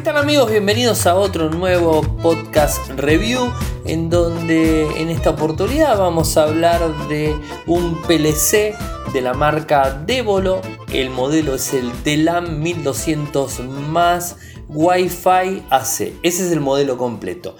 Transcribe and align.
¿Qué 0.00 0.04
tal 0.04 0.16
amigos? 0.16 0.50
Bienvenidos 0.50 1.06
a 1.06 1.14
otro 1.14 1.50
nuevo 1.50 2.00
podcast 2.22 2.88
review 2.92 3.52
en 3.84 4.08
donde 4.08 4.86
en 4.98 5.10
esta 5.10 5.28
oportunidad 5.28 5.98
vamos 5.98 6.38
a 6.38 6.44
hablar 6.44 6.80
de 7.08 7.36
un 7.66 8.00
PLC 8.00 8.74
de 9.12 9.20
la 9.20 9.34
marca 9.34 10.02
Devolo. 10.06 10.62
El 10.90 11.10
modelo 11.10 11.54
es 11.54 11.74
el 11.74 11.92
TELAM 12.02 12.60
1200 12.60 13.60
más 13.60 14.38
Wi-Fi 14.70 15.64
AC. 15.68 16.14
Ese 16.22 16.46
es 16.46 16.50
el 16.50 16.60
modelo 16.60 16.96
completo. 16.96 17.56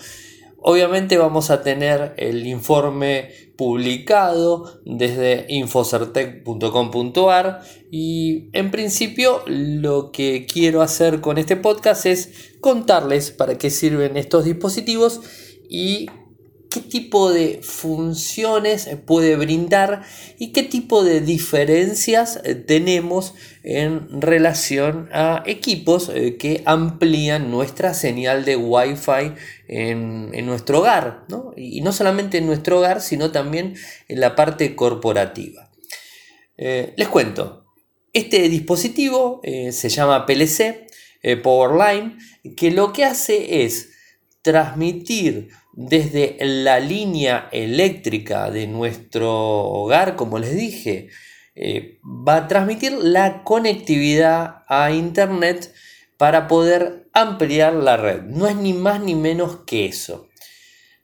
Obviamente 0.63 1.17
vamos 1.17 1.49
a 1.51 1.63
tener 1.63 2.13
el 2.19 2.47
informe 2.47 3.31
publicado 3.57 4.83
desde 4.85 5.47
infocertec.com.ar 5.49 7.63
y 7.91 8.51
en 8.53 8.71
principio 8.71 9.41
lo 9.47 10.13
que 10.13 10.45
quiero 10.45 10.83
hacer 10.83 11.23
con 11.23 11.39
este 11.39 11.57
podcast 11.57 12.05
es 12.05 12.59
contarles 12.61 13.31
para 13.31 13.57
qué 13.57 13.71
sirven 13.71 14.19
estos 14.19 14.45
dispositivos 14.45 15.23
y 15.69 16.09
qué 16.71 16.81
tipo 16.81 17.33
de 17.33 17.61
funciones 17.63 18.89
puede 19.05 19.35
brindar 19.35 20.03
y 20.39 20.53
qué 20.53 20.63
tipo 20.63 21.03
de 21.03 21.21
diferencias 21.21 22.41
eh, 22.45 22.55
tenemos 22.55 23.35
en 23.65 24.23
relación 24.23 25.09
a 25.13 25.43
equipos 25.47 26.11
eh, 26.15 26.37
que 26.37 26.63
amplían 26.65 27.51
nuestra 27.51 27.93
señal 27.93 28.45
de 28.45 28.57
Wi-Fi 28.57 29.35
en, 29.67 30.47
nuestro 30.47 30.79
hogar, 30.79 31.27
y 31.57 31.81
no 31.81 31.93
solamente 31.93 32.39
en 32.39 32.47
nuestro 32.47 32.79
hogar, 32.79 33.01
sino 33.01 33.31
también 33.31 33.75
en 34.09 34.21
la 34.21 34.35
parte 34.37 34.75
corporativa. 34.75 35.71
Eh, 36.57 36.95
les 36.97 37.09
cuento, 37.09 37.67
este 38.13 38.49
dispositivo 38.49 39.41
se 39.45 39.89
llama 39.89 40.27
PLC, 40.27 40.87
Powerline, 41.43 42.19
que 42.57 42.73
lo 42.73 42.93
que 42.93 43.05
hace 43.05 43.65
es 43.65 43.91
transmitir 44.43 45.51
desde 45.83 46.37
la 46.41 46.79
línea 46.79 47.49
eléctrica 47.53 48.51
de 48.51 48.67
nuestro 48.67 49.33
hogar, 49.33 50.15
como 50.15 50.39
les 50.39 50.55
dije, 50.55 51.09
eh, 51.55 51.99
va 52.05 52.37
a 52.37 52.49
transmitir 52.49 52.93
la 52.93 53.45
conectividad 53.45 54.65
a 54.69 54.93
Internet 54.93 55.73
para 56.19 56.49
poder 56.49 57.09
ampliar 57.15 57.73
la 57.73 57.97
red. 57.97 58.25
No 58.25 58.47
es 58.47 58.57
ni 58.57 58.75
más 58.75 59.01
ni 59.01 59.15
menos 59.15 59.61
que 59.65 59.87
eso. 59.87 60.29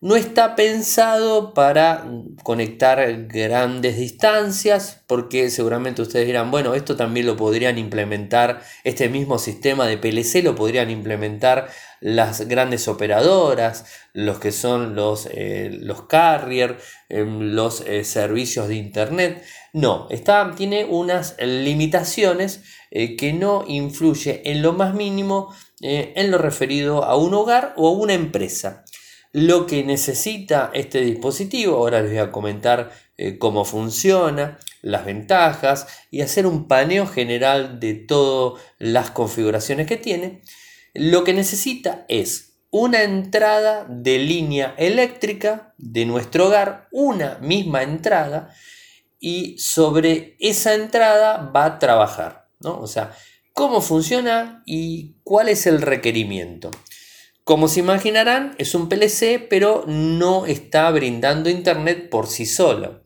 No 0.07 0.15
está 0.15 0.55
pensado 0.55 1.53
para 1.53 2.07
conectar 2.45 3.27
grandes 3.27 3.97
distancias, 3.97 5.03
porque 5.09 5.51
seguramente 5.51 6.01
ustedes 6.01 6.29
dirán, 6.29 6.53
bueno, 6.53 6.75
esto 6.75 6.95
también 6.95 7.27
lo 7.27 7.37
podrían 7.37 7.77
implementar, 7.77 8.62
este 8.84 9.09
mismo 9.09 9.41
sistema 9.41 9.84
de 9.89 9.99
PLC 9.99 10.45
lo 10.45 10.55
podrían 10.55 10.91
implementar 10.91 11.71
las 11.99 12.47
grandes 12.47 12.87
operadoras, 12.87 13.87
los 14.12 14.39
que 14.39 14.53
son 14.53 14.95
los, 14.95 15.29
eh, 15.33 15.77
los 15.83 16.03
carrier, 16.03 16.79
em, 17.09 17.41
los 17.41 17.81
eh, 17.81 18.05
servicios 18.05 18.69
de 18.69 18.77
Internet. 18.77 19.43
No, 19.73 20.07
está, 20.11 20.53
tiene 20.57 20.84
unas 20.84 21.34
limitaciones 21.41 22.62
eh, 22.93 23.17
que 23.17 23.33
no 23.33 23.65
influye 23.67 24.53
en 24.53 24.62
lo 24.62 24.73
más 24.73 24.95
mínimo 24.95 25.53
en 25.81 26.31
lo 26.31 26.39
referido 26.39 27.05
a 27.05 27.17
un 27.17 27.34
hogar 27.34 27.75
o 27.77 27.89
a 27.89 27.93
una 27.93 28.15
empresa 28.15 28.86
lo 29.37 29.67
que 29.67 29.84
necesita 29.84 30.70
este 30.73 31.03
dispositivo. 31.03 31.77
Ahora 31.77 32.01
les 32.01 32.12
voy 32.12 32.20
a 32.20 32.33
comentar 32.33 32.91
eh, 33.19 33.37
cómo 33.37 33.67
funciona, 33.67 34.59
las 34.81 35.05
ventajas 35.05 35.87
y 36.11 36.23
hacer 36.23 36.47
un 36.47 36.67
paneo 36.67 37.06
general 37.06 37.78
de 37.78 37.93
todas 37.93 38.62
las 38.78 39.11
configuraciones 39.11 39.87
que 39.87 39.98
tiene. 39.98 40.41
Lo 40.95 41.23
que 41.23 41.34
necesita 41.34 42.06
es 42.09 42.56
una 42.70 43.03
entrada 43.03 43.84
de 43.91 44.20
línea 44.20 44.75
eléctrica 44.78 45.75
de 45.77 46.06
nuestro 46.06 46.47
hogar, 46.47 46.89
una 46.91 47.37
misma 47.43 47.83
entrada, 47.83 48.55
y 49.21 49.59
sobre 49.59 50.39
esa 50.41 50.72
entrada 50.72 51.53
va 51.55 51.66
a 51.66 51.78
trabajar. 51.78 52.49
¿no? 52.60 52.81
O 52.81 52.87
sea, 52.87 53.15
cómo 53.53 53.83
funciona 53.83 54.62
y 54.65 55.16
cuál 55.25 55.50
es 55.50 55.66
el 55.66 55.83
requerimiento. 55.83 56.71
Como 57.47 57.69
se 57.69 57.79
imaginarán, 57.79 58.57
es 58.59 58.75
un 58.75 58.89
PLC, 58.89 59.39
pero 59.39 59.84
no 59.87 60.47
está 60.47 60.91
brindando 60.91 61.49
Internet 61.49 62.09
por 62.11 62.27
sí 62.27 62.45
solo. 62.45 63.05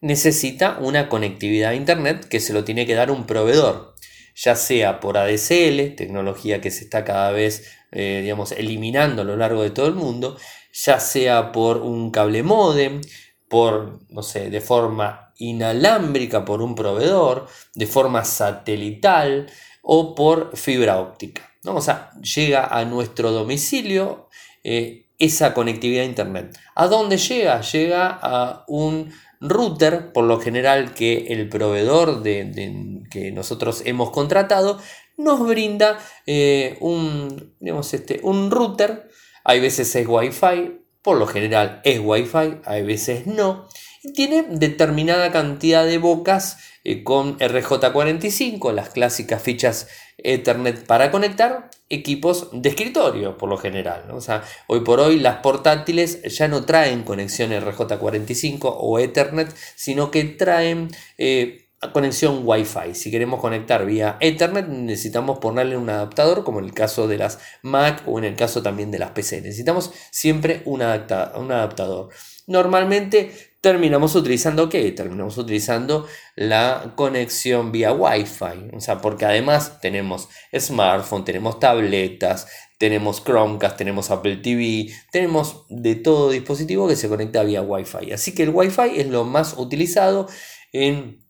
Necesita 0.00 0.78
una 0.80 1.10
conectividad 1.10 1.72
a 1.72 1.74
Internet 1.74 2.26
que 2.26 2.40
se 2.40 2.54
lo 2.54 2.64
tiene 2.64 2.86
que 2.86 2.94
dar 2.94 3.10
un 3.10 3.26
proveedor, 3.26 3.94
ya 4.34 4.56
sea 4.56 5.00
por 5.00 5.18
ADSL, 5.18 5.96
tecnología 5.96 6.62
que 6.62 6.70
se 6.70 6.84
está 6.84 7.04
cada 7.04 7.30
vez 7.30 7.66
eh, 7.92 8.20
digamos, 8.22 8.52
eliminando 8.52 9.20
a 9.20 9.26
lo 9.26 9.36
largo 9.36 9.62
de 9.62 9.70
todo 9.70 9.86
el 9.86 9.94
mundo, 9.94 10.38
ya 10.72 10.98
sea 10.98 11.52
por 11.52 11.76
un 11.76 12.10
cable 12.10 12.42
modem, 12.42 13.02
por, 13.50 14.00
no 14.08 14.22
sé, 14.22 14.48
de 14.48 14.62
forma 14.62 15.34
inalámbrica 15.36 16.46
por 16.46 16.62
un 16.62 16.74
proveedor, 16.74 17.48
de 17.74 17.86
forma 17.86 18.24
satelital 18.24 19.46
o 19.82 20.14
por 20.14 20.56
fibra 20.56 20.98
óptica. 20.98 21.53
¿No? 21.64 21.76
O 21.76 21.82
llega 22.22 22.66
a 22.66 22.84
nuestro 22.84 23.32
domicilio 23.32 24.28
eh, 24.62 25.06
esa 25.18 25.54
conectividad 25.54 26.04
a 26.04 26.06
Internet. 26.06 26.58
¿A 26.74 26.86
dónde 26.86 27.16
llega? 27.16 27.60
Llega 27.60 28.18
a 28.22 28.64
un 28.68 29.12
router, 29.40 30.12
por 30.12 30.24
lo 30.24 30.40
general 30.40 30.94
que 30.94 31.26
el 31.28 31.48
proveedor 31.48 32.22
de, 32.22 33.02
que 33.10 33.30
nosotros 33.30 33.82
hemos 33.84 34.10
contratado 34.10 34.78
nos 35.16 35.46
brinda 35.46 35.98
eh, 36.26 36.76
un, 36.80 37.54
este, 37.92 38.20
un 38.22 38.50
router. 38.50 39.08
Hay 39.44 39.60
veces 39.60 39.94
es 39.94 40.06
Wi-Fi, 40.08 40.80
por 41.02 41.18
lo 41.18 41.26
general 41.26 41.80
es 41.84 42.00
Wi-Fi, 42.02 42.60
hay 42.64 42.82
veces 42.82 43.26
no. 43.26 43.68
Tiene 44.12 44.44
determinada 44.50 45.32
cantidad 45.32 45.86
de 45.86 45.96
bocas 45.96 46.58
eh, 46.84 47.02
con 47.02 47.38
RJ45, 47.38 48.72
las 48.72 48.90
clásicas 48.90 49.42
fichas 49.42 49.88
Ethernet 50.18 50.86
para 50.86 51.10
conectar 51.10 51.70
equipos 51.88 52.50
de 52.52 52.68
escritorio, 52.68 53.38
por 53.38 53.48
lo 53.48 53.56
general. 53.56 54.10
O 54.10 54.20
sea, 54.20 54.42
hoy 54.66 54.80
por 54.80 55.00
hoy 55.00 55.18
las 55.18 55.36
portátiles 55.38 56.22
ya 56.24 56.48
no 56.48 56.66
traen 56.66 57.02
conexión 57.02 57.50
RJ45 57.52 58.58
o 58.62 58.98
Ethernet, 58.98 59.54
sino 59.74 60.10
que 60.10 60.24
traen 60.24 60.90
eh, 61.16 61.68
conexión 61.92 62.42
Wi-Fi. 62.44 62.94
Si 62.94 63.10
queremos 63.10 63.40
conectar 63.40 63.86
vía 63.86 64.18
Ethernet, 64.20 64.66
necesitamos 64.68 65.38
ponerle 65.38 65.78
un 65.78 65.88
adaptador, 65.88 66.44
como 66.44 66.58
en 66.58 66.66
el 66.66 66.74
caso 66.74 67.08
de 67.08 67.16
las 67.16 67.38
Mac 67.62 68.02
o 68.06 68.18
en 68.18 68.24
el 68.24 68.36
caso 68.36 68.62
también 68.62 68.90
de 68.90 68.98
las 68.98 69.12
PC. 69.12 69.40
Necesitamos 69.40 69.92
siempre 70.10 70.60
un 70.66 70.82
adaptador. 70.82 72.10
Normalmente 72.46 73.53
terminamos 73.64 74.14
utilizando 74.14 74.68
qué? 74.68 74.92
Terminamos 74.92 75.38
utilizando 75.38 76.06
la 76.36 76.92
conexión 76.96 77.72
vía 77.72 77.94
Wi-Fi. 77.94 78.76
O 78.76 78.80
sea, 78.80 79.00
porque 79.00 79.24
además 79.24 79.80
tenemos 79.80 80.28
smartphone, 80.54 81.24
tenemos 81.24 81.58
tabletas, 81.60 82.46
tenemos 82.76 83.24
Chromecast, 83.24 83.78
tenemos 83.78 84.10
Apple 84.10 84.36
TV, 84.36 84.92
tenemos 85.10 85.64
de 85.70 85.94
todo 85.94 86.30
dispositivo 86.30 86.86
que 86.86 86.94
se 86.94 87.08
conecta 87.08 87.42
vía 87.42 87.62
Wi-Fi. 87.62 88.12
Así 88.12 88.34
que 88.34 88.42
el 88.42 88.50
Wi-Fi 88.50 89.00
es 89.00 89.06
lo 89.06 89.24
más 89.24 89.54
utilizado 89.56 90.28
en 90.74 91.24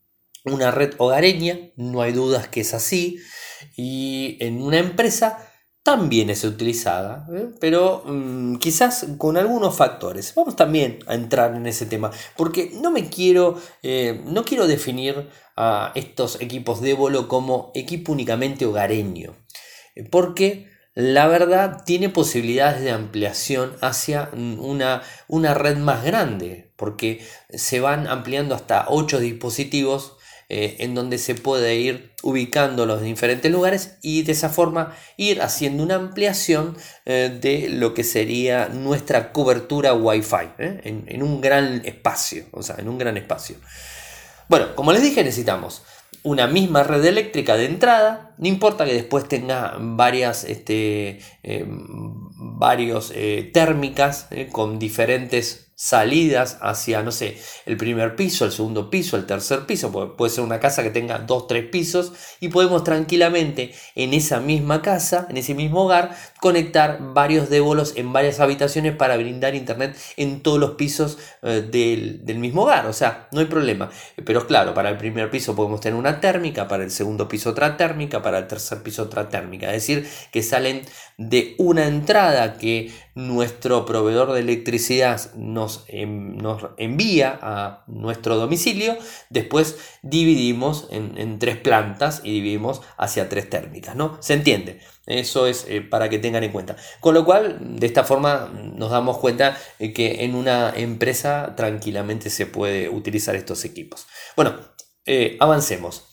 una 0.44 0.72
red 0.72 0.94
hogareña, 0.98 1.70
no 1.76 2.02
hay 2.02 2.10
dudas 2.10 2.48
que 2.48 2.62
es 2.62 2.74
así. 2.74 3.20
Y 3.76 4.38
en 4.40 4.60
una 4.60 4.78
empresa 4.78 5.53
también 5.84 6.30
es 6.30 6.42
utilizada, 6.44 7.28
¿eh? 7.30 7.50
pero 7.60 8.02
mm, 8.06 8.56
quizás 8.56 9.06
con 9.18 9.36
algunos 9.36 9.76
factores. 9.76 10.34
Vamos 10.34 10.56
también 10.56 11.00
a 11.06 11.14
entrar 11.14 11.54
en 11.54 11.66
ese 11.66 11.84
tema, 11.84 12.10
porque 12.36 12.72
no 12.80 12.90
me 12.90 13.10
quiero, 13.10 13.60
eh, 13.82 14.22
no 14.24 14.44
quiero 14.44 14.66
definir 14.66 15.28
a 15.56 15.92
estos 15.94 16.40
equipos 16.40 16.80
de 16.80 16.94
bolo 16.94 17.28
como 17.28 17.70
equipo 17.74 18.12
únicamente 18.12 18.64
hogareño, 18.64 19.36
porque 20.10 20.70
la 20.94 21.26
verdad 21.26 21.82
tiene 21.84 22.08
posibilidades 22.08 22.80
de 22.80 22.90
ampliación 22.90 23.76
hacia 23.82 24.30
una, 24.32 25.02
una 25.28 25.52
red 25.52 25.76
más 25.76 26.02
grande, 26.02 26.72
porque 26.76 27.20
se 27.50 27.80
van 27.80 28.06
ampliando 28.06 28.54
hasta 28.54 28.86
8 28.88 29.20
dispositivos 29.20 30.13
eh, 30.50 30.76
en 30.80 30.94
donde 30.94 31.16
se 31.16 31.34
puede 31.34 31.76
ir 31.76 32.12
ubicando 32.22 32.84
los 32.84 33.00
diferentes 33.00 33.50
lugares 33.50 33.96
y 34.02 34.22
de 34.22 34.32
esa 34.32 34.50
forma 34.50 34.94
ir 35.16 35.40
haciendo 35.40 35.82
una 35.82 35.94
ampliación 35.94 36.76
eh, 37.06 37.36
de 37.40 37.70
lo 37.70 37.94
que 37.94 38.04
sería 38.04 38.68
nuestra 38.68 39.32
cobertura 39.32 39.94
Wi-Fi 39.94 40.50
¿eh? 40.58 41.04
en, 41.06 41.22
un 41.22 41.40
gran 41.40 41.80
espacio, 41.86 42.44
o 42.52 42.62
sea, 42.62 42.76
en 42.78 42.88
un 42.88 42.98
gran 42.98 43.16
espacio. 43.16 43.56
Bueno, 44.48 44.74
como 44.74 44.92
les 44.92 45.02
dije, 45.02 45.24
necesitamos 45.24 45.82
una 46.22 46.46
misma 46.46 46.82
red 46.82 47.04
eléctrica 47.04 47.56
de 47.56 47.64
entrada, 47.64 48.34
no 48.36 48.46
importa 48.46 48.84
que 48.84 48.94
después 48.94 49.26
tenga 49.26 49.76
varias, 49.78 50.44
este, 50.44 51.20
varios 52.36 53.12
térmicas 53.52 54.28
con 54.52 54.78
diferentes 54.78 55.63
salidas 55.76 56.58
hacia, 56.60 57.02
no 57.02 57.12
sé, 57.12 57.38
el 57.66 57.76
primer 57.76 58.16
piso, 58.16 58.44
el 58.44 58.52
segundo 58.52 58.90
piso, 58.90 59.16
el 59.16 59.26
tercer 59.26 59.66
piso, 59.66 59.90
puede 60.16 60.30
ser 60.30 60.44
una 60.44 60.60
casa 60.60 60.82
que 60.82 60.90
tenga 60.90 61.18
dos, 61.18 61.46
tres 61.46 61.68
pisos 61.68 62.12
y 62.40 62.48
podemos 62.48 62.84
tranquilamente 62.84 63.74
en 63.94 64.14
esa 64.14 64.40
misma 64.40 64.82
casa, 64.82 65.26
en 65.30 65.36
ese 65.36 65.54
mismo 65.54 65.84
hogar, 65.84 66.16
conectar 66.44 66.98
varios 67.00 67.48
débolos 67.48 67.96
en 67.96 68.12
varias 68.12 68.38
habitaciones 68.38 68.94
para 68.94 69.16
brindar 69.16 69.54
internet 69.54 69.96
en 70.18 70.42
todos 70.42 70.60
los 70.60 70.72
pisos 70.72 71.16
eh, 71.40 71.66
del, 71.72 72.22
del, 72.26 72.38
mismo 72.38 72.64
hogar, 72.64 72.84
o 72.84 72.92
sea, 72.92 73.28
no 73.32 73.40
hay 73.40 73.46
problema. 73.46 73.88
Pero 74.26 74.46
claro, 74.46 74.74
para 74.74 74.90
el 74.90 74.98
primer 74.98 75.30
piso 75.30 75.56
podemos 75.56 75.80
tener 75.80 75.98
una 75.98 76.20
térmica, 76.20 76.68
para 76.68 76.84
el 76.84 76.90
segundo 76.90 77.28
piso 77.28 77.48
otra 77.48 77.78
térmica, 77.78 78.20
para 78.20 78.36
el 78.40 78.46
tercer 78.46 78.82
piso 78.82 79.04
otra 79.04 79.30
térmica, 79.30 79.68
es 79.68 79.86
decir, 79.86 80.06
que 80.30 80.42
salen 80.42 80.82
de 81.16 81.54
una 81.56 81.86
entrada 81.86 82.58
que 82.58 82.92
nuestro 83.14 83.86
proveedor 83.86 84.32
de 84.32 84.40
electricidad 84.40 85.32
nos, 85.36 85.86
nos 86.04 86.62
envía 86.76 87.38
a 87.40 87.84
nuestro 87.86 88.36
domicilio, 88.36 88.98
después 89.30 89.78
dividimos 90.02 90.88
en, 90.90 91.38
tres 91.38 91.56
plantas 91.56 92.20
y 92.22 92.32
dividimos 92.32 92.82
hacia 92.98 93.30
tres 93.30 93.48
térmicas, 93.48 93.96
¿no? 93.96 94.18
¿Se 94.20 94.34
entiende? 94.34 94.80
Eso 95.06 95.46
es 95.46 95.66
eh, 95.68 95.80
para 95.82 96.08
que 96.08 96.18
tengan 96.18 96.44
en 96.44 96.52
cuenta. 96.52 96.76
Con 97.00 97.14
lo 97.14 97.24
cual, 97.24 97.58
de 97.60 97.86
esta 97.86 98.04
forma 98.04 98.50
nos 98.54 98.90
damos 98.90 99.18
cuenta 99.18 99.56
que 99.78 100.24
en 100.24 100.34
una 100.34 100.72
empresa 100.74 101.54
tranquilamente 101.56 102.30
se 102.30 102.46
puede 102.46 102.88
utilizar 102.88 103.34
estos 103.34 103.64
equipos. 103.64 104.06
Bueno, 104.36 104.56
eh, 105.06 105.36
avancemos. 105.40 106.06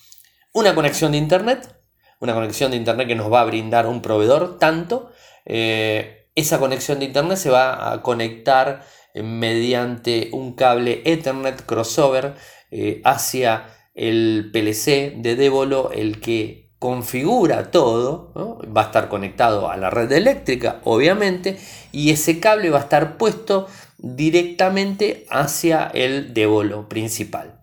Una 0.52 0.74
conexión 0.74 1.12
de 1.12 1.18
internet, 1.18 1.74
una 2.20 2.34
conexión 2.34 2.70
de 2.70 2.76
internet 2.76 3.08
que 3.08 3.14
nos 3.14 3.32
va 3.32 3.40
a 3.40 3.44
brindar 3.44 3.86
un 3.86 4.02
proveedor, 4.02 4.58
tanto. 4.58 5.10
Eh, 5.44 6.28
esa 6.34 6.58
conexión 6.58 6.98
de 6.98 7.06
internet 7.06 7.36
se 7.36 7.50
va 7.50 7.92
a 7.92 8.02
conectar 8.02 8.84
eh, 9.14 9.22
mediante 9.22 10.30
un 10.32 10.54
cable 10.54 11.02
Ethernet 11.04 11.64
crossover 11.66 12.34
eh, 12.70 13.02
hacia 13.04 13.66
el 13.94 14.50
PLC 14.52 15.14
de 15.16 15.36
Devolo, 15.36 15.90
el 15.92 16.20
que 16.20 16.71
configura 16.82 17.70
todo, 17.70 18.32
va 18.76 18.80
a 18.80 18.84
estar 18.86 19.08
conectado 19.08 19.70
a 19.70 19.76
la 19.76 19.88
red 19.88 20.10
eléctrica, 20.10 20.80
obviamente, 20.82 21.56
y 21.92 22.10
ese 22.10 22.40
cable 22.40 22.70
va 22.70 22.78
a 22.78 22.82
estar 22.82 23.18
puesto 23.18 23.68
directamente 23.98 25.24
hacia 25.30 25.86
el 25.94 26.34
Devolo 26.34 26.88
principal. 26.88 27.60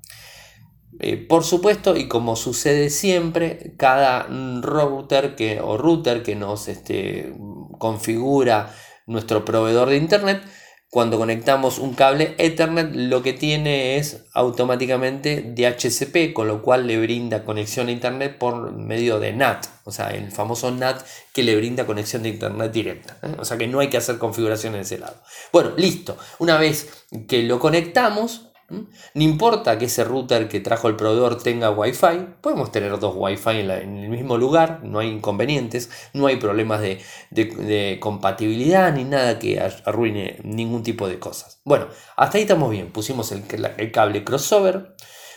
Eh, 1.01 1.17
por 1.17 1.43
supuesto, 1.43 1.97
y 1.97 2.07
como 2.07 2.37
sucede 2.37 2.89
siempre, 2.89 3.73
cada 3.75 4.25
router 4.61 5.35
que, 5.35 5.59
o 5.59 5.75
router 5.75 6.23
que 6.23 6.37
nos 6.37 6.69
este, 6.69 7.33
configura 7.77 8.73
nuestro 9.05 9.43
proveedor 9.43 9.89
de 9.89 9.97
Internet, 9.97 10.41
cuando 10.89 11.19
conectamos 11.19 11.77
un 11.77 11.93
cable 11.93 12.33
Ethernet, 12.39 12.95
lo 12.95 13.21
que 13.21 13.33
tiene 13.33 13.97
es 13.97 14.23
automáticamente 14.33 15.53
DHCP, 15.55 16.33
con 16.33 16.47
lo 16.47 16.63
cual 16.63 16.87
le 16.87 16.99
brinda 16.99 17.45
conexión 17.45 17.89
a 17.89 17.91
Internet 17.91 18.39
por 18.39 18.71
medio 18.71 19.19
de 19.19 19.31
NAT, 19.33 19.67
o 19.83 19.91
sea, 19.91 20.09
el 20.09 20.31
famoso 20.31 20.71
NAT 20.71 21.05
que 21.31 21.43
le 21.43 21.55
brinda 21.55 21.85
conexión 21.85 22.23
de 22.23 22.29
Internet 22.29 22.71
directa. 22.71 23.17
¿eh? 23.21 23.35
O 23.37 23.45
sea 23.45 23.57
que 23.57 23.67
no 23.67 23.79
hay 23.79 23.89
que 23.89 23.97
hacer 23.97 24.17
configuración 24.17 24.73
en 24.73 24.81
ese 24.81 24.97
lado. 24.97 25.15
Bueno, 25.53 25.73
listo. 25.77 26.17
Una 26.39 26.57
vez 26.57 26.89
que 27.27 27.43
lo 27.43 27.59
conectamos. 27.59 28.48
No 28.69 29.23
importa 29.23 29.77
que 29.77 29.85
ese 29.85 30.03
router 30.03 30.47
que 30.47 30.59
trajo 30.59 30.87
el 30.87 30.95
proveedor 30.95 31.41
tenga 31.41 31.71
Wi-Fi, 31.71 32.35
podemos 32.41 32.71
tener 32.71 32.97
dos 32.99 33.13
Wi-Fi 33.15 33.59
en, 33.59 33.97
el 33.97 34.09
mismo 34.09 34.37
lugar, 34.37 34.81
no 34.83 34.99
hay 34.99 35.09
inconvenientes, 35.09 35.89
no 36.13 36.27
hay 36.27 36.37
problemas 36.37 36.81
de, 36.81 37.97
compatibilidad 37.99 38.93
ni 38.93 39.03
nada 39.03 39.39
que 39.39 39.59
arruine 39.59 40.39
ningún 40.43 40.83
tipo 40.83 41.07
de 41.07 41.19
cosas. 41.19 41.61
Bueno, 41.65 41.87
hasta 42.15 42.37
ahí 42.37 42.43
estamos 42.43 42.69
bien, 42.69 42.91
pusimos 42.91 43.31
el, 43.31 43.43
el 43.77 43.91
cable 43.91 44.23
crossover. 44.23 44.95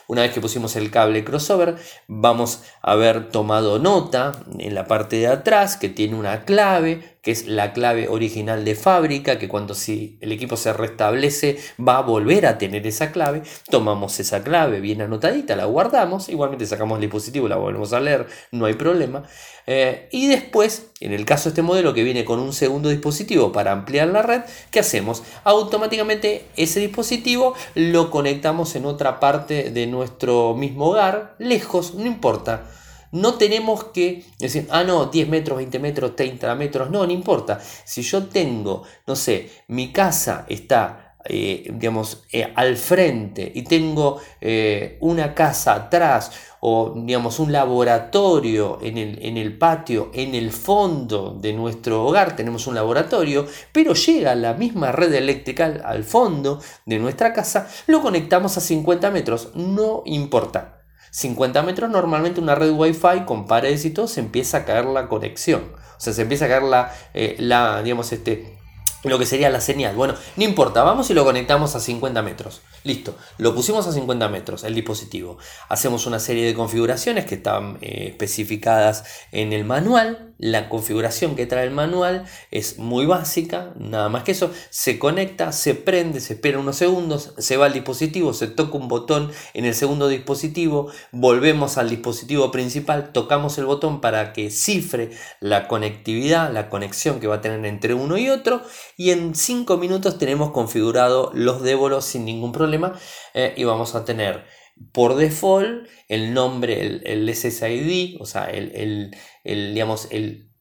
Una 0.09 0.23
vez 0.23 0.33
que 0.33 0.41
pusimos 0.41 0.77
el 0.77 0.91
cable 0.91 1.25
crossover, 1.25 1.77
vamos 2.09 2.63
a 2.83 2.93
haber 2.93 3.31
tomado 3.31 3.79
nota 3.79 4.33
en 4.59 4.75
la 4.75 4.87
parte 4.87 5.17
de 5.17 5.29
atrás 5.29 5.77
que 5.77 5.89
tiene 5.89 6.17
una 6.17 6.45
clave 6.45 7.12
que 7.23 7.31
es 7.31 7.47
la 7.47 7.73
clave 7.73 8.09
original 8.09 8.65
de 8.65 8.75
fábrica, 8.75 9.39
que 9.39 9.49
cuando 9.49 9.75
si 9.75 10.19
el 10.21 10.33
equipo 10.33 10.57
se 10.57 10.73
restablece 10.73 11.57
va 11.79 11.99
a 11.99 12.03
volver 12.03 12.47
a 12.47 12.59
tener 12.59 12.85
esa 12.85 13.13
clave, 13.13 13.43
tomamos 13.71 14.19
esa 14.19 14.43
clave 14.43 14.81
bien 14.81 15.03
anotadita, 15.03 15.55
la 15.55 15.67
guardamos, 15.67 16.29
igualmente 16.29 16.67
sacamos 16.67 16.97
el 16.97 17.03
dispositivo, 17.03 17.47
la 17.47 17.57
volvemos 17.57 17.93
a 17.93 18.01
leer, 18.01 18.27
no 18.51 18.67
hay 18.67 18.75
problema. 18.75 19.23
Eh, 19.69 20.09
y 20.11 20.27
después, 20.27 20.91
en 20.99 21.13
el 21.13 21.25
caso 21.25 21.45
de 21.45 21.51
este 21.51 21.63
modelo 21.63 21.95
que 21.95 22.03
viene 22.03 22.25
con 22.25 22.41
un 22.41 22.53
segundo 22.53 22.89
dispositivo 22.89 23.53
para 23.53 23.71
ampliar 23.71 24.09
la 24.09 24.23
red, 24.23 24.43
¿qué 24.73 24.81
hacemos? 24.81 25.23
Automáticamente 25.45 26.47
ese 26.57 26.81
dispositivo 26.81 27.55
lo 27.77 28.11
conectamos 28.11 28.75
en 28.75 28.85
otra 28.85 29.21
parte 29.21 29.71
de 29.71 29.87
nuestro 29.87 30.55
mismo 30.55 30.87
hogar, 30.87 31.37
lejos, 31.39 31.95
no 31.95 32.07
importa 32.07 32.65
no 33.13 33.35
tenemos 33.35 33.85
que 33.85 34.25
decir, 34.39 34.67
ah, 34.71 34.85
no, 34.85 35.07
10 35.07 35.29
metros, 35.29 35.59
20 35.59 35.79
metros, 35.79 36.17
30 36.17 36.55
metros, 36.55 36.91
no, 36.91 37.07
no 37.07 37.13
importa. 37.13 37.61
Si 37.85 38.03
yo 38.03 38.25
tengo, 38.25 38.83
no 39.07 39.15
sé, 39.15 39.51
mi 39.69 39.93
casa 39.93 40.47
está, 40.49 41.17
eh, 41.25 41.71
digamos, 41.75 42.25
eh, 42.33 42.53
al 42.57 42.77
frente 42.77 43.53
y 43.55 43.63
tengo 43.63 44.19
eh, 44.41 44.97
una 45.01 45.35
casa 45.35 45.75
atrás 45.75 46.33
o, 46.61 46.95
digamos, 46.97 47.39
un 47.39 47.53
laboratorio 47.53 48.79
en 48.81 48.97
el, 48.97 49.19
en 49.23 49.37
el 49.37 49.59
patio, 49.59 50.11
en 50.15 50.35
el 50.35 50.51
fondo 50.51 51.37
de 51.39 51.53
nuestro 51.53 52.07
hogar 52.07 52.35
tenemos 52.35 52.67
un 52.67 52.75
laboratorio, 52.75 53.47
pero 53.73 53.93
llega 53.95 54.35
la 54.35 54.55
misma 54.55 54.91
red 54.91 55.13
eléctrica 55.13 55.83
al 55.85 56.05
fondo 56.05 56.61
de 56.87 56.99
nuestra 56.99 57.33
casa, 57.33 57.69
lo 57.89 58.01
conectamos 58.01 58.57
a 58.57 58.61
50 58.61 59.11
metros, 59.11 59.51
no 59.55 60.03
importa. 60.07 60.82
50 61.13 61.63
metros 61.63 61.91
normalmente 61.91 62.41
una 62.41 62.55
red 62.55 62.71
wifi 62.71 63.25
con 63.27 63.47
paredes 63.47 63.85
y 63.85 63.91
todo 63.91 64.09
se 64.09 64.21
empieza 64.21 64.59
a 64.59 64.65
caer 64.65 64.87
la 64.87 65.09
conexión. 65.09 65.63
O 65.75 66.01
sea, 66.01 66.15
se 66.15 66.23
empieza 66.23 66.47
a 66.47 66.49
caer 66.49 66.63
la, 66.63 66.93
eh, 67.13 67.37
la 67.39 67.83
digamos, 67.83 68.11
este, 68.13 68.57
lo 69.05 69.19
que 69.19 69.27
sería 69.27 69.51
la 69.51 69.61
señal. 69.61 69.95
Bueno, 69.95 70.15
no 70.37 70.45
importa, 70.45 70.83
vamos 70.83 71.11
y 71.11 71.15
lo 71.15 71.25
conectamos 71.25 71.75
a 71.77 71.81
50 71.81 72.23
metros. 72.23 72.63
Listo, 72.83 73.17
lo 73.37 73.55
pusimos 73.55 73.87
a 73.87 73.93
50 73.93 74.29
metros 74.29 74.65
el 74.65 74.75
dispositivo. 74.75 75.37
Hacemos 75.69 76.07
una 76.07 76.19
serie 76.19 76.47
de 76.47 76.55
configuraciones 76.55 77.27
que 77.27 77.35
están 77.35 77.79
eh, 77.83 78.07
especificadas 78.09 79.05
en 79.33 79.53
el 79.53 79.65
manual. 79.65 80.32
La 80.43 80.69
configuración 80.69 81.37
que 81.37 81.47
trae 81.47 81.65
el 81.65 81.71
manual 81.71 82.25
es 82.51 82.77
muy 82.77 83.07
básica, 83.07 83.75
nada 83.79 84.09
más 84.09 84.25
que 84.25 84.33
eso. 84.33 84.51
Se 84.71 84.99
conecta, 84.99 85.53
se 85.53 85.77
prende, 85.77 86.19
se 86.19 86.33
espera 86.33 86.59
unos 86.59 86.75
segundos, 86.75 87.33
se 87.39 87.57
va 87.57 87.67
al 87.67 87.73
dispositivo, 87.73 88.33
se 88.33 88.49
toca 88.49 88.77
un 88.77 88.89
botón 88.89 89.31
en 89.55 89.67
el 89.67 89.75
segundo 89.77 90.09
dispositivo, 90.09 90.91
volvemos 91.13 91.79
al 91.79 91.91
dispositivo 91.91 92.51
principal, 92.51 93.13
tocamos 93.13 93.57
el 93.59 93.67
botón 93.67 94.01
para 94.01 94.33
que 94.33 94.51
cifre 94.51 95.13
la 95.39 95.69
conectividad, 95.69 96.53
la 96.53 96.69
conexión 96.69 97.21
que 97.21 97.29
va 97.29 97.37
a 97.37 97.41
tener 97.41 97.65
entre 97.65 97.95
uno 97.95 98.19
y 98.19 98.29
otro 98.29 98.63
y 98.97 99.11
en 99.11 99.37
5 99.37 99.77
minutos 99.77 100.19
tenemos 100.19 100.51
configurado 100.51 101.31
los 101.35 101.63
débolos 101.63 102.05
sin 102.05 102.25
ningún 102.25 102.51
problema 102.51 102.99
eh, 103.35 103.55
y 103.57 103.63
vamos 103.63 103.95
a 103.95 104.05
tener 104.05 104.45
por 104.93 105.17
default 105.17 105.89
el 106.09 106.35
nombre, 106.35 107.01
el, 107.05 107.35
SSID, 107.35 108.21
o 108.21 108.27
sea, 108.27 108.45
el, 108.45 109.15
digamos, 109.45 110.09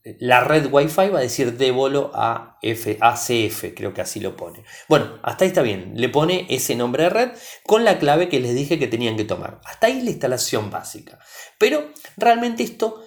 la 0.04 0.44
red 0.44 0.68
Wi-Fi 0.72 1.10
va 1.10 1.20
a 1.20 1.24
decir 1.24 1.58
débolo 1.58 2.12
AF, 2.14 2.88
ACF, 3.00 3.66
creo 3.76 3.94
que 3.94 4.02
así 4.02 4.20
lo 4.20 4.36
pone. 4.36 4.64
Bueno, 4.90 5.20
hasta 5.22 5.44
ahí 5.44 5.50
está 5.50 5.62
bien. 5.62 5.94
Le 5.96 6.10
pone 6.10 6.48
ese 6.50 6.76
nombre 6.76 7.04
de 7.04 7.10
red 7.10 7.32
con 7.64 7.86
la 7.86 8.00
clave 8.00 8.28
que 8.28 8.40
les 8.40 8.56
dije 8.56 8.80
que 8.80 8.88
tenían 8.88 9.16
que 9.16 9.26
tomar. 9.26 9.62
Hasta 9.64 9.88
ahí 9.88 10.02
la 10.02 10.10
instalación 10.10 10.72
básica. 10.72 11.20
Pero 11.60 11.92
realmente 12.18 12.64
esto 12.64 13.04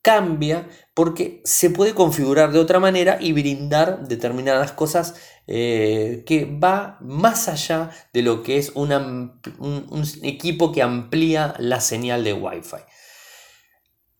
cambia 0.00 0.68
porque 0.94 1.42
se 1.44 1.68
puede 1.68 1.94
configurar 1.94 2.50
de 2.52 2.60
otra 2.60 2.80
manera 2.80 3.18
y 3.20 3.32
brindar 3.32 4.08
determinadas 4.08 4.72
cosas 4.72 5.16
eh, 5.50 6.24
que 6.26 6.44
va 6.44 6.98
más 7.00 7.48
allá 7.48 7.90
de 8.12 8.20
lo 8.20 8.42
que 8.42 8.58
es 8.58 8.72
un, 8.74 9.40
equipo 10.22 10.72
que 10.72 10.82
amplía 10.82 11.54
la 11.58 11.80
señal 11.80 12.22
de 12.22 12.34
Wi-Fi. 12.34 12.76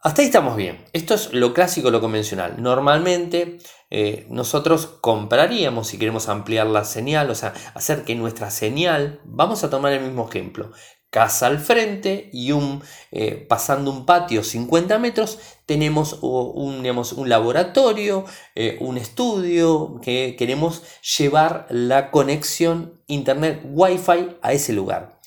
Hasta 0.01 0.23
ahí 0.23 0.29
estamos 0.29 0.57
bien. 0.57 0.87
Esto 0.95 1.15
es 1.15 1.35
lo 1.35 1.53
clásico, 1.53 1.91
lo 1.91 2.01
convencional. 2.01 2.63
Normalmente 2.63 3.59
eh, 3.91 4.27
nosotros 4.31 4.87
compraríamos, 4.87 5.89
si 5.89 5.99
queremos 5.99 6.31
ampliar 6.31 6.67
la 6.67 6.85
señal, 6.85 7.29
o 7.29 7.35
sea, 7.35 7.53
hacer 7.75 8.05
que 8.05 8.15
nuestra 8.15 8.51
señal, 8.51 9.21
vamos 9.27 9.65
a 9.65 9.71
tomar 9.71 9.93
el 9.93 10.05
mismo 10.05 10.27
ejemplo, 10.31 10.73
casa 11.11 11.47
al 11.47 11.59
frente 11.59 12.29
y 12.33 12.53
un, 12.53 12.83
eh, 13.13 13.47
pasando 13.49 13.91
un 13.91 14.05
patio 14.05 14.45
50 14.45 14.99
metros 14.99 15.39
tenemos 15.65 16.19
un, 16.23 16.87
un 16.87 17.29
laboratorio, 17.29 18.25
eh, 18.55 18.77
un 18.81 18.99
estudio 18.99 20.01
que 20.03 20.37
queremos 20.39 20.83
llevar 21.19 21.67
la 21.71 22.11
conexión 22.11 23.01
internet 23.07 23.61
wifi 23.65 24.37
a 24.43 24.53
ese 24.53 24.73
lugar. 24.73 25.19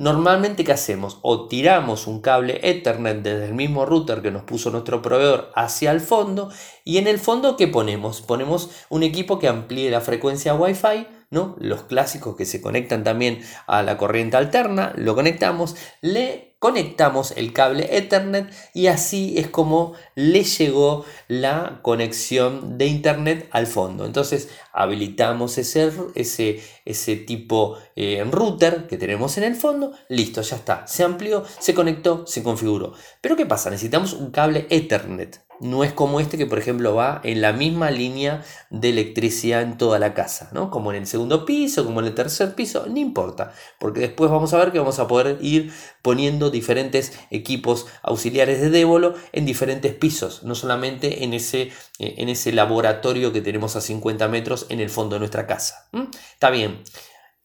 Normalmente, 0.00 0.62
¿qué 0.62 0.70
hacemos? 0.70 1.18
O 1.22 1.48
tiramos 1.48 2.06
un 2.06 2.20
cable 2.20 2.60
Ethernet 2.62 3.20
desde 3.20 3.46
el 3.46 3.54
mismo 3.54 3.84
router 3.84 4.22
que 4.22 4.30
nos 4.30 4.44
puso 4.44 4.70
nuestro 4.70 5.02
proveedor 5.02 5.50
hacia 5.56 5.90
el 5.90 6.00
fondo 6.00 6.52
y 6.84 6.98
en 6.98 7.08
el 7.08 7.18
fondo, 7.18 7.56
¿qué 7.56 7.66
ponemos? 7.66 8.20
Ponemos 8.20 8.70
un 8.90 9.02
equipo 9.02 9.40
que 9.40 9.48
amplíe 9.48 9.90
la 9.90 10.00
frecuencia 10.00 10.54
Wi-Fi 10.54 11.17
¿no? 11.30 11.56
Los 11.58 11.82
clásicos 11.82 12.36
que 12.36 12.46
se 12.46 12.60
conectan 12.60 13.04
también 13.04 13.40
a 13.66 13.82
la 13.82 13.96
corriente 13.96 14.36
alterna, 14.36 14.92
lo 14.96 15.14
conectamos, 15.14 15.76
le 16.00 16.48
conectamos 16.58 17.32
el 17.36 17.52
cable 17.52 17.96
Ethernet 17.96 18.52
y 18.74 18.88
así 18.88 19.34
es 19.36 19.48
como 19.48 19.92
le 20.16 20.42
llegó 20.42 21.04
la 21.28 21.80
conexión 21.82 22.78
de 22.78 22.86
Internet 22.86 23.48
al 23.52 23.66
fondo. 23.66 24.06
Entonces 24.06 24.48
habilitamos 24.72 25.58
ese, 25.58 25.92
ese, 26.14 26.60
ese 26.84 27.16
tipo 27.16 27.76
eh, 27.94 28.24
router 28.28 28.86
que 28.86 28.96
tenemos 28.96 29.38
en 29.38 29.44
el 29.44 29.54
fondo, 29.54 29.92
listo, 30.08 30.42
ya 30.42 30.56
está, 30.56 30.86
se 30.86 31.04
amplió, 31.04 31.44
se 31.60 31.74
conectó, 31.74 32.26
se 32.26 32.42
configuró. 32.42 32.94
Pero 33.20 33.36
¿qué 33.36 33.46
pasa? 33.46 33.70
Necesitamos 33.70 34.12
un 34.12 34.30
cable 34.30 34.66
Ethernet. 34.70 35.47
No 35.60 35.82
es 35.82 35.92
como 35.92 36.20
este 36.20 36.38
que, 36.38 36.46
por 36.46 36.58
ejemplo, 36.58 36.94
va 36.94 37.20
en 37.24 37.40
la 37.40 37.52
misma 37.52 37.90
línea 37.90 38.44
de 38.70 38.90
electricidad 38.90 39.62
en 39.62 39.76
toda 39.76 39.98
la 39.98 40.14
casa, 40.14 40.50
¿no? 40.52 40.70
Como 40.70 40.92
en 40.92 40.98
el 40.98 41.06
segundo 41.06 41.44
piso, 41.44 41.84
como 41.84 42.00
en 42.00 42.06
el 42.06 42.14
tercer 42.14 42.54
piso, 42.54 42.86
no 42.86 42.98
importa, 42.98 43.52
porque 43.80 44.00
después 44.00 44.30
vamos 44.30 44.54
a 44.54 44.58
ver 44.58 44.72
que 44.72 44.78
vamos 44.78 44.98
a 44.98 45.08
poder 45.08 45.38
ir 45.40 45.72
poniendo 46.02 46.50
diferentes 46.50 47.18
equipos 47.30 47.86
auxiliares 48.02 48.60
de 48.60 48.70
Débolo 48.70 49.14
en 49.32 49.46
diferentes 49.46 49.94
pisos, 49.94 50.44
no 50.44 50.54
solamente 50.54 51.24
en 51.24 51.34
ese, 51.34 51.72
eh, 51.98 52.14
en 52.18 52.28
ese 52.28 52.52
laboratorio 52.52 53.32
que 53.32 53.40
tenemos 53.40 53.74
a 53.76 53.80
50 53.80 54.28
metros 54.28 54.66
en 54.68 54.80
el 54.80 54.90
fondo 54.90 55.16
de 55.16 55.20
nuestra 55.20 55.46
casa. 55.46 55.88
Está 56.32 56.50
bien. 56.50 56.82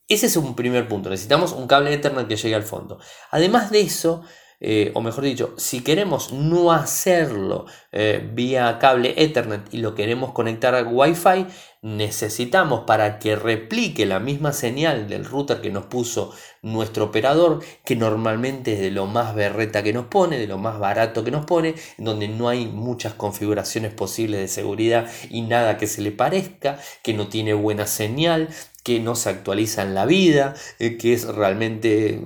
Ese 0.07 0.27
es 0.27 0.37
un 0.37 0.55
primer 0.55 0.87
punto. 0.87 1.09
Necesitamos 1.09 1.53
un 1.53 1.65
cable 1.65 1.93
Ethernet 1.93 2.27
que 2.27 2.35
llegue 2.35 2.55
al 2.55 2.63
fondo. 2.63 2.99
Además 3.31 3.71
de 3.71 3.81
eso, 3.81 4.23
eh, 4.65 4.91
o 4.93 5.01
mejor 5.01 5.25
dicho, 5.25 5.53
si 5.57 5.83
queremos 5.83 6.31
no 6.31 6.71
hacerlo 6.71 7.65
eh, 7.91 8.25
vía 8.33 8.79
cable 8.79 9.13
Ethernet 9.17 9.61
y 9.73 9.79
lo 9.79 9.93
queremos 9.93 10.31
conectar 10.31 10.73
al 10.73 10.87
Wi-Fi, 10.87 11.47
necesitamos 11.81 12.85
para 12.87 13.19
que 13.19 13.35
replique 13.35 14.05
la 14.05 14.21
misma 14.21 14.53
señal 14.53 15.09
del 15.09 15.25
router 15.25 15.59
que 15.59 15.69
nos 15.69 15.87
puso 15.87 16.33
nuestro 16.61 17.03
operador, 17.03 17.61
que 17.83 17.97
normalmente 17.97 18.75
es 18.75 18.79
de 18.79 18.91
lo 18.91 19.05
más 19.05 19.35
berreta 19.35 19.83
que 19.83 19.91
nos 19.91 20.05
pone, 20.05 20.39
de 20.39 20.47
lo 20.47 20.57
más 20.57 20.79
barato 20.79 21.25
que 21.25 21.31
nos 21.31 21.45
pone, 21.45 21.75
donde 21.97 22.29
no 22.29 22.47
hay 22.47 22.65
muchas 22.65 23.15
configuraciones 23.15 23.93
posibles 23.93 24.39
de 24.39 24.47
seguridad 24.47 25.11
y 25.29 25.41
nada 25.41 25.77
que 25.77 25.87
se 25.87 26.01
le 26.01 26.13
parezca, 26.13 26.79
que 27.01 27.13
no 27.13 27.27
tiene 27.27 27.53
buena 27.53 27.85
señal, 27.85 28.47
que 28.83 29.01
no 29.01 29.15
se 29.15 29.29
actualiza 29.29 29.81
en 29.81 29.93
la 29.93 30.05
vida, 30.05 30.53
eh, 30.79 30.97
que 30.97 31.11
es 31.11 31.25
realmente 31.25 32.21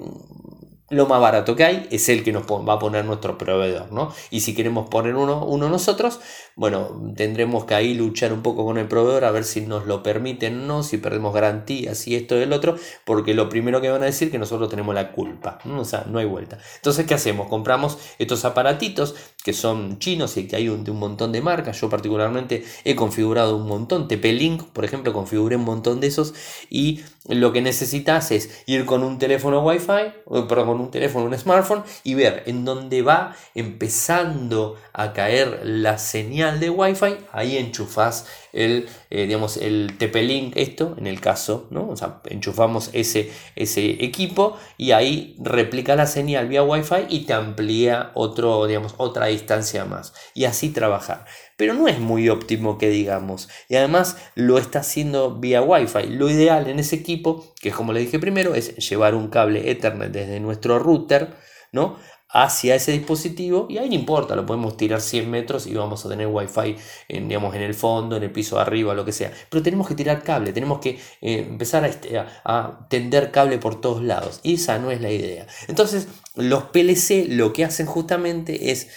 lo 0.90 1.06
más 1.06 1.20
barato 1.20 1.56
que 1.56 1.66
hay 1.66 1.88
es 1.92 2.08
el 2.10 2.24
que 2.24 2.32
nos 2.32 2.44
va 2.44 2.74
a 2.74 2.80
poner 2.80 3.04
nuestro 3.06 3.38
proveedor, 3.38 3.92
¿no? 3.92 4.14
Y 4.30 4.42
si 4.42 4.56
queremos 4.56 4.90
poner 4.90 5.16
uno, 5.16 5.46
uno 5.46 5.70
nosotros, 5.70 6.20
bueno, 6.58 7.14
tendremos 7.16 7.66
que 7.66 7.76
ahí 7.76 7.94
luchar 7.94 8.34
un 8.34 8.42
poco 8.42 8.66
con 8.66 8.80
el 8.80 8.88
proveedor 8.88 9.26
a 9.26 9.32
ver 9.32 9.44
si 9.44 9.62
nos 9.62 9.86
lo 9.86 10.02
permiten 10.02 10.60
o 10.64 10.66
no, 10.66 10.84
si 10.84 10.98
perdemos 10.98 11.32
garantías 11.32 12.08
y 12.08 12.16
esto 12.16 12.36
y 12.36 12.42
el 12.42 12.52
otro, 12.52 12.76
porque 13.06 13.36
lo 13.36 13.48
primero 13.48 13.80
que 13.80 13.92
van 13.92 14.02
a 14.02 14.08
decir 14.08 14.30
es 14.30 14.32
que 14.32 14.40
nosotros 14.40 14.68
tenemos 14.68 14.96
la 14.96 15.12
culpa, 15.12 15.60
o 15.64 15.86
sea, 15.86 16.06
no 16.10 16.18
hay 16.18 16.26
vuelta. 16.26 16.58
Entonces, 16.78 17.06
¿qué 17.06 17.14
hacemos? 17.14 17.48
Compramos 17.48 18.00
estos 18.18 18.44
aparatitos 18.44 19.14
que 19.44 19.54
son 19.54 20.00
chinos 20.00 20.36
y 20.38 20.48
que 20.48 20.56
hay 20.56 20.68
un, 20.68 20.84
de 20.84 20.90
un 20.90 20.98
montón 20.98 21.32
de 21.32 21.42
marcas. 21.42 21.80
Yo 21.80 21.92
particularmente 21.92 22.66
he 22.84 22.96
configurado 22.96 23.56
un 23.56 23.68
montón, 23.68 24.08
TP-Link, 24.08 24.64
por 24.74 24.84
ejemplo, 24.84 25.14
configuré 25.14 25.58
un 25.58 25.64
montón 25.64 26.00
de 26.00 26.08
esos 26.08 26.34
y 26.72 27.02
lo 27.28 27.54
que 27.54 27.62
necesitas 27.62 28.32
es 28.32 28.64
ir 28.66 28.86
con 28.86 29.04
un 29.04 29.20
teléfono 29.20 29.62
Wi-Fi, 29.62 30.48
perdón, 30.50 30.82
un 30.82 30.90
teléfono, 30.92 31.26
un 31.26 31.38
smartphone 31.38 31.84
y 32.04 32.16
ver 32.16 32.42
en 32.48 32.66
dónde 32.66 33.04
va 33.04 33.36
empezando 33.54 34.76
a 34.94 35.14
caer 35.14 35.62
la 35.64 36.00
señal 36.00 36.47
de 36.54 36.70
Wi-Fi, 36.70 37.18
ahí 37.32 37.58
enchufas 37.58 38.26
el, 38.54 38.88
eh, 39.10 39.26
digamos, 39.26 39.58
el 39.58 39.98
TP-Link, 39.98 40.54
esto 40.56 40.96
en 40.98 41.08
el 41.08 41.20
caso, 41.22 41.68
¿no? 41.70 41.90
O 41.90 41.96
sea, 41.96 42.22
enchufamos 42.26 42.90
ese, 42.94 43.32
ese 43.56 44.04
equipo 44.04 44.58
y 44.78 44.92
ahí 44.92 45.36
replica 45.40 45.96
la 45.96 46.08
señal 46.08 46.48
vía 46.48 46.64
Wi-Fi 46.64 47.06
y 47.10 47.26
te 47.26 47.34
amplía 47.34 48.12
otro, 48.16 48.66
digamos, 48.66 48.96
otra 48.98 49.28
distancia 49.28 49.86
más 49.86 50.14
y 50.34 50.46
así 50.46 50.70
trabajar 50.70 51.26
pero 51.58 51.74
no 51.74 51.88
es 51.88 52.00
muy 52.00 52.30
óptimo 52.30 52.78
que 52.78 52.90
digamos. 52.90 53.50
Y 53.68 53.76
además 53.76 54.18
lo 54.36 54.60
está 54.60 54.80
haciendo 54.80 55.36
vía 55.36 55.62
Wi-Fi. 55.62 56.08
Lo 56.10 56.30
ideal 56.30 56.70
en 56.70 56.80
ese 56.80 56.96
equipo, 56.96 57.52
que 57.60 57.70
es 57.70 57.76
como 57.76 57.94
le 57.94 58.00
dije 58.00 58.20
primero, 58.20 58.54
es 58.54 58.76
llevar 58.78 59.16
un 59.16 59.28
cable 59.30 59.72
Ethernet 59.72 60.12
desde 60.12 60.40
nuestro 60.40 60.78
router, 60.78 61.36
¿no? 61.72 61.98
Hacia 62.30 62.76
ese 62.76 62.92
dispositivo 62.92 63.68
y 63.70 63.78
ahí 63.78 63.88
no 63.88 63.96
importa, 63.96 64.36
lo 64.36 64.46
podemos 64.46 64.76
tirar 64.76 65.02
100 65.02 65.30
metros 65.30 65.66
y 65.66 65.74
vamos 65.74 66.06
a 66.06 66.10
tener 66.10 66.28
wifi 66.28 66.76
en, 67.08 67.28
digamos, 67.28 67.56
en 67.56 67.62
el 67.62 67.74
fondo, 67.74 68.18
en 68.18 68.24
el 68.24 68.32
piso 68.32 68.58
de 68.58 68.64
arriba, 68.64 68.94
lo 68.94 69.06
que 69.06 69.14
sea. 69.14 69.32
Pero 69.50 69.64
tenemos 69.64 69.88
que 69.88 69.96
tirar 69.96 70.24
cable, 70.24 70.52
tenemos 70.52 70.80
que 70.80 71.00
eh, 71.22 71.46
empezar 71.50 71.86
este, 71.86 72.18
a, 72.18 72.88
tender 72.90 73.32
cable 73.32 73.58
por 73.58 73.80
todos 73.80 74.04
lados 74.04 74.40
y 74.44 74.56
esa 74.56 74.78
no 74.80 74.92
es 74.92 75.02
la 75.02 75.12
idea. 75.12 75.48
Entonces 75.68 76.08
los 76.36 76.66
PLC 76.66 77.28
lo 77.30 77.54
que 77.54 77.66
hacen 77.66 77.86
justamente 77.86 78.72
es... 78.72 78.90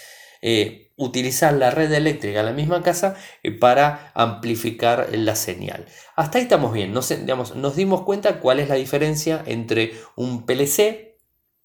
Eh, 0.43 0.87
utilizar 0.97 1.53
la 1.53 1.71
red 1.71 1.91
eléctrica 1.91 2.41
en 2.41 2.45
la 2.45 2.51
misma 2.51 2.83
casa 2.83 3.15
eh, 3.41 3.51
para 3.51 4.11
amplificar 4.13 5.09
la 5.13 5.35
señal. 5.35 5.87
Hasta 6.15 6.37
ahí 6.37 6.43
estamos 6.43 6.73
bien, 6.73 6.93
nos, 6.93 7.09
digamos, 7.09 7.55
nos 7.55 7.75
dimos 7.75 8.01
cuenta 8.03 8.39
cuál 8.39 8.59
es 8.59 8.69
la 8.69 8.75
diferencia 8.75 9.41
entre 9.47 9.93
un 10.15 10.45
PLC 10.45 11.10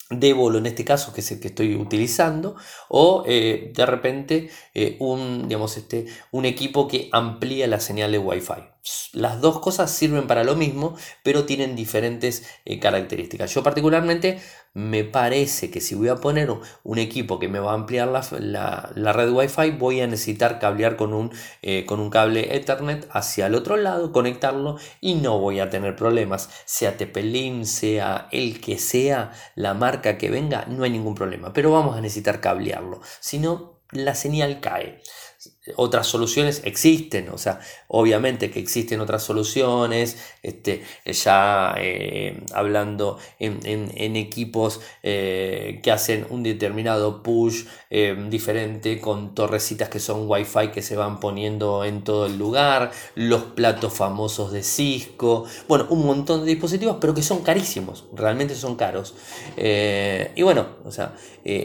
Débolo 0.09 0.59
en 0.59 0.67
este 0.67 0.85
caso, 0.85 1.13
que 1.13 1.21
es 1.21 1.33
el 1.33 1.41
que 1.41 1.49
estoy 1.49 1.75
utilizando, 1.75 2.55
o 2.89 3.25
eh, 3.27 3.73
de 3.75 3.87
repente 3.87 4.51
eh, 4.73 4.97
un, 5.01 5.49
digamos, 5.49 5.77
este, 5.77 6.07
un 6.31 6.45
equipo 6.45 6.87
que 6.87 7.09
amplía 7.13 7.67
la 7.67 7.81
señal 7.81 8.13
de 8.13 8.19
Wi-Fi. 8.19 8.77
Las 9.15 9.41
dos 9.41 9.59
cosas 9.59 9.91
sirven 9.91 10.29
para 10.29 10.45
lo 10.45 10.55
mismo, 10.55 10.97
pero 11.25 11.45
tienen 11.45 11.75
diferentes 11.75 12.47
eh, 12.65 12.79
características. 12.79 13.53
Yo 13.53 13.65
particularmente 13.65 14.41
me 14.77 15.05
parece 15.05 15.71
que 15.71 15.81
si 15.81 15.95
voy 15.95 16.09
a 16.09 16.17
poner 16.17 16.51
un 16.85 16.99
equipo 16.99 17.39
que 17.39 17.49
me 17.49 17.61
va 17.61 17.71
a 17.71 17.75
ampliar 17.75 18.09
la, 18.09 19.13
red 19.15 19.31
Wi-Fi, 19.31 19.71
voy 19.71 20.03
a 20.03 20.07
necesitar 20.07 20.59
cablear 20.59 20.97
con 20.97 21.15
un, 21.15 21.33
eh, 21.63 21.87
con 21.87 21.99
un 21.99 22.11
cable 22.11 22.55
Ethernet 22.55 23.09
hacia 23.11 23.47
el 23.47 23.55
otro 23.55 23.79
lado, 23.79 24.13
conectarlo 24.13 24.77
y 25.01 25.15
no 25.15 25.39
voy 25.39 25.61
a 25.61 25.71
tener 25.71 25.97
problemas. 25.97 26.51
Sea 26.67 26.99
TP-Link, 26.99 27.65
sea 27.65 28.29
el 28.33 28.61
que 28.61 28.77
sea 28.77 29.33
la 29.55 29.73
marca 29.73 30.19
que 30.19 30.29
venga, 30.29 30.67
no 30.67 30.85
hay 30.85 30.91
ningún 30.91 31.15
problema. 31.15 31.55
Pero 31.55 31.73
vamos 31.73 31.97
a 31.97 32.03
necesitar 32.03 32.43
cablearlo, 32.43 33.01
si 33.21 33.39
no, 33.39 33.81
la 33.93 34.15
señal 34.15 34.61
cae 34.61 35.01
otras 35.75 36.07
soluciones 36.07 36.63
existen, 36.65 37.29
o 37.31 37.39
sea, 37.39 37.59
obviamente 37.89 38.51
que 38.51 38.61
existen 38.61 39.01
otras 39.01 39.23
soluciones, 39.23 40.17
este, 40.43 40.85
ya 41.05 41.75
eh, 41.79 42.45
hablando 42.53 43.19
en, 43.39 43.57
equipos 44.17 44.81
eh, 45.03 45.81
que 45.83 45.91
hacen 45.91 46.27
un 46.31 46.43
determinado 46.43 47.23
push 47.23 47.65
eh, 47.91 48.17
diferente 48.31 49.01
con 49.01 49.35
torrecitas 49.35 49.89
que 49.89 49.99
son 49.99 50.29
wifi 50.29 50.69
que 50.69 50.83
se 50.83 50.97
van 50.97 51.19
poniendo 51.19 51.85
en 51.85 52.05
todo 52.05 52.27
el 52.27 52.39
lugar, 52.39 52.93
los 53.15 53.43
platos 53.43 53.93
famosos 53.93 54.53
de 54.53 54.63
Cisco, 54.63 55.47
bueno, 55.69 55.87
un 55.91 56.07
montón 56.07 56.41
de 56.41 56.47
dispositivos, 56.47 56.99
pero 57.01 57.15
que 57.15 57.23
son 57.23 57.43
carísimos, 57.43 58.05
realmente 58.13 58.55
son 58.55 58.77
caros. 58.77 59.15
y 59.57 60.43
bueno, 60.43 60.67
o 60.85 60.93
sea, 60.93 61.17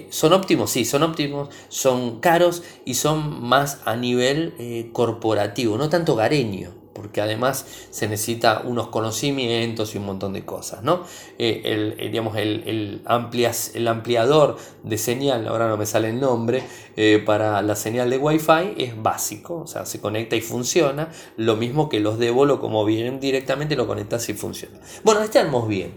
son 0.10 0.34
óptimos, 0.34 0.72
sí, 0.72 0.86
son 0.86 1.04
óptimos, 1.04 1.50
son 1.70 2.20
caros 2.20 2.64
y 2.86 2.96
son 2.96 3.44
más 3.44 3.82
a 3.92 3.96
nivel 3.96 4.54
eh, 4.58 4.90
corporativo, 4.94 5.78
no 5.78 5.90
tanto 5.90 6.16
gareño, 6.16 6.72
porque 6.94 7.20
además 7.20 7.66
se 7.90 8.08
necesita 8.08 8.62
unos 8.66 8.88
conocimientos 8.88 9.94
y 9.94 9.98
un 9.98 10.06
montón 10.06 10.34
de 10.34 10.46
cosas, 10.46 10.84
¿no? 10.84 11.04
Eh, 11.38 11.62
el, 11.66 11.96
eh, 12.00 12.10
digamos, 12.10 12.38
el, 12.38 13.02
amplias, 13.06 13.72
el, 13.76 13.88
ampliador 13.88 14.58
de 14.84 14.98
señal, 14.98 15.48
ahora 15.48 15.68
no 15.68 15.78
me 15.78 15.86
sale 15.86 16.10
el 16.10 16.20
nombre, 16.20 16.64
para 17.26 17.62
la 17.62 17.76
señal 17.76 18.10
de 18.10 18.18
Wi-Fi 18.18 18.76
es 18.78 19.02
básico, 19.02 19.62
o 19.62 19.68
sea, 19.68 19.86
se 19.86 20.00
conecta 20.00 20.36
y 20.36 20.42
funciona, 20.42 21.10
lo 21.36 21.56
mismo 21.56 21.90
que 21.90 22.00
los 22.00 22.20
de 22.20 22.32
bolo, 22.32 22.60
como 22.60 22.86
vienen 22.86 23.20
directamente, 23.20 23.76
lo 23.76 23.88
conectas 23.88 24.30
y 24.30 24.34
funciona. 24.34 24.80
Bueno, 25.04 25.22
estamos 25.22 25.68
bien. 25.68 25.94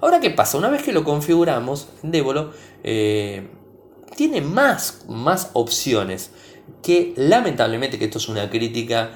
Ahora, 0.00 0.20
¿qué 0.20 0.30
pasa? 0.30 0.58
Una 0.58 0.68
vez 0.68 0.82
que 0.82 0.92
lo 0.92 1.02
configuramos, 1.02 1.88
Débolo 2.02 2.52
tiene 2.82 4.40
más, 4.40 5.04
más 5.08 5.50
opciones 5.52 6.32
que 6.82 7.12
lamentablemente, 7.16 7.98
que 7.98 8.06
esto 8.06 8.18
es 8.18 8.28
una 8.28 8.50
crítica 8.50 9.10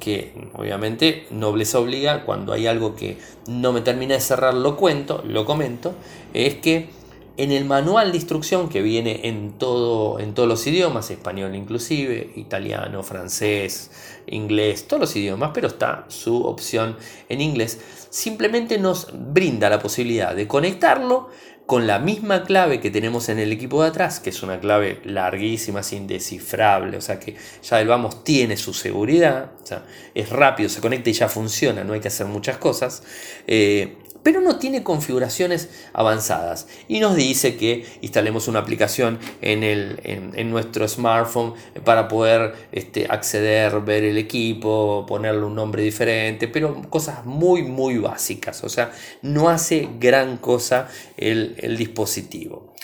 que 0.00 0.32
obviamente 0.54 1.26
no 1.30 1.54
les 1.54 1.74
obliga, 1.74 2.24
cuando 2.24 2.52
hay 2.52 2.66
algo 2.66 2.96
que 2.96 3.18
no 3.46 3.72
me 3.72 3.80
termina 3.80 4.14
de 4.14 4.20
cerrar 4.20 4.54
lo 4.54 4.76
cuento, 4.76 5.22
lo 5.26 5.44
comento, 5.44 5.94
es 6.34 6.56
que 6.56 6.90
en 7.36 7.52
el 7.52 7.64
manual 7.64 8.10
de 8.10 8.18
instrucción 8.18 8.68
que 8.68 8.82
viene 8.82 9.20
en, 9.28 9.52
todo, 9.52 10.18
en 10.18 10.34
todos 10.34 10.48
los 10.48 10.66
idiomas, 10.66 11.08
español 11.12 11.54
inclusive, 11.54 12.32
italiano, 12.34 13.04
francés, 13.04 13.92
inglés, 14.26 14.88
todos 14.88 15.00
los 15.00 15.16
idiomas, 15.16 15.52
pero 15.54 15.68
está 15.68 16.04
su 16.08 16.42
opción 16.42 16.96
en 17.28 17.40
inglés, 17.40 17.80
simplemente 18.10 18.78
nos 18.78 19.08
brinda 19.12 19.70
la 19.70 19.78
posibilidad 19.78 20.34
de 20.34 20.48
conectarlo 20.48 21.28
con 21.68 21.86
la 21.86 21.98
misma 21.98 22.44
clave 22.44 22.80
que 22.80 22.90
tenemos 22.90 23.28
en 23.28 23.38
el 23.38 23.52
equipo 23.52 23.82
de 23.82 23.90
atrás, 23.90 24.20
que 24.20 24.30
es 24.30 24.42
una 24.42 24.58
clave 24.58 25.02
larguísima, 25.04 25.80
es 25.80 25.92
indescifrable, 25.92 26.96
o 26.96 27.02
sea 27.02 27.20
que 27.20 27.36
ya 27.62 27.78
el 27.78 27.86
vamos 27.86 28.24
tiene 28.24 28.56
su 28.56 28.72
seguridad, 28.72 29.50
o 29.62 29.66
sea, 29.66 29.84
es 30.14 30.30
rápido, 30.30 30.70
se 30.70 30.80
conecta 30.80 31.10
y 31.10 31.12
ya 31.12 31.28
funciona, 31.28 31.84
no 31.84 31.92
hay 31.92 32.00
que 32.00 32.08
hacer 32.08 32.26
muchas 32.26 32.56
cosas. 32.56 33.02
Eh, 33.46 33.98
pero 34.22 34.40
no 34.40 34.58
tiene 34.58 34.82
configuraciones 34.82 35.68
avanzadas 35.92 36.66
y 36.88 37.00
nos 37.00 37.16
dice 37.16 37.56
que 37.56 37.86
instalemos 38.00 38.48
una 38.48 38.58
aplicación 38.60 39.18
en, 39.40 39.62
el, 39.62 40.00
en, 40.04 40.50
nuestro 40.50 40.86
smartphone 40.88 41.54
para 41.84 42.08
poder 42.08 42.54
este, 42.72 43.06
acceder, 43.08 43.80
ver 43.80 44.04
el 44.04 44.18
equipo, 44.18 45.04
ponerle 45.06 45.44
un 45.44 45.54
nombre 45.54 45.82
diferente, 45.82 46.48
pero 46.48 46.82
cosas 46.90 47.24
muy 47.24 47.62
muy 47.62 47.98
básicas, 47.98 48.64
o 48.64 48.68
sea, 48.68 48.92
no 49.22 49.48
hace 49.48 49.88
gran 49.98 50.36
cosa 50.38 50.88
el, 51.16 51.54
el 51.58 51.76
dispositivo. 51.76 52.74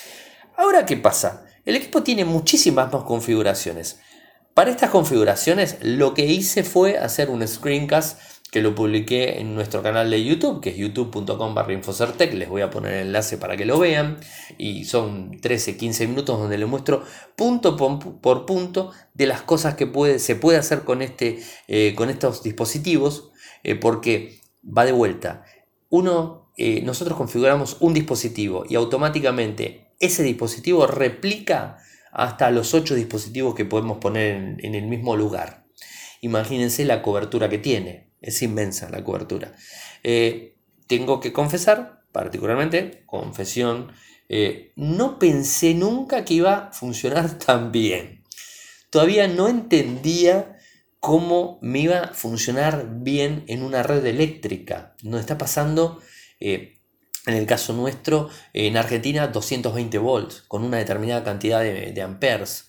Ahora, 0.56 0.86
¿qué 0.86 0.96
pasa? 0.96 1.46
El 1.64 1.76
equipo 1.76 2.02
tiene 2.02 2.24
muchísimas 2.24 2.92
más 2.92 3.04
configuraciones. 3.04 3.98
Para 4.54 4.70
estas 4.70 4.90
configuraciones 4.90 5.78
lo 5.80 6.14
que 6.14 6.26
hice 6.26 6.62
fue 6.62 6.96
hacer 6.96 7.28
un 7.28 7.46
screencast 7.46 8.20
que 8.50 8.62
lo 8.62 8.74
publiqué 8.74 9.40
en 9.40 9.54
nuestro 9.54 9.82
canal 9.82 10.10
de 10.10 10.24
YouTube, 10.24 10.60
que 10.60 10.70
es 10.70 10.76
youtube.com 10.76 11.54
barra 11.54 11.72
infocertec, 11.72 12.32
les 12.34 12.48
voy 12.48 12.62
a 12.62 12.70
poner 12.70 12.94
el 12.94 13.06
enlace 13.08 13.36
para 13.36 13.56
que 13.56 13.64
lo 13.64 13.78
vean, 13.78 14.18
y 14.58 14.84
son 14.84 15.32
13-15 15.40 16.06
minutos 16.06 16.38
donde 16.38 16.56
les 16.56 16.68
muestro 16.68 17.02
punto 17.36 17.76
por 17.76 18.46
punto 18.46 18.92
de 19.12 19.26
las 19.26 19.42
cosas 19.42 19.74
que 19.74 19.88
puede, 19.88 20.20
se 20.20 20.36
puede 20.36 20.58
hacer 20.58 20.84
con, 20.84 21.02
este, 21.02 21.42
eh, 21.66 21.94
con 21.96 22.10
estos 22.10 22.44
dispositivos, 22.44 23.32
eh, 23.64 23.74
porque 23.74 24.40
va 24.64 24.84
de 24.84 24.92
vuelta. 24.92 25.44
Uno, 25.88 26.52
eh, 26.56 26.80
nosotros 26.82 27.18
configuramos 27.18 27.78
un 27.80 27.92
dispositivo 27.92 28.64
y 28.68 28.76
automáticamente 28.76 29.92
ese 29.98 30.22
dispositivo 30.22 30.86
replica 30.86 31.78
hasta 32.12 32.50
los 32.52 32.74
8 32.74 32.94
dispositivos 32.94 33.56
que 33.56 33.64
podemos 33.64 33.98
poner 33.98 34.56
en 34.60 34.74
el 34.76 34.86
mismo 34.86 35.16
lugar. 35.16 35.64
Imagínense 36.20 36.84
la 36.84 37.02
cobertura 37.02 37.48
que 37.48 37.58
tiene. 37.58 38.03
Es 38.24 38.40
inmensa 38.40 38.88
la 38.88 39.04
cobertura. 39.04 39.52
Eh, 40.02 40.56
tengo 40.86 41.20
que 41.20 41.32
confesar, 41.32 42.04
particularmente, 42.10 43.02
confesión, 43.04 43.92
eh, 44.30 44.72
no 44.76 45.18
pensé 45.18 45.74
nunca 45.74 46.24
que 46.24 46.34
iba 46.34 46.54
a 46.54 46.72
funcionar 46.72 47.38
tan 47.46 47.70
bien. 47.70 48.24
Todavía 48.88 49.28
no 49.28 49.48
entendía 49.48 50.56
cómo 51.00 51.58
me 51.60 51.80
iba 51.80 51.98
a 51.98 52.14
funcionar 52.14 52.86
bien 53.00 53.44
en 53.46 53.62
una 53.62 53.82
red 53.82 54.06
eléctrica. 54.06 54.94
Nos 55.02 55.20
está 55.20 55.36
pasando, 55.36 56.00
eh, 56.40 56.78
en 57.26 57.34
el 57.34 57.44
caso 57.44 57.74
nuestro, 57.74 58.30
en 58.54 58.78
Argentina, 58.78 59.26
220 59.26 59.98
volts, 59.98 60.44
con 60.48 60.64
una 60.64 60.78
determinada 60.78 61.22
cantidad 61.22 61.60
de, 61.60 61.92
de 61.92 62.02
amperes. 62.02 62.68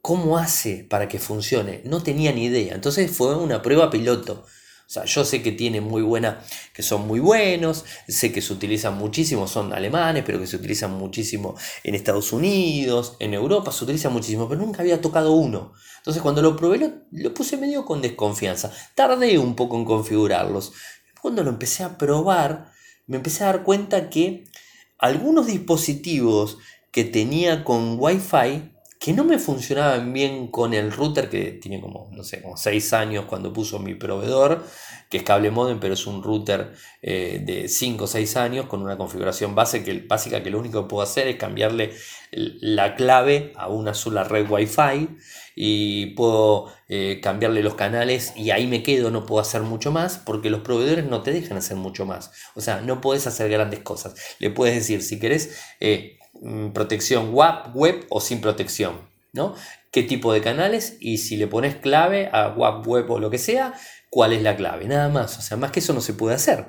¿Cómo 0.00 0.38
hace 0.38 0.84
para 0.84 1.08
que 1.08 1.18
funcione? 1.18 1.82
No 1.84 2.00
tenía 2.00 2.30
ni 2.30 2.44
idea. 2.44 2.74
Entonces 2.74 3.10
fue 3.10 3.34
una 3.36 3.60
prueba 3.60 3.90
piloto. 3.90 4.46
O 4.86 4.90
sea, 4.94 5.04
yo 5.06 5.24
sé 5.24 5.42
que 5.42 5.52
tiene 5.52 5.80
muy 5.80 6.02
buena, 6.02 6.40
que 6.74 6.82
son 6.82 7.06
muy 7.06 7.18
buenos, 7.18 7.86
sé 8.06 8.32
que 8.32 8.42
se 8.42 8.52
utilizan 8.52 8.98
muchísimo, 8.98 9.48
son 9.48 9.72
alemanes, 9.72 10.24
pero 10.26 10.38
que 10.38 10.46
se 10.46 10.56
utilizan 10.56 10.92
muchísimo 10.92 11.56
en 11.82 11.94
Estados 11.94 12.32
Unidos, 12.32 13.16
en 13.18 13.32
Europa 13.32 13.72
se 13.72 13.84
utilizan 13.84 14.12
muchísimo, 14.12 14.46
pero 14.46 14.60
nunca 14.60 14.82
había 14.82 15.00
tocado 15.00 15.32
uno. 15.32 15.72
Entonces 15.98 16.22
cuando 16.22 16.42
lo 16.42 16.54
probé 16.54 16.92
lo, 17.10 17.32
puse 17.32 17.56
medio 17.56 17.86
con 17.86 18.02
desconfianza. 18.02 18.70
Tardé 18.94 19.38
un 19.38 19.56
poco 19.56 19.78
en 19.78 19.86
configurarlos. 19.86 20.72
Cuando 21.22 21.42
lo 21.42 21.48
empecé 21.48 21.82
a 21.82 21.96
probar, 21.96 22.70
me 23.06 23.16
empecé 23.16 23.44
a 23.44 23.46
dar 23.46 23.62
cuenta 23.62 24.10
que 24.10 24.44
algunos 24.98 25.46
dispositivos 25.46 26.58
que 26.90 27.04
tenía 27.04 27.64
con 27.64 27.96
Wi-Fi 27.98 28.73
que 29.04 29.12
no 29.12 29.22
me 29.22 29.38
funcionaban 29.38 30.14
bien 30.14 30.46
con 30.46 30.72
el 30.72 30.90
router 30.90 31.28
que 31.28 31.52
tiene 31.52 31.78
como, 31.78 32.08
no 32.12 32.24
sé, 32.24 32.40
como 32.40 32.56
6 32.56 32.94
años 32.94 33.26
cuando 33.26 33.52
puso 33.52 33.78
mi 33.78 33.94
proveedor, 33.94 34.64
que 35.10 35.18
es 35.18 35.22
cable 35.22 35.50
modem, 35.50 35.78
pero 35.78 35.92
es 35.92 36.06
un 36.06 36.22
router 36.22 36.72
eh, 37.02 37.42
de 37.44 37.68
5 37.68 38.04
o 38.04 38.06
6 38.06 38.36
años 38.38 38.64
con 38.64 38.80
una 38.80 38.96
configuración 38.96 39.54
base 39.54 39.84
que, 39.84 40.00
básica 40.08 40.42
que 40.42 40.48
lo 40.48 40.58
único 40.58 40.80
que 40.82 40.88
puedo 40.88 41.02
hacer 41.02 41.28
es 41.28 41.36
cambiarle 41.36 41.92
la 42.30 42.94
clave 42.94 43.52
a 43.56 43.68
una 43.68 43.92
sola 43.92 44.24
red 44.24 44.48
Wi-Fi 44.48 45.10
y 45.54 46.06
puedo 46.14 46.72
eh, 46.88 47.20
cambiarle 47.22 47.62
los 47.62 47.74
canales 47.74 48.32
y 48.36 48.52
ahí 48.52 48.66
me 48.66 48.82
quedo, 48.82 49.10
no 49.10 49.26
puedo 49.26 49.42
hacer 49.42 49.60
mucho 49.60 49.92
más 49.92 50.16
porque 50.16 50.48
los 50.48 50.62
proveedores 50.62 51.04
no 51.04 51.20
te 51.20 51.30
dejan 51.30 51.58
hacer 51.58 51.76
mucho 51.76 52.06
más. 52.06 52.32
O 52.54 52.62
sea, 52.62 52.80
no 52.80 53.02
puedes 53.02 53.26
hacer 53.26 53.50
grandes 53.50 53.80
cosas. 53.80 54.14
Le 54.38 54.48
puedes 54.48 54.74
decir, 54.74 55.02
si 55.02 55.18
querés... 55.18 55.58
Eh, 55.78 56.16
protección 56.72 57.30
WAP, 57.32 57.74
web 57.74 58.06
o 58.10 58.20
sin 58.20 58.40
protección, 58.40 59.00
¿no? 59.32 59.54
¿Qué 59.90 60.02
tipo 60.02 60.32
de 60.32 60.40
canales? 60.40 60.96
Y 61.00 61.18
si 61.18 61.36
le 61.36 61.46
pones 61.46 61.76
clave 61.76 62.28
a 62.32 62.48
web 62.48 63.10
o 63.10 63.18
lo 63.18 63.30
que 63.30 63.38
sea, 63.38 63.74
¿cuál 64.10 64.32
es 64.32 64.42
la 64.42 64.56
clave? 64.56 64.86
Nada 64.86 65.08
más, 65.08 65.38
o 65.38 65.42
sea, 65.42 65.56
más 65.56 65.70
que 65.70 65.80
eso 65.80 65.92
no 65.92 66.00
se 66.00 66.14
puede 66.14 66.34
hacer. 66.34 66.66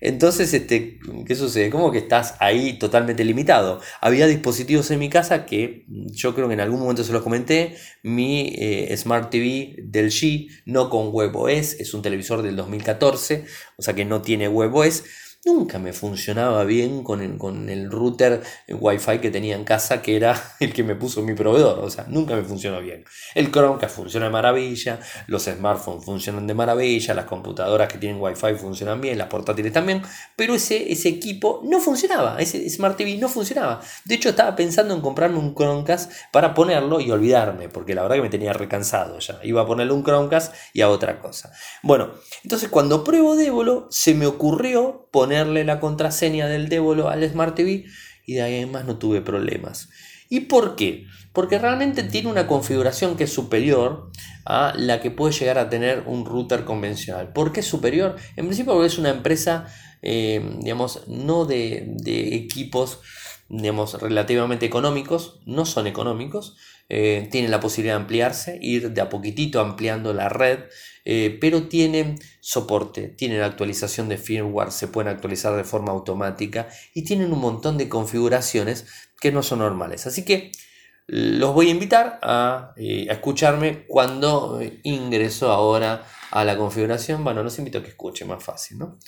Entonces, 0.00 0.54
este, 0.54 0.98
¿qué 1.26 1.34
sucede? 1.34 1.70
Como 1.70 1.90
que 1.90 1.98
estás 1.98 2.36
ahí 2.38 2.78
totalmente 2.78 3.24
limitado. 3.24 3.80
Había 4.00 4.26
dispositivos 4.26 4.90
en 4.90 5.00
mi 5.00 5.08
casa 5.08 5.44
que 5.44 5.84
yo 5.88 6.34
creo 6.34 6.46
que 6.46 6.54
en 6.54 6.60
algún 6.60 6.80
momento 6.80 7.02
se 7.02 7.12
los 7.12 7.22
comenté. 7.22 7.76
Mi 8.02 8.54
eh, 8.56 8.96
Smart 8.96 9.30
TV 9.30 9.74
del 9.82 10.10
G, 10.10 10.48
no 10.66 10.88
con 10.88 11.08
WebOS, 11.12 11.74
es 11.80 11.94
un 11.94 12.02
televisor 12.02 12.42
del 12.42 12.54
2014, 12.54 13.44
o 13.76 13.82
sea 13.82 13.94
que 13.94 14.04
no 14.04 14.22
tiene 14.22 14.48
WebOS 14.48 15.04
nunca 15.44 15.78
me 15.78 15.92
funcionaba 15.92 16.64
bien 16.64 17.02
con 17.04 17.22
el, 17.22 17.38
con 17.38 17.68
el 17.70 17.90
router 17.90 18.42
Wi-Fi 18.68 19.18
que 19.18 19.30
tenía 19.30 19.54
en 19.54 19.64
casa, 19.64 20.02
que 20.02 20.16
era 20.16 20.54
el 20.60 20.72
que 20.72 20.82
me 20.82 20.94
puso 20.94 21.22
mi 21.22 21.34
proveedor. 21.34 21.78
O 21.80 21.90
sea, 21.90 22.04
nunca 22.08 22.34
me 22.34 22.42
funcionó 22.42 22.80
bien. 22.80 23.04
El 23.34 23.50
Chromecast 23.50 23.94
funciona 23.94 24.26
de 24.26 24.32
maravilla, 24.32 25.00
los 25.26 25.44
smartphones 25.44 26.04
funcionan 26.04 26.46
de 26.46 26.54
maravilla, 26.54 27.14
las 27.14 27.24
computadoras 27.24 27.88
que 27.88 27.98
tienen 27.98 28.20
Wi-Fi 28.20 28.54
funcionan 28.56 29.00
bien, 29.00 29.18
las 29.18 29.28
portátiles 29.28 29.72
también, 29.72 30.02
pero 30.36 30.54
ese, 30.54 30.90
ese 30.90 31.08
equipo 31.08 31.62
no 31.64 31.80
funcionaba, 31.80 32.38
ese 32.38 32.68
Smart 32.68 32.96
TV 32.96 33.16
no 33.16 33.28
funcionaba. 33.28 33.80
De 34.04 34.16
hecho, 34.16 34.30
estaba 34.30 34.54
pensando 34.56 34.94
en 34.94 35.00
comprarme 35.00 35.38
un 35.38 35.54
Chromecast 35.54 36.12
para 36.32 36.54
ponerlo 36.54 37.00
y 37.00 37.10
olvidarme, 37.10 37.68
porque 37.68 37.94
la 37.94 38.02
verdad 38.02 38.16
que 38.16 38.22
me 38.22 38.30
tenía 38.30 38.52
recansado 38.52 39.18
ya. 39.18 39.38
Iba 39.42 39.62
a 39.62 39.66
ponerle 39.66 39.92
un 39.92 40.04
Chromecast 40.04 40.54
y 40.72 40.80
a 40.80 40.88
otra 40.88 41.20
cosa. 41.20 41.52
Bueno, 41.82 42.10
entonces 42.42 42.68
cuando 42.68 43.04
pruebo 43.04 43.36
Débolo, 43.36 43.86
se 43.90 44.14
me 44.14 44.26
ocurrió 44.26 45.08
poner 45.10 45.37
la 45.46 45.80
contraseña 45.80 46.46
del 46.46 46.68
Débolo 46.68 47.08
al 47.08 47.28
Smart 47.28 47.54
TV 47.54 47.84
y 48.26 48.34
de 48.34 48.42
ahí 48.42 48.66
no 48.66 48.98
tuve 48.98 49.20
problemas. 49.20 49.88
¿Y 50.28 50.40
por 50.40 50.76
qué? 50.76 51.06
Porque 51.32 51.58
realmente 51.58 52.02
tiene 52.02 52.28
una 52.28 52.46
configuración 52.46 53.16
que 53.16 53.24
es 53.24 53.32
superior 53.32 54.10
a 54.44 54.74
la 54.76 55.00
que 55.00 55.10
puede 55.10 55.32
llegar 55.32 55.58
a 55.58 55.70
tener 55.70 56.02
un 56.06 56.24
router 56.26 56.64
convencional. 56.64 57.32
¿Por 57.32 57.52
qué 57.52 57.60
es 57.60 57.66
superior? 57.66 58.16
En 58.36 58.46
principio 58.46 58.74
porque 58.74 58.86
es 58.86 58.98
una 58.98 59.10
empresa, 59.10 59.66
eh, 60.02 60.56
digamos, 60.60 61.06
no 61.06 61.44
de, 61.46 61.96
equipos, 62.34 63.00
digamos, 63.48 64.00
relativamente 64.00 64.66
económicos, 64.66 65.40
no 65.46 65.64
son 65.64 65.86
económicos, 65.86 66.56
eh, 66.90 67.28
tienen 67.30 67.50
la 67.50 67.60
posibilidad 67.60 67.94
de 67.94 68.02
ampliarse, 68.02 68.58
ir 68.60 68.92
de 68.92 69.00
a 69.00 69.08
poquitito 69.08 69.60
ampliando 69.60 70.12
la 70.12 70.28
red, 70.28 70.60
eh, 71.10 71.38
pero 71.40 71.68
tienen 71.68 72.18
soporte, 72.40 73.08
tienen 73.08 73.40
actualización 73.40 74.10
de 74.10 74.18
firmware, 74.18 74.70
se 74.70 74.88
pueden 74.88 75.10
actualizar 75.10 75.56
de 75.56 75.64
forma 75.64 75.90
automática 75.90 76.68
y 76.92 77.02
tienen 77.02 77.32
un 77.32 77.40
montón 77.40 77.78
de 77.78 77.88
configuraciones 77.88 78.84
que 79.18 79.32
no 79.32 79.42
son 79.42 79.60
normales. 79.60 80.06
Así 80.06 80.26
que 80.26 80.52
los 81.06 81.54
voy 81.54 81.68
a 81.68 81.70
invitar 81.70 82.18
a, 82.22 82.74
eh, 82.76 83.06
escucharme 83.08 83.86
cuando 83.86 84.60
ingreso 84.82 85.50
ahora 85.50 86.04
a 86.30 86.44
la 86.44 86.58
configuración. 86.58 87.24
Bueno, 87.24 87.42
los 87.42 87.58
invito 87.58 87.78
a 87.78 87.82
que 87.82 87.88
escuchen 87.88 88.28
más 88.28 88.44
fácil, 88.44 88.76
¿no? 88.76 88.98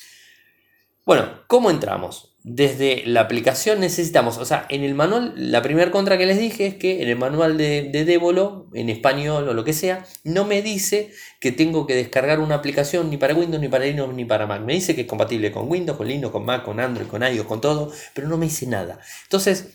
Bueno, 1.04 1.42
¿cómo 1.46 1.70
entramos? 1.70 2.30
desde 2.42 3.02
la 3.04 3.20
aplicación 3.20 3.80
necesitamos, 3.80 4.38
o 4.38 4.44
sea, 4.46 4.64
en 4.70 4.82
el 4.82 4.94
manual, 4.94 5.34
la 5.36 5.60
primera 5.60 5.90
contra 5.90 6.16
que 6.16 6.24
les 6.24 6.38
dije 6.38 6.66
es 6.66 6.74
que 6.74 7.02
en 7.02 7.08
el 7.08 7.18
manual 7.18 7.58
de, 7.58 7.90
Débolo, 8.06 8.68
en 8.72 8.88
español 8.88 9.48
o 9.48 9.54
lo 9.54 9.62
que 9.62 9.74
sea, 9.74 10.06
no 10.24 10.46
me 10.46 10.62
dice 10.62 11.12
que 11.38 11.52
tengo 11.52 11.86
que 11.86 11.94
descargar 11.94 12.40
una 12.40 12.54
aplicación 12.54 13.10
ni 13.10 13.18
para 13.18 13.34
Windows, 13.34 13.60
ni 13.60 13.68
para 13.68 13.84
Linux, 13.84 14.14
ni 14.14 14.24
para 14.24 14.46
Mac. 14.46 14.62
Me 14.62 14.72
dice 14.72 14.94
que 14.94 15.02
es 15.02 15.06
compatible 15.06 15.52
con 15.52 15.70
Windows, 15.70 15.98
con 15.98 16.08
Linux, 16.08 16.32
con 16.32 16.44
Mac, 16.46 16.64
con 16.64 16.80
Android, 16.80 17.08
con 17.08 17.22
iOS, 17.22 17.46
con 17.46 17.60
todo, 17.60 17.92
pero 18.14 18.26
no 18.28 18.38
me 18.38 18.46
dice 18.46 18.66
nada. 18.66 19.00
Entonces, 19.24 19.68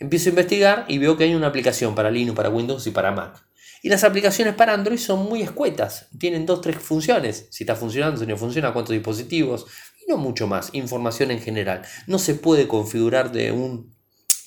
empiezo 0.00 0.28
a 0.28 0.30
investigar 0.30 0.84
y 0.88 0.98
veo 0.98 1.16
que 1.16 1.24
hay 1.24 1.34
una 1.34 1.46
aplicación 1.46 1.94
para 1.94 2.10
Linux, 2.10 2.36
para 2.36 2.50
Windows 2.50 2.84
y 2.88 2.90
para 2.90 3.12
Mac. 3.12 3.44
Y 3.80 3.90
las 3.90 4.02
aplicaciones 4.02 4.54
para 4.54 4.74
Android 4.74 4.98
son 4.98 5.24
muy 5.28 5.40
escuetas, 5.40 6.08
tienen 6.18 6.46
dos, 6.46 6.60
tres 6.60 6.76
funciones. 6.78 7.46
Si 7.50 7.62
está 7.62 7.76
funcionando, 7.76 8.18
si 8.18 8.26
no 8.26 8.36
funciona, 8.36 8.72
cuántos 8.72 8.92
dispositivos, 8.92 9.66
no 10.08 10.16
mucho 10.16 10.46
más, 10.46 10.70
información 10.72 11.30
en 11.30 11.40
general. 11.40 11.82
No 12.06 12.18
se 12.18 12.34
puede 12.34 12.66
configurar 12.66 13.30
de 13.32 13.52
un 13.52 13.96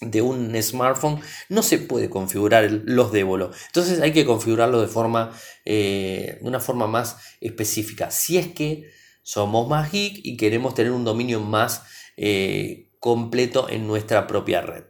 de 0.01 0.23
un 0.23 0.59
smartphone 0.63 1.21
no 1.47 1.61
se 1.61 1.77
puede 1.77 2.09
configurar 2.09 2.67
los 2.85 3.11
Débolo. 3.11 3.51
Entonces 3.67 4.01
hay 4.01 4.11
que 4.11 4.25
configurarlo 4.25 4.81
de 4.81 4.87
forma 4.87 5.31
eh, 5.63 6.39
de 6.41 6.47
una 6.47 6.59
forma 6.59 6.87
más 6.87 7.17
específica. 7.39 8.09
Si 8.09 8.39
es 8.39 8.47
que 8.47 8.89
somos 9.21 9.67
más 9.69 9.91
geek 9.91 10.19
y 10.23 10.37
queremos 10.37 10.73
tener 10.73 10.91
un 10.91 11.03
dominio 11.03 11.39
más 11.39 11.83
eh, 12.17 12.89
completo 12.99 13.69
en 13.69 13.87
nuestra 13.87 14.27
propia 14.27 14.61
red. 14.61 14.85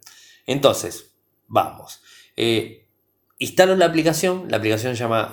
Entonces, 0.46 1.16
vamos. 1.48 2.02
Eh, 2.38 2.88
instalo 3.38 3.76
la 3.76 3.86
aplicación, 3.86 4.46
la 4.50 4.58
aplicación 4.58 4.96
se 4.96 5.04
llama. 5.04 5.32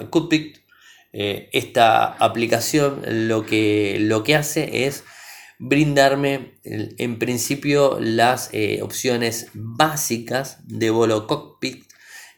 Eh, 1.13 1.49
esta 1.53 2.07
aplicación 2.07 3.03
lo 3.29 3.47
que, 3.47 3.97
lo 4.01 4.23
que 4.25 4.37
hace 4.37 4.87
es 4.87 5.05
brindarme 5.59 6.59
en 6.63 7.19
principio 7.19 7.99
las 8.01 8.51
eh, 8.53 8.81
opciones 8.83 9.49
básicas 9.55 10.59
de 10.67 10.91
Volo 10.91 11.27
Cockpit. 11.27 11.85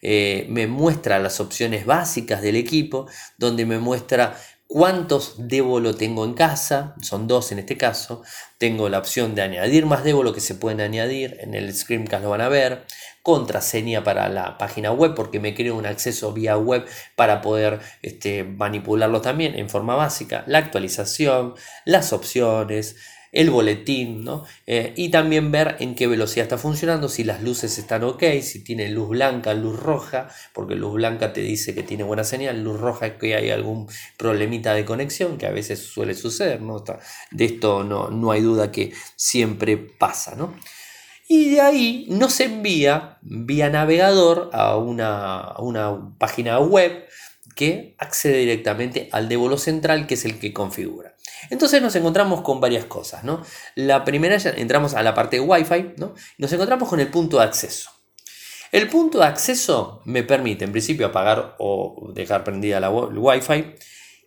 Eh, 0.03 0.47
me 0.49 0.67
muestra 0.67 1.19
las 1.19 1.41
opciones 1.41 1.85
básicas 1.85 2.41
del 2.41 2.57
equipo, 2.57 3.07
donde 3.37 3.67
me 3.67 3.79
muestra 3.79 4.35
cuántos 4.71 5.35
lo 5.81 5.97
tengo 5.97 6.25
en 6.25 6.35
casa, 6.35 6.95
son 7.03 7.27
dos 7.27 7.51
en 7.51 7.59
este 7.59 7.77
caso, 7.77 8.23
tengo 8.57 8.89
la 8.89 9.01
opción 9.01 9.35
de 9.35 9.43
añadir 9.43 9.85
más 9.85 10.05
lo 10.23 10.33
que 10.33 10.41
se 10.41 10.55
pueden 10.55 10.81
añadir, 10.81 11.39
en 11.41 11.55
el 11.55 11.75
screencast 11.75 12.23
lo 12.23 12.31
van 12.31 12.41
a 12.41 12.49
ver, 12.49 12.87
contraseña 13.25 14.05
para 14.05 14.29
la 14.29 14.59
página 14.59 14.93
web 14.93 15.17
porque 15.17 15.41
me 15.41 15.57
creo 15.57 15.77
un 15.77 15.87
acceso 15.87 16.33
vía 16.33 16.57
web 16.57 16.87
para 17.17 17.41
poder 17.41 17.81
este, 18.03 18.45
manipularlo 18.45 19.21
también 19.21 19.57
en 19.57 19.69
forma 19.69 19.97
básica, 19.97 20.45
la 20.47 20.59
actualización, 20.59 21.55
las 21.85 22.13
opciones, 22.13 22.95
el 23.33 23.51
boletín, 23.51 24.25
¿no? 24.25 24.45
Eh, 24.67 24.93
y 24.97 25.11
también 25.11 25.53
ver 25.53 25.77
en 25.81 25.95
qué 25.95 26.07
velocidad 26.07 26.45
está 26.45 26.59
funcionando, 26.59 27.09
si 27.09 27.25
las 27.25 27.43
luces 27.43 27.79
están 27.79 28.03
ok, 28.05 28.23
si 28.43 28.65
tiene 28.65 28.89
luz 28.89 29.11
blanca, 29.11 29.55
luz 29.55 29.79
roja, 29.79 30.29
porque 30.53 30.75
luz 30.75 30.95
blanca 30.95 31.33
te 31.33 31.41
dice 31.41 31.75
que 31.75 31.83
tiene 31.83 32.05
buena 32.05 32.25
señal, 32.25 32.63
luz 32.63 32.81
roja 32.81 33.07
es 33.07 33.13
que 33.15 33.37
hay 33.37 33.51
algún 33.51 33.89
problemita 34.17 34.75
de 34.75 34.85
conexión, 34.85 35.39
que 35.39 35.47
a 35.47 35.51
veces 35.51 35.81
suele 35.81 36.15
suceder, 36.15 36.61
¿no? 36.61 36.83
De 37.31 37.45
esto 37.45 37.85
no, 37.85 38.11
no 38.11 38.33
hay 38.33 38.41
duda 38.41 38.73
que 38.73 38.93
siempre 39.17 39.77
pasa, 39.77 40.35
¿no? 40.35 40.55
Y 41.29 41.51
de 41.51 41.61
ahí 41.61 42.07
nos 42.09 42.41
envía 42.41 43.19
vía 43.23 43.71
navegador 43.71 44.51
a 44.53 44.77
una, 44.77 45.55
una 45.61 46.17
página 46.19 46.59
web 46.59 47.07
que 47.55 47.95
accede 47.99 48.39
directamente 48.39 49.09
al 49.13 49.29
dévolo 49.29 49.57
central, 49.57 50.09
que 50.09 50.15
es 50.15 50.25
el 50.25 50.41
que 50.41 50.53
configura. 50.53 51.15
Entonces 51.49 51.81
nos 51.81 51.95
encontramos 51.97 52.43
con 52.43 52.61
varias 52.61 52.85
cosas, 52.85 53.25
¿no? 53.25 53.43
La 53.75 54.05
primera, 54.05 54.37
ya 54.37 54.51
entramos 54.51 54.95
a 54.95 55.03
la 55.03 55.15
parte 55.15 55.37
de 55.37 55.43
Wi-Fi, 55.43 55.95
¿no? 55.97 56.15
Nos 56.39 56.53
encontramos 56.53 56.89
con 56.89 57.01
el 57.01 57.09
punto 57.09 57.39
de 57.39 57.45
acceso. 57.45 57.91
El 58.73 58.89
punto 58.89 59.19
de 59.19 59.27
acceso 59.27 60.03
me 60.05 60.23
permite, 60.23 60.65
en 60.65 60.73
principio, 60.73 61.07
apagar 61.07 61.57
o 61.59 62.13
dejar 62.15 62.45
prendida 62.45 62.79
la 62.79 62.91
Wi-Fi. 62.91 63.75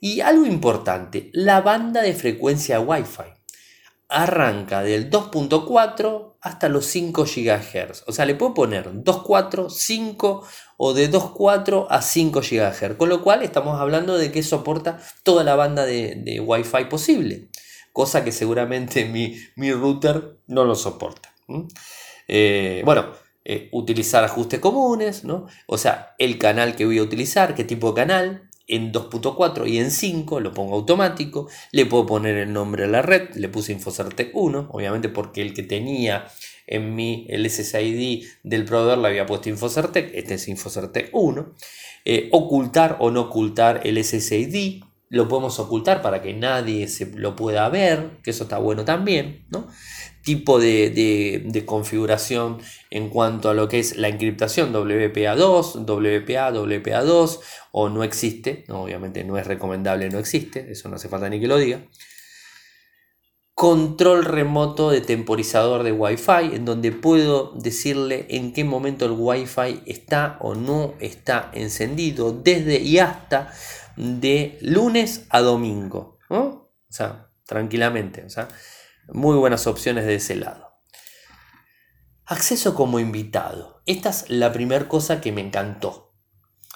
Y 0.02 0.19
algo 0.19 0.45
importante, 0.45 1.30
la 1.32 1.62
banda 1.62 2.02
de 2.02 2.13
frecuencia 2.13 2.80
Wi-Fi 2.80 3.23
arranca 4.10 4.84
del 4.84 5.10
2.4 5.10 6.33
hasta 6.44 6.68
los 6.68 6.86
5 6.88 7.24
GHz. 7.24 8.04
O 8.06 8.12
sea, 8.12 8.26
le 8.26 8.36
puedo 8.36 8.54
poner 8.54 8.92
2.4, 8.92 9.70
5 9.70 10.46
o 10.76 10.94
de 10.94 11.10
2.4 11.10 11.88
a 11.90 12.02
5 12.02 12.42
GHz. 12.42 12.98
Con 12.98 13.08
lo 13.08 13.24
cual 13.24 13.44
estamos 13.44 13.80
hablando 13.80 14.18
de 14.18 14.30
que 14.30 14.44
soporta 14.44 15.00
toda 15.24 15.46
la 15.46 15.56
banda 15.56 15.86
de, 15.86 16.16
de 16.18 16.42
Wi-Fi 16.42 16.86
posible. 16.90 17.48
Cosa 17.94 18.26
que 18.26 18.34
seguramente 18.34 19.06
mi, 19.06 19.38
mi 19.56 19.72
router 19.72 20.38
no 20.48 20.66
lo 20.66 20.76
soporta. 20.76 21.34
Eh, 22.28 22.82
bueno, 22.84 23.14
eh, 23.46 23.70
utilizar 23.72 24.26
ajustes 24.26 24.60
comunes, 24.60 25.24
¿no? 25.24 25.48
O 25.66 25.78
sea, 25.78 26.14
el 26.20 26.38
canal 26.38 26.76
que 26.76 26.86
voy 26.86 26.98
a 27.00 27.04
utilizar, 27.04 27.56
qué 27.56 27.64
tipo 27.64 27.90
de 27.90 27.96
canal, 27.96 28.50
en 28.67 28.91
2.4 28.91 29.67
y 29.67 29.78
en 29.78 29.91
5 29.91 30.39
lo 30.39 30.54
pongo 30.54 30.76
automático, 30.76 31.49
le 31.71 31.86
puedo 31.86 32.06
poner 32.06 32.38
el 32.38 32.54
nombre 32.54 32.86
a 32.86 32.88
la 32.88 33.02
red, 33.02 33.34
le 33.36 33.49
puse 33.49 33.73
Infocertec 33.73 34.32
1, 34.34 34.69
obviamente 34.71 35.10
porque 35.10 35.41
el 35.41 35.54
que 35.54 35.63
tenía 35.63 36.28
en 36.65 36.95
mi 36.95 37.26
el 37.30 37.49
SSID 37.49 38.26
del 38.43 38.65
proveedor 38.65 38.97
le 38.99 39.08
había 39.10 39.26
puesto 39.26 39.49
Infocertec, 39.49 40.12
este 40.13 40.36
es 40.36 40.47
Infocertec 40.47 41.10
1, 41.12 41.54
eh, 42.06 42.30
ocultar 42.32 42.97
o 42.99 43.12
no 43.12 43.21
ocultar 43.21 43.82
el 43.84 44.04
SSID, 44.04 44.84
lo 45.10 45.28
podemos 45.28 45.60
ocultar 45.60 46.02
para 46.02 46.21
que 46.21 46.34
nadie 46.34 46.88
se 46.88 47.06
lo 47.06 47.36
pueda 47.36 47.67
ver, 47.69 48.19
que 48.23 48.32
eso 48.32 48.43
está 48.43 48.58
bueno 48.58 48.84
también, 48.84 49.45
¿no? 49.49 49.67
Tipo 50.24 50.60
de, 50.60 51.64
configuración 51.66 52.60
en 52.90 53.10
cuanto 53.10 53.50
a 53.50 53.54
lo 53.54 53.68
que 53.68 53.80
es 53.80 53.98
la 53.98 54.08
encriptación 54.08 54.74
WPA2, 54.74 55.86
WPA, 55.86 56.52
WPA2 56.52 57.40
o 57.72 57.90
no 57.90 58.04
existe, 58.04 58.64
obviamente 58.70 59.24
no 59.24 59.38
es 59.38 59.46
recomendable, 59.46 60.10
no 60.10 60.20
existe, 60.20 60.72
eso 60.72 60.90
no 60.90 60.96
hace 60.96 61.10
falta 61.10 61.30
ni 61.30 61.40
que 61.40 61.48
lo 61.48 61.58
diga. 61.58 61.86
Control 63.54 64.26
remoto 64.26 64.90
de 64.90 65.02
temporizador 65.02 65.84
de 65.84 65.92
Wi-Fi, 65.92 66.56
en 66.56 66.66
donde 66.66 66.92
puedo 66.92 67.54
decirle 67.54 68.26
en 68.30 68.52
qué 68.52 68.64
momento 68.64 69.06
el 69.06 69.12
Wi-Fi 69.12 69.84
está 69.86 70.38
o 70.42 70.56
no 70.56 70.96
está 71.00 71.52
encendido, 71.54 72.32
desde 72.32 72.80
y 72.80 72.98
hasta 72.98 73.54
de 73.96 74.58
lunes 74.62 75.28
a 75.30 75.42
domingo. 75.42 76.18
O 76.30 76.70
sea, 76.90 77.30
tranquilamente. 77.46 78.24
O 78.26 78.30
sea, 78.30 78.48
muy 79.10 79.36
buenas 79.38 79.68
opciones 79.68 80.06
de 80.06 80.16
ese 80.16 80.36
lado. 80.36 80.74
Acceso 82.26 82.74
como 82.74 83.00
invitado. 83.00 83.82
Esta 83.86 84.10
es 84.10 84.30
la 84.30 84.54
primera 84.54 84.88
cosa 84.88 85.22
que 85.22 85.32
me 85.32 85.42
encantó. 85.42 86.13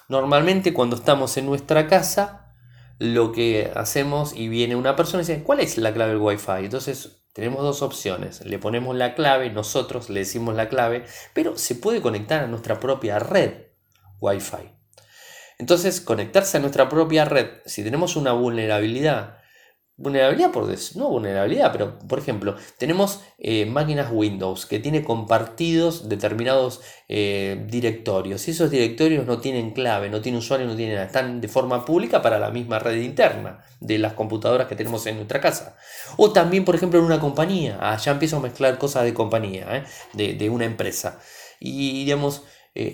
Normalmente 0.09 0.73
cuando 0.73 0.95
estamos 0.95 1.37
en 1.37 1.45
nuestra 1.45 1.87
casa, 1.87 2.55
lo 2.99 3.31
que 3.31 3.71
hacemos 3.75 4.33
y 4.33 4.47
viene 4.47 4.75
una 4.75 4.95
persona 4.95 5.23
y 5.23 5.25
dice, 5.25 5.43
¿cuál 5.43 5.59
es 5.59 5.77
la 5.77 5.93
clave 5.93 6.13
del 6.13 6.21
Wi-Fi? 6.21 6.65
Entonces 6.65 7.23
tenemos 7.33 7.61
dos 7.61 7.81
opciones. 7.81 8.45
Le 8.45 8.59
ponemos 8.59 8.95
la 8.95 9.15
clave, 9.15 9.49
nosotros 9.51 10.09
le 10.09 10.21
decimos 10.21 10.55
la 10.55 10.69
clave, 10.69 11.05
pero 11.33 11.57
se 11.57 11.75
puede 11.75 12.01
conectar 12.01 12.43
a 12.43 12.47
nuestra 12.47 12.79
propia 12.79 13.19
red 13.19 13.67
Wi-Fi. 14.19 14.77
Entonces, 15.59 16.01
conectarse 16.01 16.57
a 16.57 16.59
nuestra 16.59 16.87
propia 16.87 17.25
red, 17.25 17.47
si 17.65 17.83
tenemos 17.83 18.15
una 18.15 18.31
vulnerabilidad 18.31 19.36
Vulnerabilidad 19.99 20.51
por 20.51 20.67
no 20.95 21.09
vulnerabilidad, 21.09 21.71
pero 21.71 21.97
por 21.97 22.19
ejemplo, 22.19 22.55
tenemos 22.77 23.21
eh, 23.39 23.65
máquinas 23.65 24.11
Windows 24.11 24.67
que 24.67 24.77
tienen 24.77 25.03
compartidos 25.03 26.07
determinados 26.07 26.81
eh, 27.09 27.65
directorios. 27.67 28.47
Y 28.47 28.51
esos 28.51 28.69
directorios 28.69 29.25
no 29.25 29.39
tienen 29.39 29.71
clave, 29.71 30.11
no 30.11 30.21
tienen 30.21 30.37
usuario, 30.37 30.67
no 30.67 30.75
tienen 30.75 30.93
nada. 30.93 31.07
Están 31.07 31.41
de 31.41 31.47
forma 31.47 31.83
pública 31.83 32.21
para 32.21 32.37
la 32.37 32.51
misma 32.51 32.77
red 32.77 33.01
interna 33.01 33.63
de 33.79 33.97
las 33.97 34.13
computadoras 34.13 34.67
que 34.67 34.75
tenemos 34.75 35.03
en 35.07 35.15
nuestra 35.15 35.41
casa. 35.41 35.75
O 36.17 36.31
también, 36.31 36.63
por 36.63 36.75
ejemplo, 36.75 36.99
en 36.99 37.05
una 37.05 37.19
compañía. 37.19 37.79
Ah, 37.81 37.97
ya 37.97 38.11
empiezo 38.11 38.37
a 38.37 38.41
mezclar 38.41 38.77
cosas 38.77 39.03
de 39.03 39.15
compañía, 39.15 39.77
¿eh? 39.77 39.83
de, 40.13 40.35
de, 40.35 40.49
una 40.51 40.65
empresa. 40.65 41.19
Y 41.59 42.05
digamos, 42.05 42.43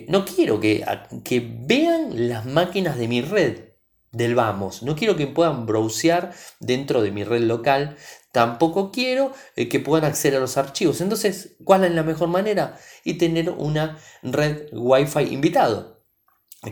no 0.08 0.24
quiero 0.24 0.58
que, 0.58 0.82
que 1.22 1.46
vean 1.66 2.28
las 2.30 2.46
máquinas 2.46 2.96
de 2.96 3.08
mi 3.08 3.20
red 3.20 3.73
del 4.14 4.34
vamos. 4.34 4.82
No 4.82 4.96
quiero 4.96 5.16
que 5.16 5.26
puedan 5.26 5.66
browsear 5.66 6.32
dentro 6.60 7.02
de 7.02 7.10
mi 7.10 7.24
red 7.24 7.42
local. 7.42 7.96
Tampoco 8.32 8.90
quiero 8.90 9.32
eh, 9.56 9.68
que 9.68 9.80
puedan 9.80 10.04
acceder 10.04 10.38
a 10.38 10.40
los 10.40 10.56
archivos. 10.56 11.00
Entonces, 11.00 11.56
¿cuál 11.64 11.84
es 11.84 11.92
la 11.92 12.02
mejor 12.02 12.28
manera? 12.28 12.78
Y 13.04 13.14
tener 13.14 13.50
una 13.50 13.98
red 14.22 14.68
Wi-Fi 14.72 15.32
invitado. 15.32 15.93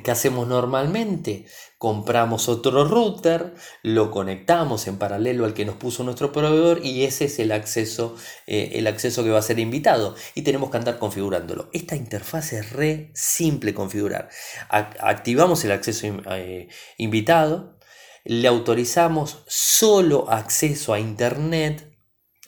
¿Qué 0.00 0.10
hacemos 0.10 0.48
normalmente? 0.48 1.44
Compramos 1.76 2.48
otro 2.48 2.84
router, 2.84 3.54
lo 3.82 4.10
conectamos 4.10 4.86
en 4.86 4.96
paralelo 4.96 5.44
al 5.44 5.52
que 5.52 5.64
nos 5.64 5.74
puso 5.74 6.02
nuestro 6.04 6.32
proveedor 6.32 6.84
y 6.84 7.04
ese 7.04 7.26
es 7.26 7.38
el 7.38 7.52
acceso, 7.52 8.16
eh, 8.46 8.70
el 8.74 8.86
acceso 8.86 9.22
que 9.22 9.30
va 9.30 9.38
a 9.38 9.42
ser 9.42 9.58
invitado 9.58 10.14
y 10.34 10.42
tenemos 10.42 10.70
que 10.70 10.78
andar 10.78 10.98
configurándolo. 10.98 11.68
Esta 11.72 11.96
interfaz 11.96 12.52
es 12.54 12.72
re 12.72 13.10
simple 13.14 13.74
configurar. 13.74 14.30
Activamos 14.70 15.64
el 15.64 15.72
acceso 15.72 16.06
eh, 16.30 16.68
invitado, 16.96 17.78
le 18.24 18.48
autorizamos 18.48 19.44
solo 19.46 20.30
acceso 20.30 20.94
a 20.94 21.00
internet. 21.00 21.92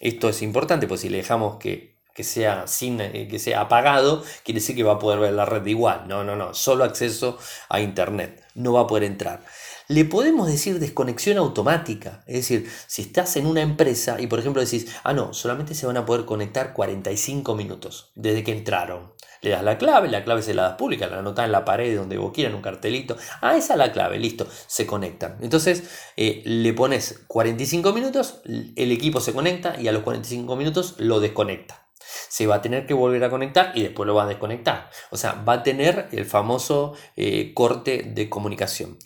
Esto 0.01 0.29
es 0.29 0.41
importante, 0.43 0.87
pues 0.87 1.01
si 1.03 1.09
le 1.09 1.19
dejamos 1.19 1.57
que 1.57 1.94
que 2.15 2.23
sea, 2.23 2.67
sin, 2.67 3.01
eh, 3.01 3.27
que 3.29 3.39
sea 3.39 3.63
apagado, 3.63 4.23
quiere 4.45 4.61
decir 4.61 4.77
que 4.77 4.85
va 4.85 4.95
a 4.95 4.99
poder 4.99 5.19
ver 5.19 5.33
la 5.33 5.45
red 5.45 5.67
igual. 5.67 6.07
No, 6.07 6.23
no, 6.23 6.37
no, 6.37 6.55
solo 6.55 6.85
acceso 6.85 7.39
a 7.69 7.81
Internet, 7.81 8.43
no 8.55 8.73
va 8.73 8.83
a 8.83 8.87
poder 8.87 9.03
entrar. 9.05 9.45
Le 9.89 10.07
podemos 10.07 10.47
decir 10.47 10.79
desconexión 10.79 11.37
automática, 11.37 12.23
es 12.27 12.37
decir, 12.37 12.71
si 12.87 13.03
estás 13.03 13.37
en 13.37 13.47
una 13.47 13.61
empresa 13.61 14.19
y 14.19 14.29
por 14.29 14.39
ejemplo 14.39 14.63
decís, 14.63 14.87
ah, 15.03 15.13
no, 15.13 15.35
solamente 15.35 15.75
se 15.75 15.87
van 15.87 15.99
a 15.99 16.07
poder 16.07 16.25
conectar 16.25 16.73
45 16.73 17.55
minutos 17.55 18.11
desde 18.15 18.45
que 18.45 18.53
entraron. 18.53 19.13
Le 19.43 19.51
das 19.51 19.63
la 19.63 19.77
clave, 19.77 20.09
la 20.09 20.25
clave 20.25 20.41
se 20.41 20.55
la 20.55 20.63
das 20.63 20.77
pública, 20.77 21.07
la 21.07 21.19
anotas 21.19 21.45
en 21.45 21.53
la 21.53 21.67
pared 21.67 21.95
donde 21.95 22.17
vos 22.17 22.33
quieras, 22.33 22.53
en 22.53 22.57
un 22.57 22.63
cartelito. 22.63 23.19
Ah, 23.43 23.59
esa 23.59 23.75
es 23.75 23.79
la 23.79 23.93
clave, 23.93 24.19
listo, 24.19 24.47
se 24.67 24.87
conectan. 24.87 25.37
Entonces 25.43 25.83
eh, 26.17 26.41
le 26.47 26.73
pones 26.73 27.25
45 27.27 27.93
minutos, 27.93 28.41
el 28.45 28.91
equipo 28.91 29.21
se 29.21 29.35
conecta 29.35 29.79
y 29.79 29.89
a 29.89 29.93
los 29.93 30.03
45 30.03 30.57
minutos 30.57 30.95
lo 30.97 31.21
desconecta 31.21 31.84
se 32.29 32.47
va 32.47 32.57
a 32.57 32.63
tener 32.63 32.87
que 32.87 32.95
volver 32.95 33.25
a 33.25 33.31
conectar 33.31 33.73
y 33.75 33.83
después 33.83 34.07
lo 34.07 34.15
va 34.15 34.25
a 34.25 34.29
desconectar. 34.29 34.91
O 35.11 35.17
sea, 35.17 35.43
va 35.47 35.55
a 35.55 35.63
tener 35.63 36.09
el 36.13 36.25
famoso 36.27 36.95
eh, 37.17 37.53
corte 37.55 38.03
de 38.03 38.29
comunicación. 38.29 38.99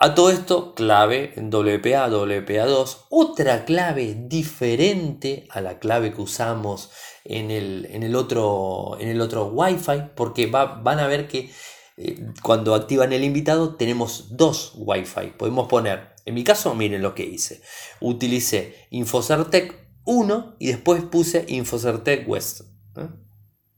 A 0.00 0.14
todo 0.14 0.30
esto, 0.30 0.76
clave 0.76 1.32
WPA, 1.36 2.08
WPA2, 2.08 3.06
otra 3.10 3.64
clave 3.64 4.14
diferente 4.16 5.48
a 5.50 5.60
la 5.60 5.80
clave 5.80 6.14
que 6.14 6.22
usamos 6.22 6.92
en 7.24 7.50
el, 7.50 7.88
en 7.90 8.04
el, 8.04 8.14
otro, 8.14 8.96
en 9.00 9.08
el 9.08 9.20
otro 9.20 9.46
Wi-Fi, 9.46 10.10
porque 10.14 10.46
van 10.46 11.00
a 11.00 11.08
ver 11.08 11.26
que 11.26 11.50
eh, 11.96 12.26
cuando 12.44 12.76
activan 12.76 13.12
el 13.12 13.24
invitado 13.24 13.74
tenemos 13.74 14.36
dos 14.36 14.72
Wi-Fi. 14.76 15.32
Podemos 15.36 15.66
poner, 15.66 16.10
en 16.24 16.34
mi 16.34 16.44
caso, 16.44 16.76
miren 16.76 17.02
lo 17.02 17.16
que 17.16 17.24
hice. 17.24 17.60
Utilicé 17.98 18.86
Infocertec 18.90 19.87
1 20.08 20.56
y 20.58 20.68
después 20.68 21.02
puse 21.02 21.44
Infocertec 21.48 22.26
West. 22.26 22.62
¿eh? 22.96 23.08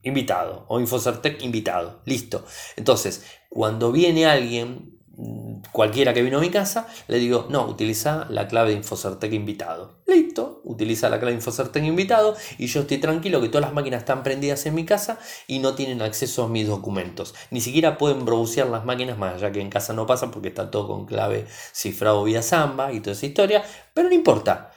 Invitado 0.03 0.65
o 0.69 0.79
Infocertec 0.79 1.43
invitado. 1.43 2.03
Listo. 2.05 2.45
Entonces, 2.77 3.25
cuando 3.49 3.91
viene 3.91 4.27
alguien 4.27 4.97
cualquiera 5.73 6.15
que 6.15 6.23
vino 6.23 6.39
a 6.39 6.41
mi 6.41 6.51
casa, 6.51 6.87
le 7.09 7.19
digo, 7.19 7.47
no, 7.51 7.67
utiliza 7.67 8.27
la 8.31 8.47
clave 8.47 8.71
de 8.71 8.77
Infocertec 8.77 9.33
invitado. 9.33 10.03
Listo, 10.07 10.61
utiliza 10.65 11.11
la 11.11 11.19
clave 11.19 11.33
de 11.33 11.39
Infocertec 11.39 11.83
invitado 11.83 12.37
y 12.59 12.69
yo 12.69 12.83
estoy 12.83 12.99
tranquilo 12.99 13.41
que 13.41 13.49
todas 13.49 13.63
las 13.63 13.75
máquinas 13.75 14.01
están 14.01 14.23
prendidas 14.23 14.65
en 14.67 14.77
mi 14.77 14.85
casa 14.85 15.19
y 15.49 15.59
no 15.59 15.75
tienen 15.75 16.01
acceso 16.01 16.45
a 16.45 16.49
mis 16.49 16.69
documentos. 16.69 17.35
Ni 17.51 17.61
siquiera 17.61 17.99
pueden 17.99 18.25
browsear 18.25 18.69
las 18.69 18.85
máquinas 18.85 19.19
más, 19.19 19.41
ya 19.41 19.51
que 19.51 19.61
en 19.61 19.69
casa 19.69 19.95
no 19.95 20.07
pasa 20.07 20.31
porque 20.31 20.49
está 20.49 20.71
todo 20.71 20.87
con 20.87 21.07
clave 21.07 21.47
cifrado 21.73 22.23
vía 22.23 22.41
Samba 22.41 22.93
y 22.93 23.01
toda 23.01 23.13
esa 23.13 23.27
historia, 23.27 23.65
pero 23.93 24.09
no 24.09 24.15
importa. 24.15 24.71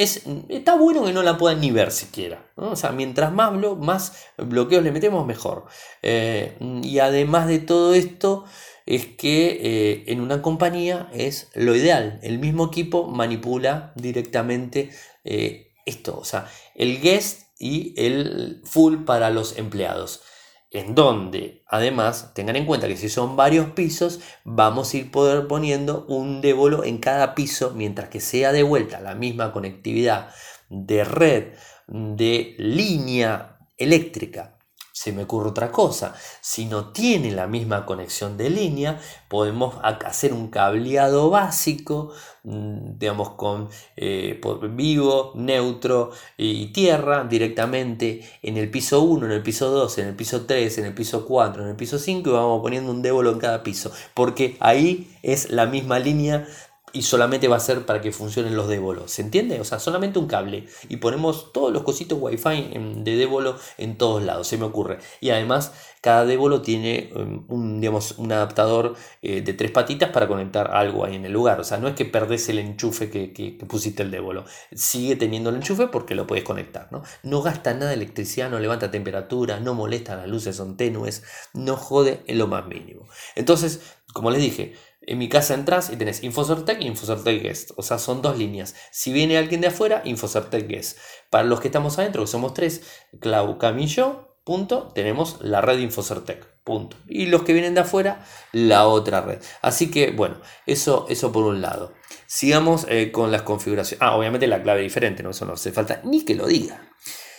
Es, 0.00 0.22
está 0.48 0.76
bueno 0.76 1.04
que 1.04 1.12
no 1.12 1.22
la 1.22 1.36
puedan 1.36 1.60
ni 1.60 1.72
ver 1.72 1.92
siquiera. 1.92 2.50
O 2.56 2.74
sea, 2.74 2.90
mientras 2.90 3.34
más, 3.34 3.52
más 3.52 4.14
bloqueos 4.38 4.82
le 4.82 4.92
metemos, 4.92 5.26
mejor. 5.26 5.66
Eh, 6.00 6.56
y 6.82 7.00
además 7.00 7.48
de 7.48 7.58
todo 7.58 7.92
esto, 7.92 8.46
es 8.86 9.04
que 9.04 9.58
eh, 9.60 10.04
en 10.06 10.22
una 10.22 10.40
compañía 10.40 11.10
es 11.12 11.50
lo 11.52 11.76
ideal. 11.76 12.18
El 12.22 12.38
mismo 12.38 12.68
equipo 12.68 13.08
manipula 13.08 13.92
directamente 13.94 14.88
eh, 15.24 15.74
esto, 15.84 16.18
o 16.18 16.24
sea, 16.24 16.50
el 16.74 17.02
guest 17.02 17.42
y 17.58 17.92
el 17.98 18.62
full 18.64 19.04
para 19.04 19.28
los 19.28 19.58
empleados. 19.58 20.22
En 20.70 20.94
donde, 20.94 21.64
además, 21.66 22.32
tengan 22.32 22.54
en 22.54 22.64
cuenta 22.64 22.86
que 22.86 22.96
si 22.96 23.08
son 23.08 23.34
varios 23.34 23.70
pisos, 23.70 24.20
vamos 24.44 24.94
a 24.94 24.98
ir 24.98 25.10
poder 25.10 25.48
poniendo 25.48 26.06
un 26.06 26.40
débolo 26.40 26.84
en 26.84 26.98
cada 26.98 27.34
piso, 27.34 27.72
mientras 27.74 28.08
que 28.08 28.20
sea 28.20 28.52
de 28.52 28.62
vuelta 28.62 29.00
la 29.00 29.16
misma 29.16 29.52
conectividad 29.52 30.28
de 30.68 31.02
red, 31.02 31.54
de 31.88 32.54
línea 32.58 33.58
eléctrica 33.76 34.59
se 35.00 35.12
me 35.12 35.22
ocurre 35.22 35.48
otra 35.48 35.72
cosa. 35.72 36.14
Si 36.42 36.66
no 36.66 36.92
tiene 36.92 37.30
la 37.30 37.46
misma 37.46 37.86
conexión 37.86 38.36
de 38.36 38.50
línea, 38.50 39.00
podemos 39.28 39.76
hacer 39.82 40.34
un 40.34 40.48
cableado 40.48 41.30
básico, 41.30 42.12
mm, 42.44 42.98
digamos, 42.98 43.30
con 43.30 43.70
eh, 43.96 44.38
vivo, 44.72 45.32
neutro 45.36 46.10
y 46.36 46.66
tierra 46.74 47.24
directamente 47.24 48.28
en 48.42 48.58
el 48.58 48.70
piso 48.70 49.00
1, 49.00 49.24
en 49.24 49.32
el 49.32 49.42
piso 49.42 49.70
2, 49.70 49.96
en 49.96 50.08
el 50.08 50.16
piso 50.16 50.44
3, 50.44 50.76
en 50.76 50.84
el 50.84 50.94
piso 50.94 51.24
4, 51.24 51.62
en 51.62 51.70
el 51.70 51.76
piso 51.76 51.98
5 51.98 52.28
y 52.28 52.32
vamos 52.34 52.60
poniendo 52.60 52.90
un 52.90 53.00
débolo 53.00 53.30
en 53.30 53.38
cada 53.38 53.62
piso. 53.62 53.90
Porque 54.12 54.58
ahí 54.60 55.16
es 55.22 55.50
la 55.50 55.64
misma 55.64 55.98
línea 55.98 56.46
y 56.92 57.02
solamente 57.02 57.48
va 57.48 57.56
a 57.56 57.60
ser 57.60 57.86
para 57.86 58.00
que 58.00 58.12
funcionen 58.12 58.56
los 58.56 58.68
débolos. 58.68 59.10
¿Se 59.10 59.22
entiende? 59.22 59.60
O 59.60 59.64
sea, 59.64 59.78
solamente 59.78 60.18
un 60.18 60.26
cable 60.26 60.66
y 60.88 60.96
ponemos 60.96 61.52
todos 61.52 61.72
los 61.72 61.82
cositos 61.82 62.18
Wi-Fi 62.20 62.72
de 62.96 63.16
débolo 63.16 63.56
en 63.78 63.96
todos 63.96 64.22
lados, 64.22 64.46
se 64.46 64.58
me 64.58 64.64
ocurre. 64.64 64.98
Y 65.20 65.30
además, 65.30 65.72
cada 66.00 66.24
débolo 66.24 66.62
tiene 66.62 67.12
um, 67.14 67.44
un, 67.48 67.80
digamos, 67.80 68.12
un 68.12 68.32
adaptador 68.32 68.94
eh, 69.20 69.42
de 69.42 69.52
tres 69.52 69.70
patitas 69.70 70.10
para 70.10 70.26
conectar 70.26 70.70
algo 70.74 71.04
ahí 71.04 71.16
en 71.16 71.26
el 71.26 71.32
lugar. 71.32 71.60
O 71.60 71.64
sea, 71.64 71.78
no 71.78 71.88
es 71.88 71.94
que 71.94 72.06
perdés 72.06 72.48
el 72.48 72.58
enchufe 72.58 73.10
que, 73.10 73.58
pusiste 73.68 74.02
el 74.02 74.10
débolo. 74.10 74.44
Sigue 74.72 75.16
teniendo 75.16 75.50
el 75.50 75.56
enchufe 75.56 75.88
porque 75.88 76.14
lo 76.14 76.26
puedes 76.26 76.44
conectar. 76.44 76.88
¿no? 76.90 77.02
no 77.22 77.42
gasta 77.42 77.74
nada 77.74 77.88
de 77.88 77.94
electricidad, 77.94 78.50
no 78.50 78.58
levanta 78.58 78.90
temperatura, 78.90 79.60
no 79.60 79.74
molesta, 79.74 80.16
las 80.16 80.28
luces 80.28 80.56
son 80.56 80.76
tenues, 80.76 81.22
no 81.52 81.76
jode 81.76 82.22
en 82.26 82.38
lo 82.38 82.46
más 82.46 82.66
mínimo. 82.66 83.06
Entonces, 83.34 83.80
como 84.12 84.30
les 84.30 84.42
dije, 84.42 84.74
en 85.02 85.18
mi 85.18 85.28
casa 85.28 85.54
entras 85.54 85.90
y 85.90 85.96
tenés 85.96 86.22
Infocertec 86.22 86.80
y 86.80 86.86
Infocertec 86.86 87.42
Guest. 87.42 87.70
O 87.76 87.82
sea, 87.82 87.98
son 87.98 88.22
dos 88.22 88.38
líneas. 88.38 88.74
Si 88.90 89.12
viene 89.12 89.38
alguien 89.38 89.60
de 89.60 89.68
afuera, 89.68 90.02
Infocertec 90.04 90.66
Guest. 90.66 90.98
Para 91.30 91.44
los 91.44 91.60
que 91.60 91.68
estamos 91.68 91.98
adentro, 91.98 92.22
que 92.22 92.28
somos 92.30 92.54
tres, 92.54 92.82
Clau, 93.20 93.58
Cami 93.58 93.84
y 93.84 93.86
yo, 93.86 94.36
punto, 94.44 94.92
tenemos 94.94 95.38
la 95.40 95.60
red 95.60 95.78
Infocertec. 95.78 96.46
Punto. 96.64 96.96
Y 97.08 97.26
los 97.26 97.42
que 97.42 97.54
vienen 97.54 97.74
de 97.74 97.80
afuera, 97.80 98.24
la 98.52 98.86
otra 98.86 99.22
red. 99.22 99.40
Así 99.62 99.90
que, 99.90 100.10
bueno, 100.10 100.40
eso, 100.66 101.06
eso 101.08 101.32
por 101.32 101.44
un 101.44 101.62
lado. 101.62 101.94
Sigamos 102.26 102.86
eh, 102.88 103.10
con 103.10 103.32
las 103.32 103.42
configuraciones. 103.42 104.02
Ah, 104.02 104.16
obviamente 104.16 104.46
la 104.46 104.62
clave 104.62 104.82
diferente, 104.82 105.22
¿no? 105.22 105.30
Eso 105.30 105.46
no 105.46 105.54
hace 105.54 105.72
falta 105.72 106.00
ni 106.04 106.24
que 106.24 106.34
lo 106.34 106.46
diga. 106.46 106.90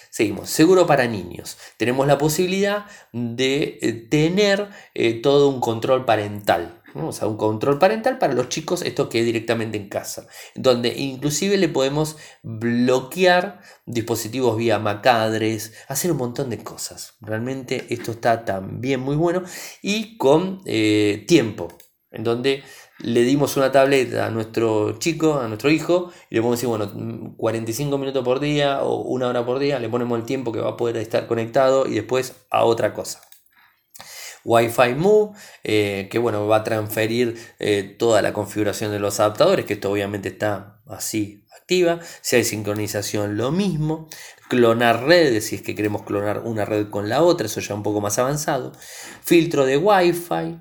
Seguimos, 0.10 0.50
seguro 0.50 0.86
para 0.86 1.08
niños. 1.08 1.58
Tenemos 1.78 2.06
la 2.06 2.18
posibilidad 2.18 2.86
de 3.14 3.80
eh, 3.82 3.94
tener 3.94 4.68
eh, 4.94 5.14
todo 5.14 5.48
un 5.48 5.62
control 5.62 6.04
parental. 6.04 6.81
O 6.96 7.12
sea, 7.12 7.28
un 7.28 7.38
control 7.38 7.80
parental 7.80 8.18
para 8.18 8.34
los 8.34 8.50
chicos, 8.50 8.82
esto 8.82 9.10
que 9.10 9.20
es 9.20 9.26
directamente 9.26 9.78
en 9.78 9.90
casa, 9.90 10.28
donde 10.56 10.90
inclusive 10.90 11.58
le 11.58 11.70
podemos 11.70 12.18
bloquear 12.44 13.62
dispositivos 13.86 14.58
vía 14.58 14.80
macadres, 14.80 15.74
hacer 15.88 16.12
un 16.12 16.18
montón 16.18 16.50
de 16.50 16.64
cosas. 16.64 17.16
Realmente 17.22 17.86
esto 17.90 18.12
está 18.12 18.46
también 18.46 19.00
muy 19.00 19.16
bueno 19.16 19.44
y 19.82 20.18
con 20.18 20.62
eh, 20.66 21.24
tiempo, 21.28 21.70
en 22.12 22.24
donde 22.24 22.64
le 23.00 23.22
dimos 23.22 23.58
una 23.58 23.72
tableta 23.72 24.28
a 24.28 24.30
nuestro 24.30 25.00
chico, 25.00 25.40
a 25.40 25.48
nuestro 25.48 25.70
hijo, 25.70 26.12
y 26.30 26.36
le 26.36 26.42
podemos 26.42 26.60
decir, 26.60 26.70
bueno, 26.70 27.36
45 27.38 27.98
minutos 27.98 28.24
por 28.24 28.40
día 28.40 28.84
o 28.84 29.02
una 29.02 29.28
hora 29.28 29.46
por 29.46 29.60
día, 29.60 29.80
le 29.80 29.90
ponemos 29.90 30.20
el 30.20 30.26
tiempo 30.26 30.52
que 30.52 30.60
va 30.60 30.72
a 30.72 30.78
poder 30.78 30.98
estar 30.98 31.28
conectado 31.28 31.88
y 31.88 31.96
después 31.96 32.36
a 32.50 32.66
otra 32.66 32.94
cosa. 32.94 33.22
Wi-Fi 34.44 34.96
Move, 34.96 35.38
eh, 35.64 36.08
que 36.12 36.20
bueno, 36.20 36.48
va 36.48 36.58
a 36.58 36.64
transferir 36.64 37.38
eh, 37.60 37.96
toda 37.98 38.22
la 38.22 38.34
configuración 38.34 38.92
de 38.92 39.00
los 39.00 39.20
adaptadores, 39.20 39.66
que 39.66 39.74
esto 39.74 39.92
obviamente 39.92 40.30
está 40.30 40.80
así 40.88 41.46
activa. 41.56 42.00
Si 42.22 42.36
hay 42.36 42.44
sincronización, 42.44 43.38
lo 43.38 43.52
mismo 43.52 44.08
clonar 44.52 45.06
redes, 45.06 45.46
si 45.46 45.56
es 45.56 45.62
que 45.62 45.76
queremos 45.76 46.04
clonar 46.04 46.42
una 46.44 46.66
red 46.66 46.90
con 46.90 47.08
la 47.08 47.24
otra, 47.24 47.46
eso 47.46 47.62
ya 47.62 47.74
un 47.74 47.84
poco 47.84 48.02
más 48.02 48.20
avanzado. 48.20 48.74
Filtro 49.24 49.66
de 49.66 49.78
Wi-Fi, 49.78 50.58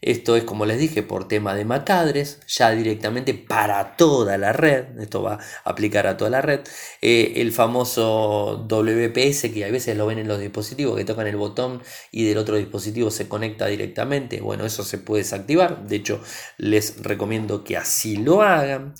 esto 0.00 0.34
es 0.34 0.42
como 0.42 0.66
les 0.66 0.80
dije 0.80 1.04
por 1.04 1.28
tema 1.28 1.54
de 1.54 1.64
macadres, 1.64 2.40
ya 2.48 2.72
directamente 2.72 3.32
para 3.34 3.94
toda 3.94 4.36
la 4.36 4.52
red, 4.52 4.98
esto 4.98 5.22
va 5.22 5.34
a 5.34 5.70
aplicar 5.70 6.08
a 6.08 6.16
toda 6.16 6.28
la 6.28 6.42
red. 6.42 6.62
Eh, 7.02 7.34
el 7.36 7.52
famoso 7.52 8.66
WPS 8.68 9.52
que 9.54 9.64
a 9.64 9.70
veces 9.70 9.96
lo 9.96 10.06
ven 10.06 10.18
en 10.18 10.26
los 10.26 10.40
dispositivos, 10.40 10.96
que 10.96 11.04
tocan 11.04 11.28
el 11.28 11.36
botón 11.36 11.84
y 12.10 12.24
del 12.24 12.36
otro 12.36 12.56
dispositivo 12.56 13.12
se 13.12 13.28
conecta 13.28 13.68
directamente, 13.68 14.40
bueno, 14.40 14.66
eso 14.66 14.82
se 14.82 14.98
puede 14.98 15.22
desactivar, 15.22 15.86
de 15.86 15.94
hecho 15.94 16.20
les 16.58 17.00
recomiendo 17.00 17.62
que 17.62 17.76
así 17.76 18.16
lo 18.16 18.42
hagan. 18.42 18.96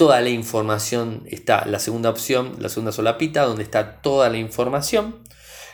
Toda 0.00 0.22
la 0.22 0.30
información 0.30 1.24
está, 1.26 1.66
la 1.66 1.78
segunda 1.78 2.08
opción, 2.08 2.54
la 2.58 2.70
segunda 2.70 2.90
solapita, 2.90 3.42
donde 3.42 3.64
está 3.64 4.00
toda 4.00 4.30
la 4.30 4.38
información, 4.38 5.18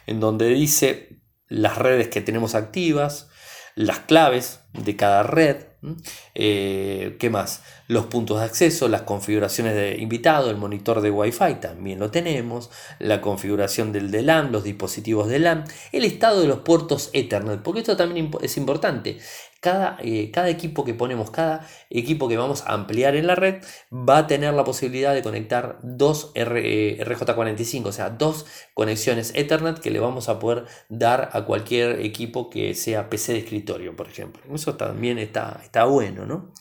en 0.09 0.19
donde 0.19 0.49
dice 0.49 1.21
las 1.47 1.79
redes 1.79 2.09
que 2.09 2.21
tenemos 2.23 2.57
activas, 2.57 3.29
las 3.77 4.01
claves 4.01 4.63
de 4.73 4.97
cada 4.97 5.23
red, 5.23 5.59
eh, 6.35 7.17
¿qué 7.21 7.31
más? 7.31 7.63
Los 7.87 8.07
puntos 8.07 8.41
de 8.41 8.47
acceso, 8.47 8.89
las 8.89 9.03
configuraciones 9.03 9.75
de 9.75 9.97
invitado, 9.99 10.51
el 10.51 10.57
monitor 10.57 11.03
de 11.03 11.13
Wi-Fi 11.13 11.57
también 11.61 12.01
lo 12.01 12.11
tenemos, 12.11 12.71
la 12.99 13.21
configuración 13.21 13.93
del 13.93 14.11
de 14.11 14.23
LAN, 14.23 14.51
los 14.51 14.65
dispositivos 14.65 15.29
de 15.29 15.39
LAN, 15.39 15.65
el 15.93 16.05
estado 16.05 16.41
de 16.41 16.49
los 16.49 16.61
puertos 16.61 17.11
Ethernet, 17.13 17.63
porque 17.63 17.81
esto 17.81 17.97
también 17.97 18.33
es 18.43 18.57
importante. 18.57 19.19
Cada, 19.61 19.99
eh, 20.03 20.31
cada, 20.31 20.49
equipo 20.49 20.85
que 20.85 20.95
ponemos, 20.95 21.31
cada 21.31 21.67
equipo 21.91 22.29
que 22.29 22.37
vamos 22.37 22.63
a 22.67 22.75
ampliar 22.75 23.17
en 23.17 23.27
la 23.27 23.35
red, 23.35 23.63
va 23.91 24.19
a 24.19 24.27
tener 24.27 24.55
la 24.55 24.65
posibilidad 24.65 25.15
de 25.15 25.23
conectar 25.23 25.79
dos 25.83 26.33
RJ45, 26.35 27.87
o 27.87 27.93
sea, 27.93 28.11
dos 28.11 28.47
conexiones 28.75 29.33
Ethernet 29.35 29.79
que 29.79 29.91
le 29.91 30.01
vamos 30.01 30.29
a 30.29 30.39
poder 30.39 30.67
dar 30.89 31.31
a 31.33 31.45
cualquier 31.45 32.01
equipo 32.01 32.51
que 32.51 32.75
sea 32.75 33.11
PC 33.11 33.33
de 33.33 33.39
escritorio, 33.41 33.97
por 33.97 34.09
ejemplo. 34.09 34.43
Eso 34.55 34.77
también 34.77 35.19
está, 35.19 35.61
está 35.63 35.85
bueno, 35.85 36.27
¿no? 36.27 36.53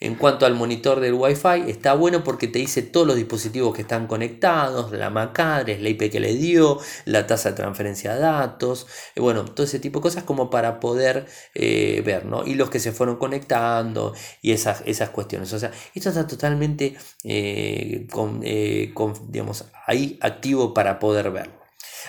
En 0.00 0.14
cuanto 0.14 0.46
al 0.46 0.54
monitor 0.54 1.00
del 1.00 1.14
Wi-Fi, 1.14 1.68
está 1.68 1.94
bueno 1.94 2.22
porque 2.22 2.46
te 2.46 2.60
dice 2.60 2.82
todos 2.82 3.04
los 3.04 3.16
dispositivos 3.16 3.74
que 3.74 3.82
están 3.82 4.06
conectados, 4.06 4.92
la 4.92 5.10
MAC 5.10 5.40
address, 5.40 5.82
la 5.82 5.88
IP 5.88 6.10
que 6.10 6.20
le 6.20 6.34
dio, 6.34 6.78
la 7.04 7.26
tasa 7.26 7.50
de 7.50 7.56
transferencia 7.56 8.14
de 8.14 8.20
datos, 8.20 8.86
eh, 9.16 9.20
bueno, 9.20 9.44
todo 9.44 9.66
ese 9.66 9.80
tipo 9.80 9.98
de 9.98 10.04
cosas 10.04 10.22
como 10.22 10.50
para 10.50 10.78
poder 10.78 11.26
eh, 11.54 12.00
ver, 12.06 12.26
¿no? 12.26 12.46
Y 12.46 12.54
los 12.54 12.70
que 12.70 12.78
se 12.78 12.92
fueron 12.92 13.16
conectando 13.16 14.14
y 14.40 14.52
esas, 14.52 14.82
esas 14.86 15.10
cuestiones. 15.10 15.52
O 15.52 15.58
sea, 15.58 15.72
esto 15.94 16.10
está 16.10 16.28
totalmente 16.28 16.96
eh, 17.24 18.06
con, 18.12 18.40
digamos, 18.40 19.64
ahí 19.84 20.16
activo 20.20 20.74
para 20.74 21.00
poder 21.00 21.32
verlo. 21.32 21.58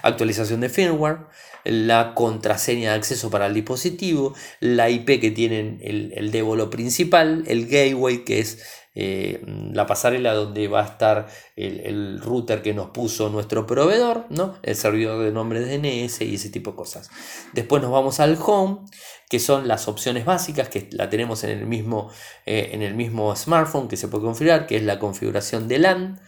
Actualización 0.03 0.61
de 0.61 0.69
firmware 0.69 1.17
la 1.69 2.13
contraseña 2.15 2.91
de 2.91 2.97
acceso 2.97 3.29
para 3.29 3.47
el 3.47 3.53
dispositivo, 3.53 4.33
la 4.59 4.89
IP 4.89 5.19
que 5.19 5.31
tienen 5.31 5.79
el, 5.81 6.13
el 6.15 6.31
débolo 6.31 6.69
principal, 6.69 7.43
el 7.47 7.67
gateway 7.67 8.23
que 8.25 8.39
es 8.39 8.59
eh, 9.01 9.41
la 9.71 9.85
pasarela 9.85 10.33
donde 10.33 10.67
va 10.67 10.81
a 10.81 10.85
estar 10.85 11.27
el, 11.55 12.19
router 12.19 12.61
que 12.61 12.73
nos 12.73 12.89
puso 12.89 13.29
nuestro 13.29 13.65
proveedor, 13.65 14.25
¿no? 14.29 14.57
el 14.63 14.75
servidor 14.75 15.23
de 15.23 15.31
nombre 15.31 15.61
DNS 15.61 16.21
y 16.21 16.35
ese 16.35 16.49
tipo 16.49 16.71
de 16.71 16.77
cosas. 16.77 17.09
Después 17.53 17.81
nos 17.81 17.91
vamos 17.91 18.19
al 18.19 18.37
home, 18.43 18.79
que 19.29 19.39
son 19.39 19.67
las 19.67 19.87
opciones 19.87 20.25
básicas 20.25 20.67
que 20.67 20.89
la 20.91 21.09
tenemos 21.09 21.43
en 21.43 21.51
el 21.51 21.65
mismo, 21.65 22.11
eh, 22.45 22.71
en 22.73 22.81
el 22.81 22.95
mismo 22.95 23.33
smartphone 23.35 23.87
que 23.87 23.95
se 23.95 24.09
puede 24.09 24.25
configurar, 24.25 24.67
que 24.67 24.75
es 24.75 24.83
la 24.83 24.99
configuración 24.99 25.67
de 25.67 25.79
LAN 25.79 26.21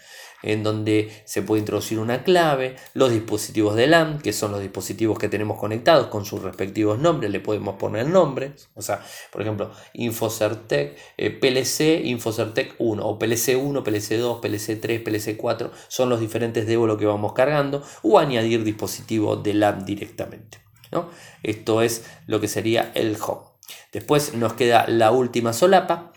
en 0.44 0.64
donde 0.64 1.12
se 1.26 1.42
puede 1.42 1.60
introducir 1.60 2.00
una 2.00 2.24
clave, 2.24 2.76
los 2.94 3.12
dispositivos 3.12 3.76
de 3.76 3.88
LAN, 3.88 4.20
que 4.20 4.34
son 4.34 4.52
los 4.52 4.62
dispositivos 4.62 5.20
que 5.20 5.30
tenemos 5.30 5.60
conectados 5.60 6.08
con 6.08 6.26
sus 6.26 6.42
respectivos 6.42 7.00
nombres, 7.00 7.32
le 7.32 7.40
podemos 7.40 7.76
poner 7.76 8.08
nombres, 8.08 8.70
o 8.74 8.82
sea, 8.82 9.04
por 9.32 9.42
ejemplo, 9.42 9.72
Infocertec, 9.94 10.98
eh, 11.18 11.30
PLC, 11.30 12.02
Infocertec 12.06 12.76
1, 12.80 13.06
o 13.06 13.20
PLC 13.20 13.56
1, 13.56 13.84
PLC 13.84 14.18
2, 14.18 14.40
PLC 14.40 14.80
3, 14.80 15.02
PLC 15.02 15.38
4, 15.38 15.72
son 15.88 16.10
los 16.10 16.20
diferentes 16.20 16.66
lo 16.72 16.98
que 16.98 17.06
vamos 17.06 17.34
cargando, 17.34 17.84
o 18.02 18.20
añadir 18.20 18.64
dispositivos 18.64 19.44
de 19.44 19.54
LAN 19.54 19.86
directamente. 19.86 20.60
¿no? 20.92 21.10
Esto 21.44 21.82
es 21.82 22.06
lo 22.28 22.40
que 22.40 22.48
sería 22.48 22.92
el 22.96 23.18
home. 23.22 23.52
Después 23.92 24.34
nos 24.34 24.54
queda 24.54 24.86
la 24.88 25.12
última 25.12 25.54
solapa, 25.54 26.12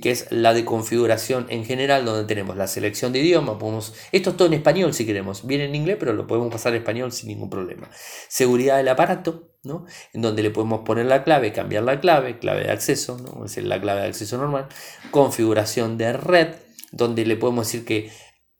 que 0.00 0.10
es 0.12 0.30
la 0.30 0.54
de 0.54 0.64
configuración 0.64 1.46
en 1.48 1.64
general, 1.64 2.04
donde 2.04 2.24
tenemos 2.24 2.56
la 2.56 2.68
selección 2.68 3.12
de 3.12 3.18
idioma. 3.18 3.58
Podemos, 3.58 3.94
esto 4.12 4.30
es 4.30 4.36
todo 4.36 4.46
en 4.46 4.54
español 4.54 4.94
si 4.94 5.04
queremos. 5.04 5.44
Viene 5.44 5.64
en 5.64 5.74
inglés, 5.74 5.96
pero 5.98 6.12
lo 6.12 6.26
podemos 6.26 6.52
pasar 6.52 6.72
en 6.72 6.82
español 6.82 7.10
sin 7.10 7.28
ningún 7.28 7.50
problema. 7.50 7.90
Seguridad 8.28 8.76
del 8.76 8.88
aparato, 8.88 9.50
¿no? 9.64 9.84
en 10.12 10.22
donde 10.22 10.44
le 10.44 10.50
podemos 10.50 10.82
poner 10.82 11.06
la 11.06 11.24
clave, 11.24 11.52
cambiar 11.52 11.82
la 11.82 11.98
clave, 12.00 12.38
clave 12.38 12.64
de 12.64 12.70
acceso, 12.70 13.18
¿no? 13.18 13.44
es 13.44 13.56
la 13.56 13.80
clave 13.80 14.02
de 14.02 14.06
acceso 14.06 14.38
normal. 14.38 14.68
Configuración 15.10 15.98
de 15.98 16.12
red, 16.12 16.54
donde 16.92 17.26
le 17.26 17.36
podemos 17.36 17.66
decir 17.66 17.84
que 17.84 18.10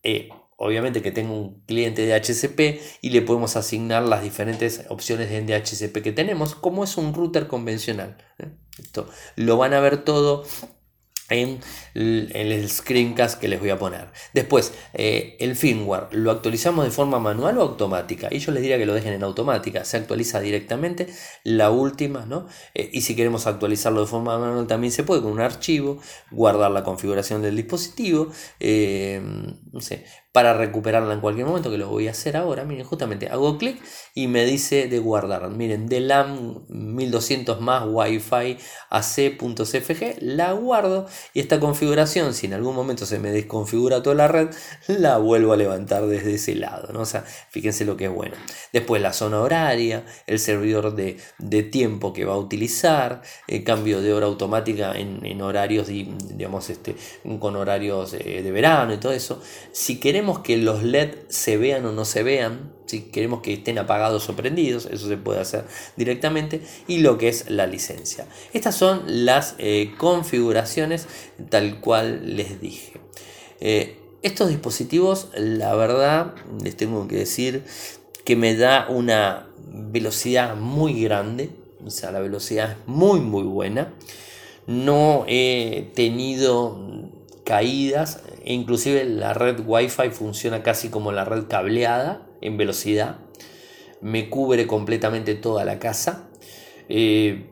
eh, 0.03 0.29
obviamente 0.57 1.03
que 1.03 1.13
tengo 1.13 1.35
un 1.35 1.65
cliente 1.67 2.05
de 2.05 2.15
HCP 2.15 2.81
y 3.01 3.11
le 3.11 3.23
podemos 3.23 3.55
asignar 3.57 4.03
las 4.03 4.23
diferentes 4.23 4.85
opciones 4.89 5.31
de 5.31 5.43
DHCP 5.43 6.03
que 6.03 6.13
tenemos, 6.13 6.55
como 6.57 6.83
es 6.83 6.97
un 6.97 7.15
router 7.15 7.47
convencional. 7.47 8.17
¿eh? 8.39 8.49
Esto 8.79 9.09
lo 9.37 9.57
van 9.57 9.75
a 9.75 9.81
ver 9.81 10.05
todo 10.05 10.45
en 11.33 11.61
el 11.95 12.69
screencast 12.69 13.41
que 13.41 13.49
les 13.49 13.61
voy 13.61 13.71
a 13.71 13.79
poner. 13.79 14.09
Después, 14.33 14.75
eh, 14.95 15.37
el 15.41 15.57
firmware, 15.57 16.09
¿lo 16.13 16.31
actualizamos 16.31 16.85
de 16.85 16.91
forma 16.91 17.19
manual 17.19 17.59
o 17.59 17.63
automática? 17.63 18.29
Y 18.31 18.39
yo 18.39 18.53
les 18.53 18.63
diría 18.63 18.79
que 18.79 18.87
lo 18.87 18.95
dejen 18.95 19.13
en 19.13 19.23
automática, 19.23 19.85
se 19.85 19.97
actualiza 19.97 20.41
directamente 20.41 21.09
la 21.45 21.71
última, 21.71 22.25
¿no? 22.27 22.47
Eh, 22.75 22.91
y 22.93 23.03
si 23.03 23.17
queremos 23.17 23.47
actualizarlo 23.47 24.01
de 24.01 24.07
forma 24.07 24.39
manual 24.39 24.67
también 24.67 24.93
se 24.93 25.03
puede 25.03 25.23
con 25.23 25.33
un 25.33 25.41
archivo, 25.41 26.01
guardar 26.31 26.71
la 26.71 26.85
configuración 26.85 27.43
del 27.43 27.57
dispositivo, 27.57 28.29
eh, 28.61 29.21
no 29.73 29.81
sé, 29.81 30.05
para 30.33 30.55
recuperarla 30.55 31.13
en 31.13 31.21
cualquier 31.21 31.47
momento, 31.47 31.71
que 31.71 31.77
lo 31.77 31.89
voy 31.89 32.09
a 32.09 32.13
hacer 32.13 32.39
ahora. 32.39 32.65
Miren, 32.65 32.87
justamente 32.87 33.29
hago 33.29 33.59
clic 33.59 33.79
y 34.15 34.29
me 34.29 34.47
dice 34.47 34.89
de 34.89 34.99
guardar. 34.99 35.51
Miren, 35.51 35.87
de 35.87 36.01
LAM 36.01 36.65
1200 36.69 37.61
más 37.61 37.85
Wi-Fi 37.87 38.57
AC.cfg, 38.89 40.17
la 40.21 40.53
guardo 40.53 41.07
y 41.35 41.41
esta 41.41 41.61
configuración, 41.61 42.33
si 42.33 42.47
en 42.47 42.55
algún 42.55 42.75
momento 42.75 43.05
se 43.05 43.19
me 43.19 43.31
desconfigura 43.31 44.03
toda 44.03 44.17
la 44.17 44.29
red, 44.29 44.49
la 44.87 45.19
vuelvo 45.19 45.53
a 45.53 45.57
levantar 45.57 46.07
desde 46.07 46.35
ese 46.35 46.55
lado. 46.55 46.95
¿no? 46.95 47.01
O 47.01 47.07
sea, 47.07 47.25
fíjense 47.51 47.85
lo 47.85 47.99
que 47.99 48.07
es 48.07 48.13
bueno. 48.13 48.35
Después 48.73 49.03
la 49.03 49.13
zona 49.13 49.39
horaria, 49.41 50.07
el 50.27 50.39
servidor 50.39 50.95
de, 50.95 51.19
tiempo 51.71 52.13
que 52.13 52.25
va 52.25 52.35
a 52.35 52.39
utilizar, 52.39 53.21
el 53.47 53.65
cambio 53.65 54.01
de 54.01 54.15
hora 54.15 54.27
automática 54.27 54.95
en, 54.97 55.43
horarios, 55.43 55.89
digamos, 55.89 56.71
este, 56.71 56.97
con 57.39 57.57
horarios 57.57 58.15
eh, 58.15 58.43
de 58.43 58.51
verano 58.51 58.95
y 58.95 58.97
todo 58.99 59.13
eso. 59.13 59.41
Si 59.73 60.01
queremos 60.01 60.22
que 60.41 60.57
los 60.57 60.83
LED 60.83 61.15
se 61.29 61.57
vean 61.57 61.85
o 61.87 61.93
no 61.93 62.05
se 62.05 62.23
vean, 62.23 62.73
si 62.87 63.03
queremos 63.03 63.41
que 63.41 63.55
estén 63.55 63.79
apagados 63.79 64.29
o 64.29 64.37
prendidos, 64.37 64.87
eso 64.91 65.09
se 65.09 65.17
puede 65.17 65.41
hacer 65.41 65.65
directamente, 65.97 66.63
y 66.87 66.99
lo 66.99 67.19
que 67.19 67.29
es 67.29 67.51
la 67.51 67.67
licencia. 67.67 68.27
Estas 68.53 68.77
son 68.77 69.03
las 69.07 69.55
eh, 69.59 69.93
configuraciones 69.99 71.07
tal 71.51 71.81
cual 71.81 72.37
les 72.37 72.61
dije. 72.61 73.01
Eh, 73.61 73.99
estos 74.23 74.49
dispositivos, 74.49 75.29
la 75.35 75.75
verdad, 75.75 76.35
les 76.63 76.77
tengo 76.77 77.09
que 77.09 77.17
decir 77.17 77.65
que 78.25 78.37
me 78.37 78.55
da 78.57 78.87
una 78.89 79.49
velocidad 79.67 80.57
muy 80.57 81.03
grande, 81.03 81.51
o 81.85 81.91
sea, 81.91 82.13
la 82.13 82.21
velocidad 82.21 82.73
es 82.73 82.77
muy 82.87 83.21
muy 83.21 83.43
buena. 83.43 83.93
No 84.67 85.25
he 85.27 85.91
tenido 85.95 86.79
caídas, 87.45 88.21
inclusive 88.45 89.05
la 89.05 89.35
red 89.35 89.61
Wi-Fi 89.65 90.11
funciona 90.11 90.63
casi 90.63 90.89
como 90.89 91.13
la 91.13 91.25
red 91.25 91.45
cableada 91.49 92.27
en 92.41 92.57
velocidad, 92.57 93.19
me 94.01 94.29
cubre 94.29 94.67
completamente 94.67 95.35
toda 95.35 95.65
la 95.65 95.79
casa. 95.79 96.29
Eh, 96.89 97.49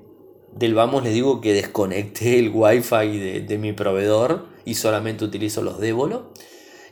del 0.55 0.75
vamos 0.75 1.05
les 1.05 1.15
digo 1.15 1.41
que 1.41 1.53
desconecté 1.53 2.39
el 2.39 2.51
Wi-Fi 2.53 3.41
de, 3.41 3.59
mi 3.59 3.73
proveedor 3.73 4.47
y 4.65 4.75
solamente 4.75 5.25
utilizo 5.25 5.63
los 5.63 5.79
Débolo. 5.79 6.33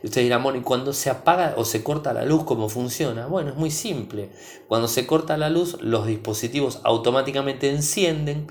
Y 0.03 0.07
ustedes 0.07 0.27
dirán, 0.27 0.45
bueno, 0.45 0.61
¿y 0.61 0.63
cuando 0.63 0.93
se 0.93 1.11
apaga 1.11 1.55
o 1.57 1.65
se 1.65 1.83
corta 1.83 2.13
la 2.13 2.25
luz, 2.25 2.45
cómo 2.45 2.69
funciona? 2.69 3.27
Bueno, 3.27 3.51
es 3.51 3.57
muy 3.57 3.73
simple. 3.73 4.31
Cuando 4.69 4.87
se 4.87 5.09
corta 5.09 5.37
la 5.37 5.51
luz, 5.51 5.77
los 5.81 6.07
dispositivos 6.07 6.81
automáticamente 6.85 7.69
encienden 7.69 8.47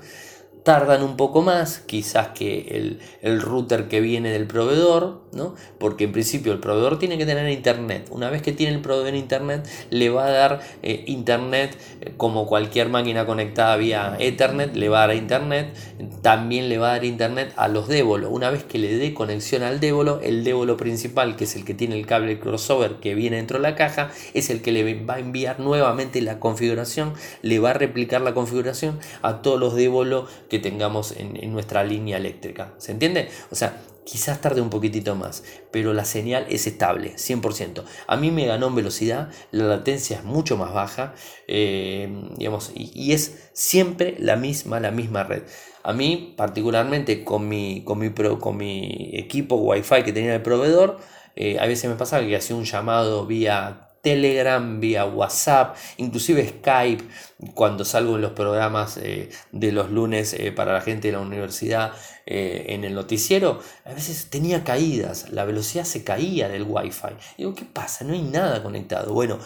tardan 0.68 1.02
un 1.02 1.16
poco 1.16 1.40
más, 1.40 1.78
quizás 1.78 2.28
que 2.28 2.98
el, 3.22 3.40
router 3.40 3.88
que 3.88 4.02
viene 4.02 4.30
del 4.30 4.46
proveedor, 4.46 5.22
¿no? 5.32 5.54
porque 5.78 6.04
en 6.04 6.12
principio 6.12 6.52
el 6.52 6.58
proveedor 6.58 6.98
tiene 6.98 7.18
que 7.18 7.26
tener 7.26 7.48
internet. 7.50 8.08
Una 8.10 8.30
vez 8.30 8.42
que 8.42 8.52
tiene 8.52 8.74
el 8.74 8.80
proveedor 8.80 9.14
internet, 9.14 9.68
le 9.90 10.10
va 10.10 10.26
a 10.26 10.30
dar 10.30 10.60
eh, 10.82 11.04
internet 11.06 11.76
eh, 12.00 12.12
como 12.16 12.46
cualquier 12.46 12.88
máquina 12.88 13.26
conectada 13.26 13.76
vía 13.76 14.16
Ethernet, 14.18 14.74
le 14.74 14.88
va 14.88 15.04
a 15.04 15.06
dar 15.08 15.16
internet. 15.16 15.74
También 16.22 16.68
le 16.68 16.78
va 16.78 16.90
a 16.90 16.92
dar 16.92 17.04
internet 17.04 17.52
a 17.56 17.68
los 17.68 17.88
débolos. 17.88 18.30
Una 18.32 18.50
vez 18.50 18.64
que 18.64 18.78
le 18.78 18.96
dé 18.96 19.14
conexión 19.14 19.62
al 19.62 19.80
débolo, 19.80 20.20
el 20.22 20.44
débolo 20.44 20.76
principal, 20.76 21.36
que 21.36 21.44
es 21.44 21.56
el 21.56 21.64
que 21.64 21.74
tiene 21.74 21.98
el 21.98 22.06
cable 22.06 22.38
crossover 22.38 22.96
que 22.96 23.14
viene 23.14 23.36
dentro 23.36 23.58
de 23.58 23.62
la 23.62 23.74
caja, 23.74 24.10
es 24.34 24.50
el 24.50 24.62
que 24.62 24.72
le 24.72 25.04
va 25.04 25.14
a 25.14 25.18
enviar 25.18 25.60
nuevamente 25.60 26.20
la 26.20 26.40
configuración, 26.40 27.14
le 27.42 27.58
va 27.58 27.70
a 27.70 27.74
replicar 27.74 28.20
la 28.20 28.34
configuración 28.34 28.98
a 29.22 29.42
todos 29.42 29.58
los 29.58 29.74
débolos 29.74 30.28
que 30.48 30.58
tengamos 30.58 31.14
en, 31.16 31.38
nuestra 31.52 31.84
línea 31.84 32.16
eléctrica. 32.16 32.72
¿Se 32.78 32.92
entiende? 32.92 33.28
O 33.50 33.54
sea, 33.54 33.80
quizás 34.08 34.40
tarde 34.40 34.62
un 34.62 34.70
poquitito 34.70 35.14
más, 35.14 35.44
pero 35.70 35.92
la 35.92 36.06
señal 36.06 36.46
es 36.48 36.66
estable, 36.66 37.14
100%. 37.16 37.84
A 38.06 38.16
mí 38.16 38.30
me 38.30 38.46
ganó 38.46 38.68
en 38.68 38.74
velocidad, 38.74 39.28
la 39.50 39.64
latencia 39.64 40.18
es 40.18 40.24
mucho 40.24 40.56
más 40.56 40.72
baja, 40.72 41.14
eh, 41.46 42.08
digamos, 42.38 42.72
y, 42.74 43.12
es 43.12 43.50
siempre 43.52 44.16
la 44.18 44.36
misma, 44.36 44.80
la 44.80 44.90
misma 44.90 45.24
red. 45.24 45.42
A 45.82 45.92
mí, 45.92 46.34
particularmente 46.36 47.22
con 47.22 47.48
mi, 47.48 47.82
con 47.84 47.98
mi, 47.98 48.10
con 48.10 48.56
mi 48.56 49.10
equipo 49.12 49.56
Wi-Fi 49.56 50.02
que 50.04 50.12
tenía 50.12 50.34
el 50.34 50.42
proveedor, 50.42 50.98
eh, 51.36 51.58
a 51.60 51.66
veces 51.66 51.90
me 51.90 51.96
pasaba 51.96 52.26
que 52.26 52.34
hacía 52.34 52.56
un 52.56 52.64
llamado 52.64 53.26
vía 53.26 53.87
Telegram, 54.02 54.80
vía 54.80 55.04
WhatsApp, 55.04 55.76
inclusive 55.96 56.46
Skype, 56.60 57.04
cuando 57.54 57.84
salgo 57.84 58.16
en 58.16 58.22
los 58.22 58.32
programas 58.32 58.96
eh, 58.96 59.30
de 59.52 59.72
los 59.72 59.90
lunes 59.90 60.34
eh, 60.34 60.52
para 60.52 60.72
la 60.72 60.80
gente 60.80 61.08
de 61.08 61.12
la 61.12 61.20
universidad 61.20 61.92
eh, 62.26 62.66
en 62.68 62.84
el 62.84 62.94
noticiero, 62.94 63.60
a 63.84 63.92
veces 63.92 64.28
tenía 64.30 64.64
caídas, 64.64 65.30
la 65.30 65.44
velocidad 65.44 65.84
se 65.84 66.04
caía 66.04 66.48
del 66.48 66.64
Wi-Fi. 66.64 67.14
Digo, 67.36 67.54
¿qué 67.54 67.64
pasa? 67.64 68.04
No 68.04 68.12
hay 68.12 68.22
nada 68.22 68.62
conectado. 68.62 69.12
Bueno, 69.12 69.38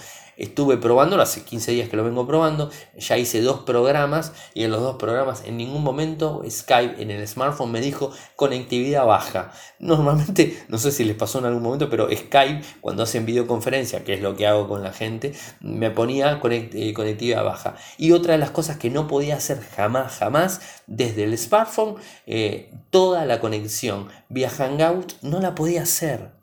Estuve 0.43 0.77
probándolo, 0.77 1.23
hace 1.23 1.45
15 1.45 1.71
días 1.71 1.89
que 1.89 1.97
lo 1.97 2.03
vengo 2.03 2.27
probando, 2.27 2.69
ya 2.99 3.17
hice 3.17 3.41
dos 3.43 3.61
programas 3.61 4.33
y 4.55 4.65
en 4.65 4.73
los 4.73 4.81
dos 4.81 4.97
programas 4.97 5.45
en 5.47 5.57
ningún 5.57 5.85
momento 5.85 6.43
Skype 6.51 7.01
en 7.01 7.13
el 7.13 7.29
smartphone 7.29 7.71
me 7.71 7.81
dijo 7.81 8.11
conectividad 8.35 9.07
baja. 9.07 9.53
Normalmente, 9.79 10.65
no 10.69 10.79
sé 10.79 10.91
si 10.91 11.05
les 11.05 11.15
pasó 11.15 11.39
en 11.39 11.45
algún 11.45 11.63
momento, 11.63 11.89
pero 11.89 12.09
Skype 12.11 12.61
cuando 12.81 13.05
hacen 13.05 13.25
videoconferencia, 13.25 14.03
que 14.03 14.15
es 14.15 14.21
lo 14.21 14.35
que 14.35 14.49
hago 14.49 14.67
con 14.67 14.83
la 14.83 14.93
gente, 14.93 15.33
me 15.61 15.93
ponía 15.93 16.41
eh, 16.43 16.93
conectividad 16.93 17.45
baja. 17.45 17.77
Y 17.97 18.11
otra 18.11 18.33
de 18.33 18.39
las 18.39 18.51
cosas 18.51 18.79
que 18.79 18.91
no 18.91 19.07
podía 19.07 19.37
hacer 19.37 19.61
jamás, 19.61 20.19
jamás, 20.19 20.61
desde 20.89 21.23
el 21.23 21.39
smartphone, 21.39 21.95
eh, 22.27 22.75
toda 22.91 23.27
la 23.27 23.39
conexión 23.39 24.09
vía 24.29 24.51
Hangout 24.51 25.13
no 25.23 25.39
la 25.39 25.55
podía 25.55 25.83
hacer 25.83 26.42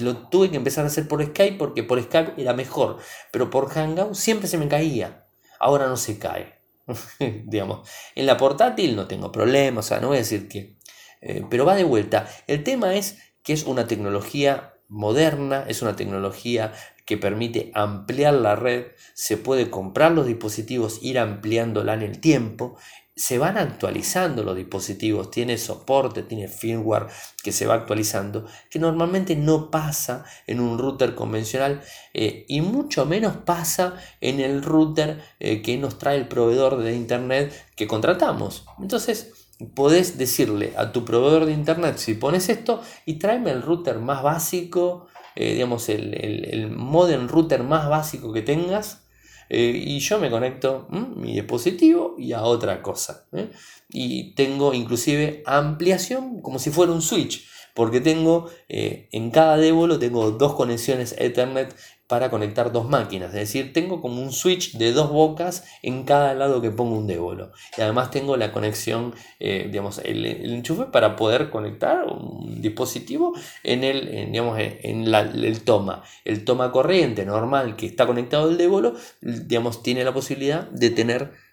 lo 0.00 0.28
tuve 0.28 0.50
que 0.50 0.56
empezar 0.56 0.84
a 0.84 0.88
hacer 0.88 1.08
por 1.08 1.24
Skype 1.24 1.56
porque 1.56 1.82
por 1.82 2.00
Skype 2.02 2.40
era 2.40 2.54
mejor, 2.54 2.98
pero 3.32 3.50
por 3.50 3.68
Hangout 3.68 4.14
siempre 4.14 4.48
se 4.48 4.58
me 4.58 4.68
caía. 4.68 5.26
Ahora 5.58 5.88
no 5.88 5.96
se 5.96 6.18
cae. 6.18 6.60
Digamos, 7.46 7.88
en 8.14 8.26
la 8.26 8.36
portátil 8.36 8.94
no 8.94 9.06
tengo 9.08 9.32
problemas, 9.32 9.86
o 9.86 9.88
sea, 9.88 10.00
no 10.00 10.08
voy 10.08 10.18
a 10.18 10.20
decir 10.20 10.48
que... 10.48 10.76
Eh, 11.20 11.44
pero 11.50 11.64
va 11.64 11.74
de 11.74 11.84
vuelta. 11.84 12.28
El 12.46 12.62
tema 12.62 12.94
es 12.94 13.18
que 13.42 13.52
es 13.52 13.64
una 13.64 13.86
tecnología 13.86 14.74
moderna, 14.88 15.64
es 15.66 15.82
una 15.82 15.96
tecnología 15.96 16.72
que 17.04 17.16
permite 17.16 17.70
ampliar 17.74 18.34
la 18.34 18.56
red, 18.56 18.86
se 19.14 19.36
puede 19.36 19.70
comprar 19.70 20.12
los 20.12 20.26
dispositivos, 20.26 20.98
ir 21.02 21.18
ampliándola 21.18 21.94
en 21.94 22.02
el 22.02 22.20
tiempo, 22.20 22.76
se 23.16 23.38
van 23.38 23.56
actualizando 23.56 24.44
los 24.44 24.54
dispositivos, 24.54 25.30
tiene 25.30 25.56
soporte, 25.56 26.22
tiene 26.22 26.48
firmware 26.48 27.06
que 27.42 27.50
se 27.50 27.66
va 27.66 27.72
actualizando, 27.72 28.44
que 28.70 28.78
normalmente 28.78 29.34
no 29.36 29.70
pasa 29.70 30.26
en 30.46 30.60
un 30.60 30.78
router 30.78 31.14
convencional 31.14 31.80
eh, 32.12 32.44
y 32.46 32.60
mucho 32.60 33.06
menos 33.06 33.38
pasa 33.38 33.96
en 34.20 34.40
el 34.40 34.62
router 34.62 35.22
eh, 35.40 35.62
que 35.62 35.78
nos 35.78 35.98
trae 35.98 36.18
el 36.18 36.28
proveedor 36.28 36.76
de 36.76 36.94
internet 36.94 37.54
que 37.74 37.86
contratamos. 37.86 38.66
Entonces, 38.78 39.32
podés 39.74 40.18
decirle 40.18 40.74
a 40.76 40.92
tu 40.92 41.06
proveedor 41.06 41.46
de 41.46 41.52
internet 41.52 41.96
si 41.96 42.12
pones 42.14 42.50
esto 42.50 42.82
y 43.06 43.14
tráeme 43.14 43.50
el 43.50 43.62
router 43.62 43.98
más 43.98 44.22
básico, 44.22 45.06
eh, 45.36 45.54
digamos, 45.54 45.88
el, 45.88 46.12
el, 46.22 46.44
el 46.52 46.70
modem 46.70 47.28
router 47.28 47.62
más 47.62 47.88
básico 47.88 48.34
que 48.34 48.42
tengas 48.42 49.05
eh, 49.48 49.72
y 49.84 49.98
yo 50.00 50.18
me 50.18 50.30
conecto 50.30 50.88
mi 50.90 51.34
dispositivo 51.34 52.14
y 52.18 52.32
a 52.32 52.42
otra 52.42 52.82
cosa. 52.82 53.26
¿eh? 53.32 53.50
Y 53.90 54.34
tengo 54.34 54.74
inclusive 54.74 55.42
ampliación 55.46 56.40
como 56.42 56.58
si 56.58 56.70
fuera 56.70 56.92
un 56.92 57.02
switch, 57.02 57.46
porque 57.74 58.00
tengo 58.00 58.48
eh, 58.68 59.08
en 59.12 59.30
cada 59.30 59.56
débolo 59.56 59.98
tengo 59.98 60.30
dos 60.32 60.54
conexiones 60.54 61.14
Ethernet 61.18 61.74
para 62.06 62.30
conectar 62.30 62.72
dos 62.72 62.88
máquinas. 62.88 63.28
Es 63.30 63.40
decir, 63.40 63.72
tengo 63.72 64.00
como 64.00 64.22
un 64.22 64.32
switch 64.32 64.76
de 64.76 64.92
dos 64.92 65.10
bocas 65.10 65.64
en 65.82 66.04
cada 66.04 66.34
lado 66.34 66.60
que 66.60 66.70
pongo 66.70 66.96
un 66.96 67.06
débolo. 67.06 67.50
Y 67.76 67.80
además 67.82 68.10
tengo 68.10 68.36
la 68.36 68.52
conexión, 68.52 69.14
eh, 69.40 69.68
digamos, 69.70 69.98
el, 69.98 70.24
enchufe 70.26 70.84
para 70.84 71.16
poder 71.16 71.50
conectar 71.50 72.04
un 72.06 72.60
dispositivo 72.60 73.34
en 73.62 73.84
el, 73.84 74.30
digamos, 74.30 74.58
en 74.58 75.14
el 75.14 75.60
toma. 75.62 76.02
El 76.24 76.44
toma 76.44 76.70
corriente 76.70 77.24
normal 77.24 77.76
que 77.76 77.86
está 77.86 78.06
conectado 78.06 78.48
al 78.48 78.58
débolo, 78.58 78.94
digamos, 79.20 79.82
tiene 79.82 80.04
la 80.04 80.14
posibilidad 80.14 80.68
de 80.70 80.90
tener 80.90 81.46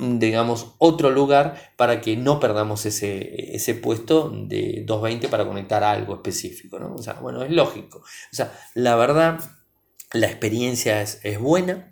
digamos, 0.00 0.74
otro 0.78 1.10
lugar 1.10 1.72
para 1.76 2.00
que 2.00 2.16
no 2.16 2.40
perdamos 2.40 2.86
ese, 2.86 3.54
ese 3.54 3.74
puesto 3.74 4.30
de 4.30 4.82
220 4.86 5.28
para 5.28 5.46
conectar 5.46 5.84
algo 5.84 6.14
específico, 6.14 6.78
¿no? 6.78 6.94
O 6.94 7.02
sea, 7.02 7.14
bueno, 7.14 7.42
es 7.42 7.50
lógico. 7.50 7.98
O 7.98 8.34
sea, 8.34 8.50
la 8.74 8.96
verdad 8.96 9.40
la 10.12 10.26
experiencia 10.26 11.02
es, 11.02 11.38
buena, 11.38 11.88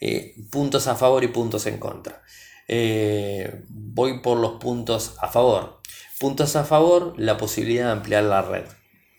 eh, 0.00 0.34
puntos 0.50 0.86
a 0.86 0.96
favor 0.96 1.24
y 1.24 1.28
puntos 1.28 1.66
en 1.66 1.78
contra. 1.78 2.22
Eh, 2.68 3.64
voy 3.68 4.20
por 4.20 4.38
los 4.38 4.60
puntos 4.60 5.16
a 5.20 5.28
favor. 5.28 5.80
Puntos 6.18 6.56
a 6.56 6.64
favor, 6.64 7.14
la 7.16 7.36
posibilidad 7.36 7.86
de 7.86 7.92
ampliar 7.92 8.24
la 8.24 8.42
red. 8.42 8.64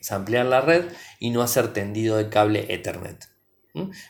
ampliar 0.10 0.46
la 0.46 0.62
red 0.62 0.86
y 1.20 1.30
no 1.30 1.42
hacer 1.42 1.74
tendido 1.74 2.18
de 2.18 2.30
cable 2.30 2.74
Ethernet. 2.74 3.28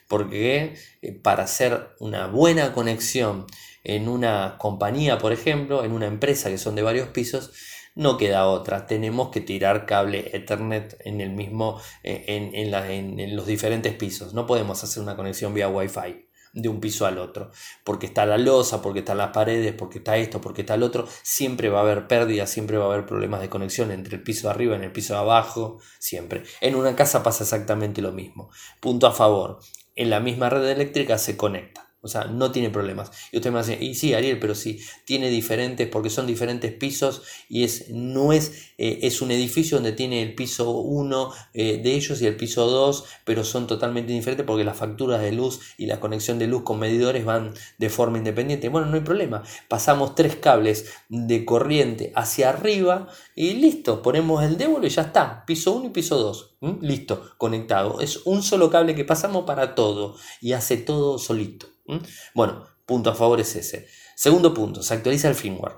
Porque 0.08 0.76
eh, 1.02 1.12
para 1.12 1.44
hacer 1.44 1.90
una 2.00 2.28
buena 2.28 2.74
conexión 2.74 3.46
en 3.84 4.08
una 4.08 4.58
compañía, 4.58 5.18
por 5.18 5.32
ejemplo, 5.32 5.84
en 5.84 5.92
una 5.92 6.08
empresa 6.08 6.50
que 6.50 6.58
son 6.58 6.76
de 6.76 6.82
varios 6.82 7.10
pisos, 7.10 7.52
no 7.96 8.18
queda 8.18 8.48
otra. 8.48 8.88
Tenemos 8.88 9.30
que 9.30 9.42
tirar 9.42 9.86
cable 9.86 10.30
Ethernet 10.34 10.98
en 11.06 11.22
el 11.22 11.32
mismo, 11.32 11.80
eh, 12.04 12.26
en, 12.28 12.56
en, 12.56 13.36
los 13.36 13.46
diferentes 13.46 13.94
pisos. 13.96 14.34
No 14.34 14.46
podemos 14.46 14.84
hacer 14.84 15.04
una 15.04 15.16
conexión 15.16 15.54
vía 15.54 15.70
Wi-Fi 15.70 16.30
de 16.54 16.70
un 16.70 16.80
piso 16.80 17.06
al 17.06 17.20
otro, 17.20 17.52
porque 17.84 18.08
está 18.08 18.26
la 18.26 18.38
losa, 18.38 18.82
porque 18.82 19.00
están 19.00 19.18
las 19.18 19.30
paredes, 19.30 19.74
porque 19.74 20.00
está 20.00 20.18
esto, 20.18 20.42
porque 20.42 20.62
está 20.62 20.76
el 20.76 20.84
otro, 20.84 21.08
siempre 21.22 21.70
va 21.70 21.80
a 21.80 21.82
haber 21.84 22.08
pérdidas, 22.08 22.50
siempre 22.50 22.78
va 22.78 22.86
a 22.86 22.94
haber 22.94 23.06
problemas 23.06 23.42
de 23.42 23.50
conexión 23.50 23.92
entre 23.92 24.16
el 24.16 24.24
piso 24.24 24.48
de 24.48 24.54
arriba 24.56 24.76
y 24.76 24.82
el 24.82 24.92
piso 24.92 25.14
de 25.14 25.20
abajo, 25.20 25.80
siempre. 26.00 26.44
En 26.62 26.76
una 26.76 26.96
casa 26.96 27.22
pasa 27.22 27.44
exactamente 27.44 28.02
lo 28.02 28.12
mismo. 28.12 28.50
Punto 28.80 29.06
a 29.06 29.12
favor, 29.12 29.60
en 29.96 30.10
la 30.10 30.20
misma 30.20 30.50
red 30.50 30.68
eléctrica 30.68 31.18
se 31.18 31.38
conecta. 31.38 31.89
O 32.02 32.08
sea, 32.08 32.26
no 32.26 32.52
tiene 32.52 32.70
problemas. 32.70 33.12
Y 33.32 33.38
usted 33.38 33.52
me 33.52 33.60
dice, 33.60 33.78
y 33.80 33.93
sí, 33.93 34.14
Ariel, 34.14 34.39
pero 34.39 34.56
sí, 34.56 34.80
tiene 35.06 35.30
diferentes, 35.30 35.88
porque 35.88 36.10
son 36.10 36.28
diferentes 36.28 36.72
pisos 36.72 37.24
y 37.50 37.66
es, 37.66 37.89
no 37.89 38.32
es, 38.32 38.74
eh, 38.78 39.00
es 39.02 39.22
un 39.22 39.32
edificio 39.32 39.78
donde 39.78 39.91
tiene 39.91 40.22
el 40.22 40.34
piso 40.34 40.72
1 40.72 41.32
eh, 41.54 41.82
de 41.84 41.95
ellos 41.95 42.22
y 42.22 42.28
el 42.28 42.38
piso 42.38 42.68
2, 42.68 43.04
pero 43.26 43.43
son 43.43 43.68
totalmente 43.68 44.14
diferentes 44.14 44.45
porque 44.45 44.64
las 44.64 44.78
facturas 44.78 45.22
de 45.22 45.34
luz 45.34 45.60
y 45.78 45.88
la 45.88 46.00
conexión 46.00 46.39
de 46.39 46.47
luz 46.47 46.64
con 46.64 46.80
medidores 46.80 47.26
van 47.26 47.54
de 47.78 47.89
forma 47.89 48.18
independiente. 48.18 48.70
Bueno, 48.70 48.88
no 48.88 48.95
hay 48.95 49.04
problema. 49.04 49.43
Pasamos 49.68 50.16
tres 50.16 50.38
cables 50.38 50.93
de 51.10 51.43
corriente 51.43 52.14
hacia 52.16 52.50
arriba 52.50 53.10
y 53.36 53.56
listo, 53.56 54.02
ponemos 54.02 54.43
el 54.43 54.58
débolo 54.58 54.88
y 54.88 54.89
ya 54.89 55.02
está. 55.02 55.43
Piso 55.45 55.74
1 55.74 55.88
y 55.88 55.89
piso 55.89 56.18
2. 56.18 56.56
Listo, 56.82 57.32
conectado. 57.38 58.02
Es 58.02 58.26
un 58.26 58.43
solo 58.43 58.70
cable 58.70 58.95
que 58.95 59.06
pasamos 59.06 59.45
para 59.45 59.76
todo 59.76 60.16
y 60.41 60.54
hace 60.54 60.78
todo 60.78 61.18
solito. 61.18 61.68
¿Mm? 61.90 61.98
Bueno, 62.36 62.66
punto 62.86 63.10
a 63.10 63.16
favor 63.16 63.40
es 63.40 63.56
ese. 63.56 63.88
Segundo 64.16 64.54
punto, 64.54 64.84
se 64.84 64.94
actualiza 64.94 65.28
el 65.28 65.36
firmware. 65.36 65.78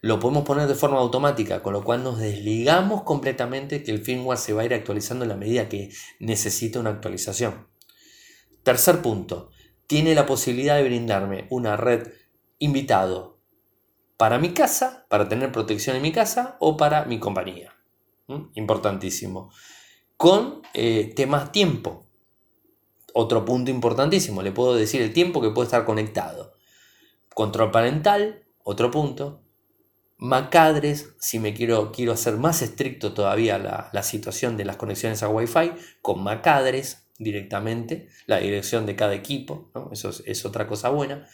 Lo 0.00 0.18
podemos 0.20 0.44
poner 0.44 0.66
de 0.68 0.74
forma 0.74 0.98
automática, 0.98 1.62
con 1.62 1.72
lo 1.74 1.84
cual 1.84 2.04
nos 2.04 2.18
desligamos 2.18 3.02
completamente 3.02 3.82
que 3.82 3.90
el 3.90 4.02
firmware 4.02 4.38
se 4.38 4.52
va 4.52 4.62
a 4.62 4.64
ir 4.64 4.72
actualizando 4.72 5.24
en 5.24 5.28
la 5.28 5.36
medida 5.36 5.68
que 5.68 5.90
necesita 6.20 6.78
una 6.78 6.90
actualización. 6.90 7.66
Tercer 8.62 9.02
punto, 9.02 9.50
tiene 9.86 10.14
la 10.14 10.24
posibilidad 10.24 10.76
de 10.76 10.84
brindarme 10.84 11.46
una 11.50 11.76
red 11.76 12.12
invitado 12.58 13.40
para 14.16 14.38
mi 14.38 14.54
casa, 14.54 15.06
para 15.08 15.28
tener 15.28 15.50
protección 15.50 15.96
en 15.96 16.02
mi 16.02 16.12
casa 16.12 16.56
o 16.60 16.76
para 16.76 17.04
mi 17.06 17.18
compañía. 17.18 17.74
¿Mm? 18.28 18.50
Importantísimo. 18.54 19.50
Con 20.16 20.62
eh, 20.74 21.12
temas 21.16 21.50
tiempo. 21.50 22.06
Otro 23.14 23.44
punto 23.44 23.70
importantísimo, 23.70 24.42
le 24.42 24.52
puedo 24.52 24.74
decir 24.74 25.02
el 25.02 25.12
tiempo 25.12 25.40
que 25.40 25.50
puede 25.50 25.66
estar 25.66 25.84
conectado. 25.84 26.54
Control 27.34 27.70
parental, 27.70 28.44
otro 28.62 28.90
punto. 28.90 29.42
Macadres, 30.18 31.14
si 31.18 31.38
me 31.38 31.54
quiero, 31.54 31.92
quiero 31.92 32.12
hacer 32.12 32.36
más 32.36 32.60
estricto 32.60 33.14
todavía 33.14 33.58
la, 33.58 34.02
situación 34.02 34.56
de 34.56 34.66
las 34.66 34.76
conexiones 34.76 35.22
a 35.22 35.28
Wi-Fi, 35.28 35.72
con 36.02 36.22
Macadres 36.22 37.06
directamente, 37.18 38.08
la 38.26 38.38
dirección 38.38 38.86
de 38.86 38.96
cada 38.96 39.14
equipo, 39.14 39.70
eso 39.92 40.10
es, 40.24 40.44
otra 40.44 40.66
cosa 40.66 40.90
buena. 40.90 41.26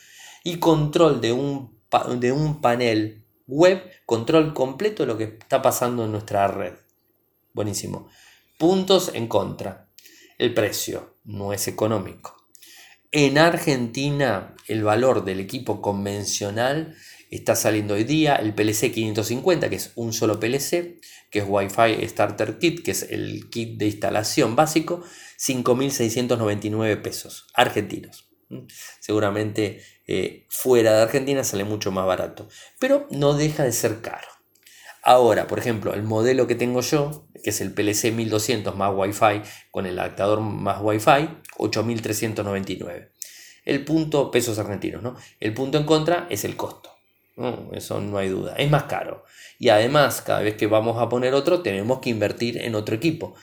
Y 0.45 0.59
control 0.59 1.21
de 1.21 1.33
un, 1.33 1.81
de 2.21 2.31
un 2.31 2.61
panel 2.61 3.25
web, 3.49 3.83
control 4.05 4.55
completo 4.55 5.03
de 5.03 5.09
lo 5.09 5.19
que 5.19 5.25
está 5.25 5.61
pasando 5.63 6.05
en 6.05 6.13
nuestra 6.13 6.47
red. 6.47 6.75
Buenísimo. 7.53 8.09
Puntos 8.59 9.11
en 9.15 9.27
contra 9.27 9.89
el 10.39 10.55
precio 10.55 11.16
no 11.27 11.53
es 11.53 11.69
económico. 11.69 12.37
En 13.13 13.39
Argentina 13.39 14.55
el 14.67 14.83
valor 14.83 15.25
del 15.25 15.41
equipo 15.41 15.81
convencional 15.81 16.97
está 17.31 17.57
saliendo 17.57 17.95
hoy 17.95 18.05
día 18.05 18.37
el 18.37 18.55
PLC 18.55 18.93
550, 18.93 19.69
que 19.69 19.77
es 19.77 19.93
un 19.95 20.13
solo 20.13 20.41
PLC, 20.41 21.01
que 21.31 21.41
es 21.41 21.45
Wi-Fi 21.47 22.07
Starter 22.09 22.59
Kit, 22.59 22.85
que 22.85 22.93
es 22.93 23.03
el 23.11 23.49
kit 23.51 23.79
de 23.79 23.87
instalación 23.87 24.57
básico, 24.57 25.03
5.699 25.39 27.03
pesos 27.03 27.47
argentinos. 27.55 28.29
Seguramente 29.01 29.83
eh, 30.07 30.47
fuera 30.49 30.95
de 30.95 31.03
Argentina 31.03 31.43
sale 31.43 31.65
mucho 31.65 31.91
más 31.91 32.07
barato, 32.07 32.49
pero 32.79 33.07
no 33.11 33.35
deja 33.35 33.65
de 33.65 33.73
ser 33.73 34.01
caro. 34.01 34.29
Ahora, 35.09 35.47
por 35.47 35.61
ejemplo, 35.61 35.95
el 35.95 36.03
modelo 36.03 36.49
que 36.49 36.57
tengo 36.57 36.81
yo, 36.81 37.29
que 37.45 37.51
es 37.51 37.61
el 37.61 37.73
PLC 37.73 38.11
1200 38.11 38.75
más 38.75 38.93
Wi-Fi 38.93 39.41
con 39.71 39.87
el 39.87 39.97
adaptador 40.01 40.41
más 40.41 40.81
Wi-Fi, 40.83 41.29
8399. 41.59 43.13
El 43.65 43.85
punto, 43.85 44.33
pesos 44.33 44.59
argentinos, 44.59 45.05
¿no? 45.05 45.15
El 45.39 45.55
punto 45.55 45.79
en 45.79 45.85
contra 45.85 46.27
es 46.29 46.45
el 46.45 46.57
costo. 46.57 46.91
Eso 47.71 48.01
no 48.01 48.19
hay 48.19 48.31
duda. 48.31 48.57
Es 48.57 48.69
más 48.69 48.85
caro. 48.85 49.25
Y 49.61 49.69
además, 49.69 50.23
cada 50.23 50.41
vez 50.41 50.57
que 50.57 50.67
vamos 50.67 51.01
a 51.01 51.09
poner 51.09 51.35
otro, 51.35 51.63
tenemos 51.63 52.01
que 52.01 52.11
invertir 52.11 52.59
en 52.59 52.75
otro 52.75 52.97
equipo. 52.97 53.37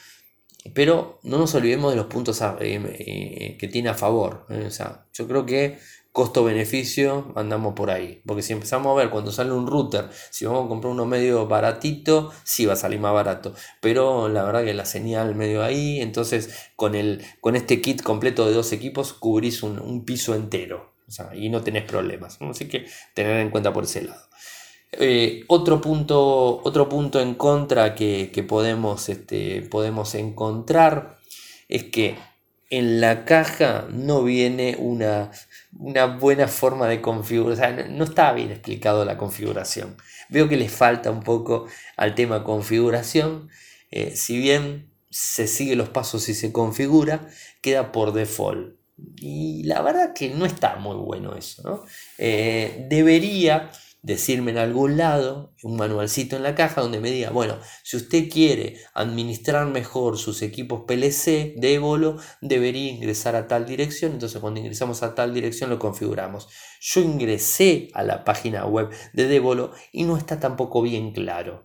Pero 0.73 1.21
no 1.23 1.37
nos 1.37 1.55
olvidemos 1.55 1.91
de 1.93 1.95
los 1.95 2.07
puntos 2.07 2.41
eh, 2.41 2.55
eh, 2.59 3.57
que 3.57 3.69
tiene 3.69 3.87
a 3.87 3.93
favor. 3.93 4.47
¿eh? 4.49 4.65
O 4.67 4.71
sea, 4.71 5.05
yo 5.13 5.29
creo 5.29 5.45
que 5.45 5.79
costo-beneficio, 6.13 7.33
andamos 7.35 7.73
por 7.73 7.89
ahí. 7.89 8.21
Porque 8.25 8.43
si 8.43 8.53
empezamos 8.53 8.91
a 8.91 9.01
ver 9.01 9.09
cuando 9.09 9.31
sale 9.31 9.51
un 9.51 9.65
router, 9.67 10.09
si 10.29 10.45
vamos 10.45 10.65
a 10.65 10.69
comprar 10.69 10.93
uno 10.93 11.05
medio 11.07 11.47
baratito, 11.47 12.31
sí 12.43 12.67
va 12.67 12.73
a 12.73 12.77
salir 12.77 12.99
más 12.99 13.13
barato. 13.13 13.55
Pero 13.81 14.29
la 14.29 14.43
verdad 14.43 14.63
que 14.63 14.75
la 14.75 14.85
señal 14.85 15.35
medio 15.35 15.63
ahí, 15.63 15.99
entonces 16.01 16.69
con, 16.75 16.93
el, 16.93 17.23
con 17.41 17.55
este 17.55 17.81
kit 17.81 18.03
completo 18.03 18.45
de 18.45 18.53
dos 18.53 18.71
equipos 18.71 19.11
cubrís 19.11 19.63
un, 19.63 20.05
piso 20.05 20.35
entero. 20.35 20.93
y 21.33 21.49
no 21.49 21.61
tenés 21.63 21.83
problemas. 21.83 22.37
Así 22.41 22.67
que 22.67 22.85
tener 23.15 23.39
en 23.39 23.49
cuenta 23.49 23.73
por 23.73 23.85
ese 23.85 24.03
lado. 24.03 24.21
Eh, 24.91 25.43
otro, 25.47 25.81
punto, 25.81 26.61
otro 26.63 26.87
punto 26.87 27.19
en 27.21 27.33
contra 27.33 27.95
que, 27.95 28.45
podemos, 28.47 29.09
este, 29.09 29.63
podemos 29.63 30.13
encontrar 30.13 31.17
es 31.67 31.85
que 31.85 32.17
en 32.69 33.01
la 33.01 33.25
caja 33.25 33.87
no 33.91 34.23
viene 34.23 34.75
una, 34.79 35.31
una 35.77 36.05
buena 36.05 36.47
forma 36.47 36.87
de 36.87 37.01
configurar, 37.01 37.89
no 37.89 38.03
está 38.03 38.31
bien 38.33 38.51
explicado 38.51 39.05
la 39.05 39.17
configuración. 39.17 39.97
Veo 40.29 40.47
que 40.47 40.57
le 40.57 40.69
falta 40.69 41.11
un 41.11 41.23
poco 41.23 41.67
al 41.97 42.15
tema 42.15 42.43
configuración, 42.43 43.49
eh, 43.91 44.15
si 44.15 44.37
bien 44.37 44.91
se 45.09 45.47
sigue 45.47 45.75
los 45.75 45.89
pasos 45.89 46.27
y 46.29 46.33
se 46.33 46.51
configura, 46.51 47.27
queda 47.61 47.91
por 47.91 48.13
default. 48.13 48.75
Y 49.17 49.63
la 49.63 49.81
verdad 49.81 50.13
que 50.13 50.29
no 50.29 50.45
está 50.45 50.75
muy 50.77 50.95
bueno 50.95 51.35
eso. 51.35 51.83
Eh, 52.17 52.85
debería 52.89 53.71
decirme 54.03 54.51
en 54.51 54.57
algún 54.57 54.97
lado, 54.97 55.55
un 55.63 55.77
manualcito 55.77 56.35
en 56.35 56.43
la 56.43 56.55
caja 56.55 56.81
donde 56.81 56.99
me 56.99 57.09
diga, 57.09 57.31
bueno, 57.31 57.57
si 57.83 57.97
usted 57.97 58.29
quiere 58.29 58.77
administrar 58.93 59.65
mejor 59.67 60.17
sus 60.17 60.41
equipos 60.41 60.83
PLC 60.85 61.55
de 61.57 61.73
Evolo, 61.73 62.17
debería 62.41 62.91
ingresar 62.91 63.35
a 63.35 63.47
tal 63.47 63.65
dirección. 63.65 64.11
Entonces 64.11 64.39
cuando 64.41 64.59
ingresamos 64.59 65.01
a 65.01 65.15
tal 65.15 65.33
dirección 65.33 65.69
lo 65.69 65.79
configuramos. 65.79 66.49
Yo 66.81 67.01
ingresé 67.01 67.87
a 67.93 68.03
la 68.03 68.25
página 68.25 68.65
web 68.65 68.89
de 69.13 69.27
Devolo 69.27 69.71
y 69.91 70.03
no 70.03 70.17
está 70.17 70.39
tampoco 70.39 70.81
bien 70.81 71.13
claro 71.13 71.63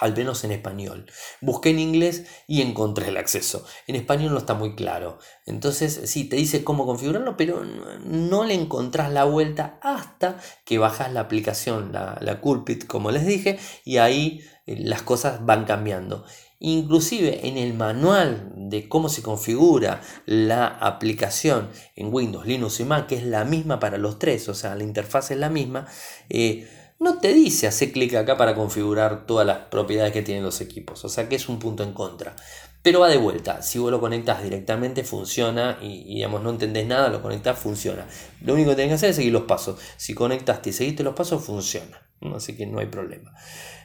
al 0.00 0.16
menos 0.16 0.42
en 0.44 0.52
español. 0.52 1.06
Busqué 1.40 1.70
en 1.70 1.78
inglés 1.78 2.24
y 2.46 2.62
encontré 2.62 3.08
el 3.08 3.16
acceso. 3.16 3.64
En 3.86 3.96
español 3.96 4.32
no 4.32 4.38
está 4.38 4.54
muy 4.54 4.74
claro. 4.74 5.18
Entonces, 5.46 6.00
sí, 6.04 6.24
te 6.24 6.36
dice 6.36 6.64
cómo 6.64 6.86
configurarlo, 6.86 7.36
pero 7.36 7.62
no 8.04 8.44
le 8.44 8.54
encontrás 8.54 9.12
la 9.12 9.24
vuelta 9.24 9.78
hasta 9.82 10.38
que 10.64 10.78
bajas 10.78 11.12
la 11.12 11.20
aplicación, 11.20 11.92
la, 11.92 12.18
la 12.20 12.40
Coolpit, 12.40 12.86
como 12.86 13.10
les 13.10 13.26
dije, 13.26 13.58
y 13.84 13.98
ahí 13.98 14.42
eh, 14.66 14.76
las 14.80 15.02
cosas 15.02 15.44
van 15.44 15.64
cambiando. 15.64 16.24
Inclusive 16.62 17.48
en 17.48 17.56
el 17.56 17.72
manual 17.72 18.52
de 18.54 18.86
cómo 18.88 19.08
se 19.08 19.22
configura 19.22 20.02
la 20.26 20.66
aplicación 20.66 21.70
en 21.96 22.12
Windows, 22.12 22.46
Linux 22.46 22.80
y 22.80 22.84
Mac, 22.84 23.06
que 23.06 23.16
es 23.16 23.24
la 23.24 23.44
misma 23.44 23.80
para 23.80 23.96
los 23.96 24.18
tres, 24.18 24.46
o 24.48 24.54
sea, 24.54 24.74
la 24.74 24.84
interfaz 24.84 25.30
es 25.30 25.38
la 25.38 25.48
misma, 25.48 25.86
eh, 26.28 26.68
no 27.00 27.18
te 27.18 27.32
dice 27.32 27.66
hacer 27.66 27.92
clic 27.92 28.14
acá 28.14 28.36
para 28.36 28.54
configurar 28.54 29.26
todas 29.26 29.46
las 29.46 29.58
propiedades 29.58 30.12
que 30.12 30.22
tienen 30.22 30.44
los 30.44 30.60
equipos. 30.60 31.02
O 31.04 31.08
sea 31.08 31.28
que 31.28 31.36
es 31.36 31.48
un 31.48 31.58
punto 31.58 31.82
en 31.82 31.94
contra. 31.94 32.36
Pero 32.82 33.00
va 33.00 33.08
de 33.08 33.16
vuelta. 33.16 33.62
Si 33.62 33.78
vos 33.78 33.90
lo 33.90 34.00
conectas 34.00 34.42
directamente, 34.42 35.02
funciona. 35.02 35.78
Y, 35.80 36.14
digamos, 36.14 36.42
no 36.42 36.50
entendés 36.50 36.86
nada, 36.86 37.08
lo 37.08 37.22
conectas, 37.22 37.58
funciona. 37.58 38.06
Lo 38.42 38.52
único 38.54 38.70
que 38.70 38.76
tenés 38.76 38.90
que 38.90 38.94
hacer 38.96 39.10
es 39.10 39.16
seguir 39.16 39.32
los 39.32 39.44
pasos. 39.44 39.80
Si 39.96 40.14
conectaste 40.14 40.70
y 40.70 40.72
seguiste 40.74 41.02
los 41.02 41.14
pasos, 41.14 41.42
funciona. 41.42 42.02
Así 42.34 42.54
que 42.54 42.66
no 42.66 42.80
hay 42.80 42.86
problema. 42.86 43.34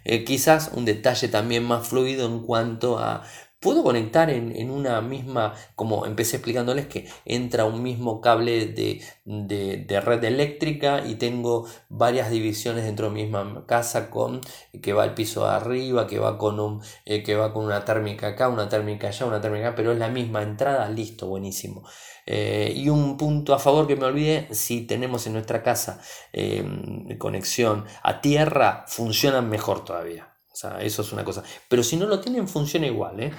Eh, 0.04 0.26
quizás 0.26 0.72
un 0.74 0.84
detalle 0.84 1.30
también 1.30 1.64
más 1.64 1.88
fluido 1.88 2.28
en 2.28 2.42
cuanto 2.42 3.00
a 3.00 3.24
Puedo 3.66 3.82
conectar 3.82 4.30
en, 4.30 4.70
una 4.70 5.02
misma, 5.02 5.56
como 5.74 6.06
empecé 6.06 6.36
explicándoles 6.36 6.86
que 6.86 7.10
entra 7.26 7.66
un 7.66 7.82
mismo 7.82 8.22
cable 8.22 8.68
de, 8.68 10.02
red 10.06 10.24
eléctrica 10.24 11.04
y 11.04 11.16
tengo 11.16 11.66
varias 11.90 12.30
divisiones 12.30 12.84
dentro 12.84 13.08
de 13.08 13.16
mi 13.16 13.24
misma 13.24 13.66
casa 13.66 14.12
con 14.12 14.42
que 14.84 14.94
va 14.94 15.02
al 15.02 15.16
piso 15.16 15.46
de 15.46 15.54
arriba, 15.54 16.06
que 16.06 16.20
va 16.20 16.38
con 16.38 16.60
un, 16.60 16.84
eh, 17.06 17.24
que 17.24 17.34
va 17.34 17.54
con 17.54 17.66
una 17.66 17.84
térmica 17.84 18.28
acá, 18.28 18.50
una 18.50 18.70
térmica 18.70 19.08
allá, 19.08 19.26
una 19.26 19.42
térmica 19.42 19.70
acá, 19.70 19.76
pero 19.76 19.94
es 19.94 19.98
la 19.98 20.10
misma 20.10 20.44
entrada, 20.44 20.88
listo, 20.88 21.26
buenísimo. 21.26 21.82
Eh, 22.28 22.72
y 22.76 22.90
un 22.90 23.18
punto 23.18 23.56
a 23.56 23.58
favor 23.58 23.88
que 23.88 23.96
me 23.96 24.06
olvidé, 24.06 24.48
si 24.52 24.82
tenemos 24.82 25.26
en 25.26 25.34
nuestra 25.34 25.64
casa 25.64 26.00
em, 26.34 27.18
conexión 27.18 27.86
a 28.04 28.22
tierra, 28.22 28.86
funcionan 28.88 29.50
mejor 29.50 29.84
todavía. 29.84 30.35
O 30.56 30.58
sea, 30.58 30.82
eso 30.82 31.02
es 31.02 31.12
una 31.12 31.26
cosa. 31.26 31.44
Pero 31.68 31.84
si 31.84 31.98
no 31.98 32.06
lo 32.06 32.22
tienen, 32.22 32.48
funciona 32.48 32.88
igual, 32.88 33.20
¿eh? 33.20 33.34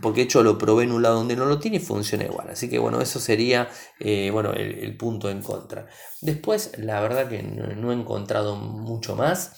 Porque 0.00 0.20
de 0.20 0.24
hecho 0.24 0.42
lo 0.42 0.56
probé 0.56 0.84
en 0.84 0.92
un 0.92 1.02
lado 1.02 1.16
donde 1.16 1.36
no 1.36 1.44
lo 1.44 1.58
tiene 1.58 1.76
y 1.76 1.80
funciona 1.80 2.24
igual. 2.24 2.48
Así 2.48 2.70
que 2.70 2.78
bueno, 2.78 3.02
eso 3.02 3.20
sería 3.20 3.68
eh, 3.98 4.30
bueno, 4.32 4.52
el, 4.54 4.96
punto 4.96 5.28
en 5.28 5.42
contra. 5.42 5.86
Después, 6.22 6.72
la 6.78 6.98
verdad 7.02 7.28
que 7.28 7.42
no, 7.42 7.92
he 7.92 7.94
encontrado 7.94 8.56
mucho 8.56 9.16
más. 9.16 9.52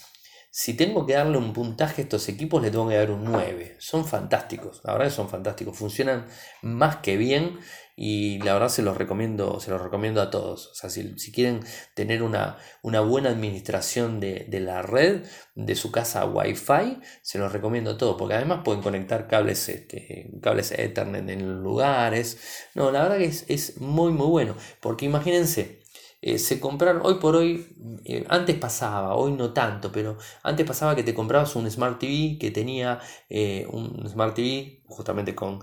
Si 0.51 0.73
tengo 0.73 1.05
que 1.05 1.13
darle 1.13 1.37
un 1.37 1.53
puntaje 1.53 2.01
a 2.01 2.03
estos 2.03 2.27
equipos, 2.27 2.61
le 2.61 2.69
tengo 2.69 2.89
que 2.89 2.97
dar 2.97 3.11
un 3.11 3.23
9. 3.23 3.77
Son 3.79 4.05
fantásticos, 4.05 4.81
la 4.83 4.91
verdad 4.91 5.07
que 5.07 5.15
son 5.15 5.29
fantásticos. 5.29 5.77
Funcionan 5.77 6.27
más 6.61 6.97
que 6.97 7.15
bien 7.15 7.59
y 7.95 8.39
la 8.39 8.53
verdad 8.53 8.69
se 8.69 8.81
los 8.81 8.97
recomiendo, 8.97 9.59
se 9.59 9.69
los 9.69 9.81
recomiendo 9.81 10.21
a 10.21 10.31
todos. 10.31 10.67
O 10.67 10.75
sea, 10.75 10.89
si, 10.89 11.31
quieren 11.31 11.61
tener 11.93 12.23
una, 12.23 12.57
una 12.81 13.01
buena 13.01 13.29
administración 13.29 14.19
de, 14.19 14.47
la 14.59 14.81
red 14.81 15.25
de 15.55 15.75
su 15.75 15.91
casa 15.91 16.25
Wi-Fi, 16.25 16.99
se 17.21 17.37
los 17.37 17.51
recomiendo 17.51 17.91
a 17.91 17.97
todos, 17.97 18.15
porque 18.17 18.33
además 18.33 18.61
pueden 18.63 18.81
conectar 18.81 19.27
cables, 19.27 19.69
este, 19.69 20.31
cables 20.41 20.71
Ethernet 20.71 21.29
en 21.29 21.61
lugares. 21.61 22.39
No, 22.73 22.91
la 22.91 23.03
verdad 23.03 23.17
que 23.19 23.25
es, 23.25 23.45
es 23.47 23.79
muy 23.79 24.11
muy 24.11 24.27
bueno, 24.27 24.55
porque 24.79 25.05
imagínense, 25.05 25.82
eh, 26.25 26.39
se 26.39 26.57
compraron, 26.61 27.01
hoy 27.03 27.15
por 27.15 27.35
hoy, 27.35 27.67
eh, 28.05 28.23
antes 28.29 28.55
pasaba, 28.55 29.13
hoy 29.13 29.33
no 29.33 29.51
tanto, 29.51 29.91
pero 29.91 30.17
antes 30.41 30.65
pasaba 30.65 30.95
que 30.95 31.03
te 31.03 31.13
comprabas 31.13 31.53
un 31.57 31.69
Smart 31.69 31.99
TV 31.99 32.37
que 32.39 32.49
tenía 32.49 33.01
eh, 33.29 33.67
un 33.69 34.07
Smart 34.07 34.33
TV 34.33 34.83
justamente 34.87 35.35
con, 35.35 35.59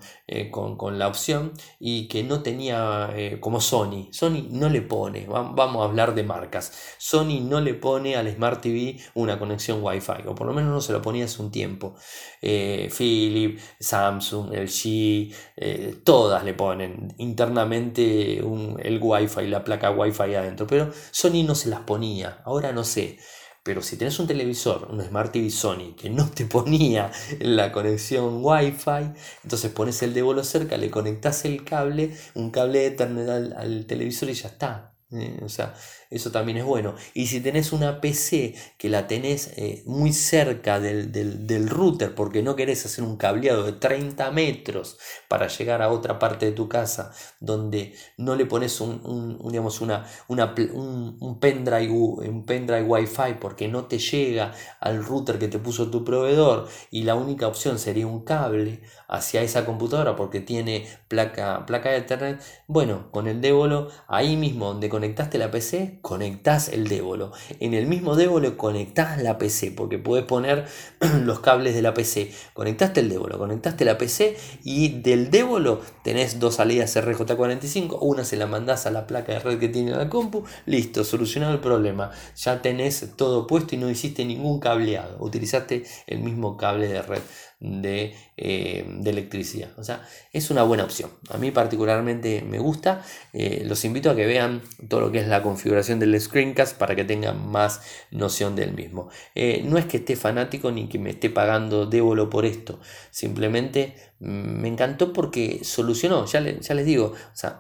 con, 0.51 0.99
la 0.99 1.07
opción 1.07 1.53
y 1.79 2.09
que 2.09 2.25
no 2.25 2.43
tenía 2.43 3.11
como 3.39 3.61
Sony. 3.61 4.09
Sony 4.11 4.49
no 4.51 4.69
le 4.69 4.83
pone, 4.83 5.27
vamos 5.29 5.83
a 5.83 5.85
hablar 5.85 6.17
de 6.17 6.25
marcas, 6.25 6.97
Sony 6.99 7.41
no 7.41 7.61
le 7.61 7.75
pone 7.75 8.17
al 8.17 8.29
Smart 8.35 8.61
TV 8.61 8.99
una 9.15 9.39
conexión 9.39 9.79
Wi-Fi, 9.83 10.27
o 10.27 10.35
por 10.35 10.49
lo 10.49 10.53
menos 10.53 10.73
no 10.73 10.81
se 10.81 10.93
lo 10.93 11.01
ponía 11.01 11.27
hace 11.27 11.41
un 11.41 11.53
tiempo. 11.53 11.95
Philip, 12.41 13.61
Samsung, 13.79 14.53
LG, 14.53 16.03
todas 16.03 16.45
le 16.45 16.55
ponen 16.55 17.15
internamente 17.19 18.39
el 18.39 18.99
Wi-Fi, 19.01 19.47
la 19.47 19.63
placa 19.63 19.93
Wi-Fi 19.93 20.50
pero 20.57 20.93
Sony 21.11 21.45
no 21.45 21.55
se 21.55 21.69
las 21.69 21.81
ponía, 21.81 22.41
ahora 22.45 22.73
no 22.73 22.85
sé. 22.85 23.19
Pero 23.63 23.83
si 23.83 23.97
tenés 23.97 24.19
un 24.19 24.27
televisor, 24.27 24.89
un 24.91 25.03
Smart 25.03 25.33
TV 25.33 25.51
Sony, 25.51 25.95
que 25.95 26.09
no 26.09 26.31
te 26.31 26.45
ponía 26.47 27.11
la 27.41 27.73
conexión 27.73 28.41
Wi-Fi, 28.43 29.13
entonces 29.45 29.71
pones 29.73 30.03
el 30.03 30.15
de 30.15 30.45
cerca, 30.45 30.77
le 30.77 30.91
conectás 30.91 31.45
el 31.45 31.65
cable, 31.65 32.17
un 32.35 32.51
cable 32.51 32.87
Ethernet 32.87 33.29
al 33.29 33.87
televisor 33.87 34.31
y 34.31 34.35
ya 34.35 34.49
está. 34.49 34.91
Eh, 35.13 35.41
o 35.43 35.49
sea, 35.49 35.75
eso 36.11 36.33
también 36.33 36.59
es 36.59 36.65
bueno. 36.65 36.95
Y 37.15 37.29
si 37.29 37.41
tenés 37.41 37.73
una 37.73 38.01
PC 38.01 38.55
que 38.77 38.89
la 38.89 39.07
tenés 39.07 39.53
eh, 39.57 39.83
muy 39.87 40.13
cerca 40.13 40.81
del, 40.81 41.69
router 41.69 42.15
porque 42.15 42.43
no 42.43 42.57
querés 42.57 42.85
hacer 42.85 43.05
un 43.05 43.17
cableado 43.17 43.65
de 43.65 43.73
30 43.73 44.31
metros 44.33 44.99
para 45.29 45.47
llegar 45.47 45.83
a 45.83 45.91
otra 45.91 46.19
parte 46.19 46.47
de 46.47 46.53
tu 46.53 46.69
casa 46.69 47.13
donde 47.39 47.95
no 48.17 48.35
le 48.35 48.47
pones 48.47 48.81
un, 48.81 49.39
digamos 49.45 49.81
una, 49.81 50.07
un, 50.29 51.39
pendrive, 51.41 51.91
un 51.91 52.45
pendrive 52.45 52.83
Wi-Fi 52.83 53.35
porque 53.41 53.69
no 53.69 53.85
te 53.85 53.99
llega 53.99 54.53
al 54.81 55.05
router 55.05 55.39
que 55.39 55.49
te 55.49 55.59
puso 55.59 55.91
tu 55.91 56.05
proveedor 56.05 56.69
y 56.91 57.05
la 57.05 57.15
única 57.15 57.47
opción 57.47 57.79
sería 57.79 58.07
un 58.07 58.25
cable 58.25 58.81
hacia 59.09 59.43
esa 59.43 59.65
computadora 59.65 60.17
porque 60.17 60.41
tiene 60.41 60.87
placa, 61.09 61.67
placa 61.67 61.91
de 61.91 61.99
Ethernet. 61.99 62.41
Bueno, 62.67 63.11
con 63.11 63.27
el 63.27 63.41
Débolo, 63.41 63.89
ahí 64.07 64.37
mismo 64.37 64.67
donde 64.67 64.89
conectaste 64.89 65.39
la 65.39 65.51
PC, 65.51 66.00
conectás 66.01 66.69
el 66.69 66.89
Débolo. 66.89 67.33
En 67.61 67.75
el 67.75 67.87
mismo 67.87 68.17
Débolo 68.17 68.57
conectás 68.57 69.23
la 69.23 69.39
PC 69.39 69.73
porque 69.73 69.99
puedes 69.99 70.25
poner 70.25 70.67
los 71.25 71.41
cables 71.41 71.75
de 71.75 71.83
la 71.83 71.95
PC. 71.95 72.33
Conectaste 72.55 73.01
el 73.01 73.09
Débolo, 73.09 73.39
conectaste 73.39 73.85
la 73.85 73.99
PC 73.99 74.37
y 74.65 75.01
del 75.01 75.31
Débolo 75.31 75.81
tenés 76.05 76.39
dos 76.39 76.57
salidas 76.57 76.97
RJ45. 76.97 77.99
Una 78.01 78.25
se 78.25 78.37
la 78.37 78.47
mandás 78.47 78.87
a 78.87 78.91
la 78.91 79.07
placa 79.07 79.33
de 79.33 79.39
red 79.41 79.59
que 79.59 79.69
tiene 79.69 79.93
la 79.93 80.09
compu. 80.09 80.45
Listo, 80.67 81.05
solucionado 81.05 81.53
el 81.55 81.61
problema. 81.61 82.11
Ya 82.37 82.63
tenés 82.63 83.17
todo 83.17 83.47
puesto 83.47 83.75
y 83.75 83.79
no 83.79 83.91
hiciste 83.91 84.25
ningún 84.25 84.61
cableado. 84.61 85.17
Utilizaste 85.21 85.85
el 86.07 86.21
mismo 86.21 86.57
cable 86.57 86.89
de 86.89 87.03
red 87.03 87.23
de, 87.61 88.15
eh, 88.39 88.87
de, 88.89 89.11
electricidad. 89.11 89.69
O 89.77 89.85
sea, 89.85 90.03
es 90.33 90.51
una 90.51 90.63
buena 90.63 90.85
opción. 90.85 91.11
A 91.29 91.37
mí 91.37 91.51
particularmente 91.51 92.43
me 92.43 92.59
gusta. 92.59 93.03
Eh, 93.35 93.65
los 93.67 93.85
invito 93.85 94.11
a 94.11 94.17
que 94.17 94.27
vean 94.27 94.63
todo 94.89 95.01
lo 95.01 95.13
que 95.13 95.21
es 95.21 95.29
la 95.29 95.43
configuración 95.43 95.90
del 95.99 96.19
screencast 96.21 96.79
para 96.79 96.95
que 96.95 97.05
tengan 97.05 97.51
más 97.51 97.81
noción 98.11 98.55
del 98.57 98.73
mismo. 98.73 99.09
Eh, 99.35 99.63
no 99.65 99.79
es 99.79 99.87
que 99.87 99.99
esté 99.99 100.17
fanático 100.17 100.71
ni 100.71 100.89
que 100.89 100.99
me 100.99 101.11
esté 101.11 101.31
pagando 101.31 101.87
débolo 101.87 102.31
por 102.31 102.45
esto. 102.45 102.79
Simplemente 103.11 103.95
me 104.21 104.69
encantó 104.69 105.15
porque 105.15 105.61
solucionó, 105.65 106.27
ya, 106.27 106.41
les 106.41 106.85
digo, 106.85 107.15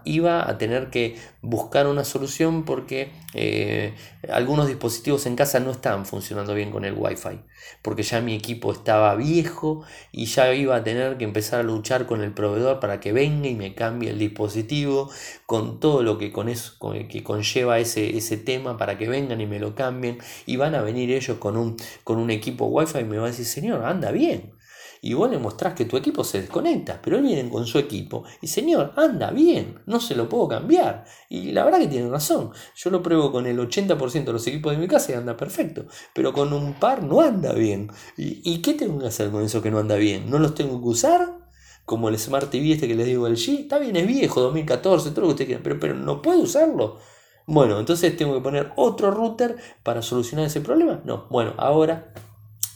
iba 0.04 0.48
a 0.48 0.58
tener 0.58 0.90
que 0.90 1.16
buscar 1.40 1.86
una 1.86 2.04
solución 2.04 2.66
porque 2.66 3.12
eh, 3.32 3.94
algunos 4.30 4.68
dispositivos 4.68 5.24
en 5.24 5.36
casa 5.36 5.58
no 5.60 5.70
estaban 5.70 6.04
funcionando 6.04 6.52
bien 6.52 6.70
con 6.70 6.84
el 6.84 6.92
wifi, 6.92 7.40
porque 7.80 8.02
ya 8.02 8.20
mi 8.20 8.34
equipo 8.34 8.72
estaba 8.72 9.14
viejo 9.14 9.84
y 10.12 10.26
ya 10.26 10.52
iba 10.52 10.76
a 10.76 10.84
tener 10.84 11.16
que 11.16 11.24
empezar 11.24 11.60
a 11.60 11.62
luchar 11.62 12.04
con 12.04 12.20
el 12.20 12.32
proveedor 12.34 12.78
para 12.78 13.00
que 13.00 13.14
venga 13.14 13.48
y 13.48 13.54
me 13.54 13.74
cambie 13.74 14.10
el 14.10 14.18
dispositivo, 14.18 15.10
con 15.46 15.80
todo 15.80 16.02
lo 16.02 16.18
que, 16.18 16.30
con 16.30 16.50
eso, 16.50 16.74
que 17.08 17.24
conlleva 17.24 17.78
ese, 17.78 18.18
ese 18.18 18.36
tema 18.36 18.76
para 18.76 18.98
que 18.98 19.08
vengan 19.08 19.40
y 19.40 19.46
me 19.46 19.60
lo 19.60 19.74
cambien, 19.74 20.18
y 20.44 20.56
van 20.56 20.74
a 20.74 20.82
venir 20.82 21.10
ellos 21.10 21.38
con 21.38 21.56
un, 21.56 21.76
con 22.04 22.18
un 22.18 22.30
equipo 22.30 22.66
wifi 22.66 22.98
y 22.98 23.04
me 23.04 23.16
van 23.16 23.28
a 23.28 23.30
decir, 23.30 23.46
señor, 23.46 23.82
anda 23.86 24.10
bien 24.10 24.59
y 25.02 25.14
vos 25.14 25.30
le 25.30 25.38
mostrás 25.38 25.74
que 25.74 25.86
tu 25.86 25.96
equipo 25.96 26.24
se 26.24 26.42
desconecta, 26.42 27.00
pero 27.02 27.16
él 27.16 27.48
con 27.50 27.66
su 27.66 27.78
equipo 27.78 28.24
y 28.40 28.48
señor, 28.48 28.92
anda 28.96 29.30
bien, 29.30 29.80
no 29.86 30.00
se 30.00 30.14
lo 30.14 30.28
puedo 30.28 30.48
cambiar. 30.48 31.04
Y 31.28 31.52
la 31.52 31.64
verdad 31.64 31.78
que 31.78 31.88
tiene 31.88 32.10
razón, 32.10 32.50
yo 32.76 32.90
lo 32.90 33.02
pruebo 33.02 33.32
con 33.32 33.46
el 33.46 33.58
80% 33.58 34.24
de 34.24 34.32
los 34.32 34.46
equipos 34.46 34.72
de 34.72 34.78
mi 34.78 34.88
casa 34.88 35.12
y 35.12 35.14
anda 35.14 35.36
perfecto, 35.36 35.86
pero 36.14 36.32
con 36.32 36.52
un 36.52 36.74
par 36.74 37.02
no 37.02 37.20
anda 37.20 37.52
bien. 37.52 37.90
¿Y, 38.16 38.60
qué 38.60 38.74
tengo 38.74 38.98
que 38.98 39.06
hacer 39.06 39.30
con 39.30 39.42
eso 39.42 39.62
que 39.62 39.70
no 39.70 39.78
anda 39.78 39.96
bien? 39.96 40.28
¿No 40.28 40.38
los 40.38 40.54
tengo 40.54 40.80
que 40.80 40.88
usar? 40.88 41.38
Como 41.84 42.08
el 42.08 42.18
Smart 42.18 42.50
TV 42.50 42.72
este 42.72 42.86
que 42.86 42.94
les 42.94 43.06
digo 43.06 43.26
el 43.26 43.36
G, 43.36 43.60
está 43.60 43.78
bien, 43.78 43.96
es 43.96 44.06
viejo, 44.06 44.40
2014, 44.40 45.10
todo 45.10 45.22
lo 45.22 45.26
que 45.28 45.32
usted 45.32 45.46
quiera, 45.46 45.62
pero, 45.62 45.80
pero 45.80 45.94
no 45.94 46.22
puedo 46.22 46.40
usarlo. 46.40 46.98
Bueno, 47.46 47.80
entonces 47.80 48.16
tengo 48.16 48.34
que 48.34 48.40
poner 48.40 48.72
otro 48.76 49.10
router 49.10 49.56
para 49.82 50.02
solucionar 50.02 50.46
ese 50.46 50.60
problema. 50.60 51.00
No, 51.04 51.26
bueno, 51.30 51.54
ahora 51.56 52.12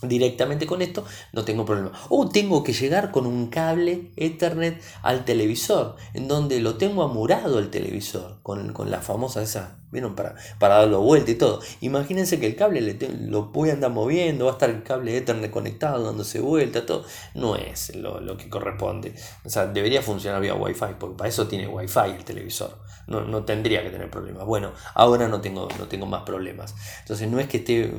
directamente 0.09 0.67
con 0.67 0.83
esto, 0.83 1.05
no 1.33 1.45
tengo 1.45 1.65
problema. 1.65 1.93
O 2.09 2.29
tengo 2.29 2.63
que 2.63 2.73
llegar 2.73 3.11
con 3.11 3.27
un 3.27 3.49
cable 3.49 4.11
Ethernet 4.17 4.81
al 5.03 5.25
televisor, 5.25 5.97
en 6.13 6.29
donde 6.29 6.61
lo 6.61 6.77
tengo 6.77 7.03
amurado 7.03 7.59
el 7.59 7.71
televisor, 7.71 8.39
con, 8.43 8.73
con 8.73 8.91
la 8.91 9.01
famosa 9.01 9.43
esa, 9.43 9.79
¿vieron? 9.95 10.15
Para, 10.15 10.35
para 10.59 10.75
darlo 10.81 11.01
vuelta 11.01 11.31
y 11.31 11.37
todo. 11.37 11.61
Imagínense 11.81 12.39
que 12.39 12.47
el 12.47 12.57
cable 12.57 12.99
lo 13.27 13.47
voy 13.47 13.71
a 13.71 13.73
andar 13.73 13.93
moviendo, 13.93 14.45
va 14.45 14.51
a 14.51 14.55
estar 14.55 14.69
el 14.69 14.83
cable 14.83 15.17
Ethernet 15.17 15.51
conectado, 15.51 16.05
dándose 16.05 16.41
vuelta, 16.41 16.85
todo. 16.85 17.07
No 17.35 17.57
es 17.57 17.95
lo, 17.97 18.21
lo 18.21 18.37
que 18.37 18.51
corresponde. 18.51 19.15
O 19.45 19.49
sea, 19.49 19.67
debería 19.67 20.03
funcionar 20.03 20.41
vía 20.43 20.55
Wi-Fi, 20.55 20.97
porque 20.99 21.17
para 21.17 21.31
eso 21.31 21.47
tiene 21.47 21.69
Wi-Fi 21.69 22.11
el 22.17 22.25
televisor. 22.25 22.85
No, 23.07 23.21
no 23.21 23.45
tendría 23.45 23.83
que 23.83 23.91
tener 23.91 24.11
problemas. 24.11 24.47
Bueno, 24.47 24.73
ahora 24.95 25.29
no 25.29 25.41
tengo, 25.41 25.69
no 25.79 25.87
tengo 25.89 26.07
más 26.07 26.23
problemas. 26.23 26.75
Entonces 27.01 27.29
no 27.31 27.39
es 27.39 27.49
que 27.49 27.59
esté 27.59 27.93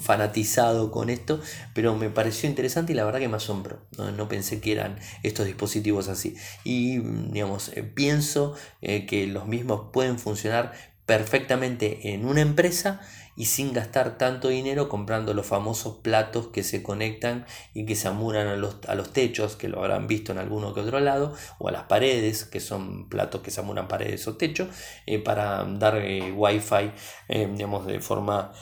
fanatizado 0.00 0.90
con 0.90 1.08
esto, 1.08 1.40
pero 1.72 1.96
me 1.96 2.10
pareció 2.10 2.48
interesante 2.48 2.92
y 2.92 2.96
la 2.96 3.04
verdad 3.04 3.20
que 3.20 3.28
me 3.28 3.36
asombró. 3.36 3.78
No, 4.16 4.28
pensé 4.28 4.60
que 4.60 4.72
eran 4.72 4.98
estos 5.22 5.46
dispositivos 5.46 6.08
así. 6.08 6.36
Y 6.64 6.98
digamos, 6.98 7.70
eh, 7.76 7.82
pienso 7.82 8.54
eh, 8.82 9.06
que 9.06 9.26
los 9.26 9.46
mismos 9.46 9.90
pueden 9.92 10.18
funcionar 10.18 10.72
perfectamente 11.10 12.12
en 12.14 12.24
una 12.24 12.40
empresa 12.40 13.00
y 13.34 13.46
sin 13.46 13.72
gastar 13.72 14.16
tanto 14.16 14.46
dinero 14.46 14.88
comprando 14.88 15.34
los 15.34 15.44
famosos 15.44 15.96
platos 16.04 16.46
que 16.52 16.62
se 16.62 16.84
conectan 16.84 17.46
y 17.74 17.84
que 17.84 17.96
se 17.96 18.06
amuran 18.06 18.46
a 18.46 18.54
los, 18.54 18.76
a 18.86 18.94
los 18.94 19.12
techos, 19.12 19.56
que 19.56 19.66
lo 19.66 19.80
habrán 19.80 20.06
visto 20.06 20.30
en 20.30 20.38
alguno 20.38 20.72
que 20.72 20.82
otro 20.82 21.00
lado, 21.00 21.34
o 21.58 21.66
a 21.66 21.72
las 21.72 21.82
paredes, 21.88 22.44
que 22.44 22.60
son 22.60 23.08
platos 23.08 23.40
que 23.40 23.50
se 23.50 23.58
amuran 23.58 23.88
paredes 23.88 24.28
o 24.28 24.36
techo, 24.36 24.68
eh, 25.04 25.18
para 25.18 25.64
dar 25.64 25.96
eh, 25.96 26.30
wifi, 26.30 26.92
eh, 27.28 27.48
digamos, 27.56 27.86
de 27.86 27.98
forma 27.98 28.52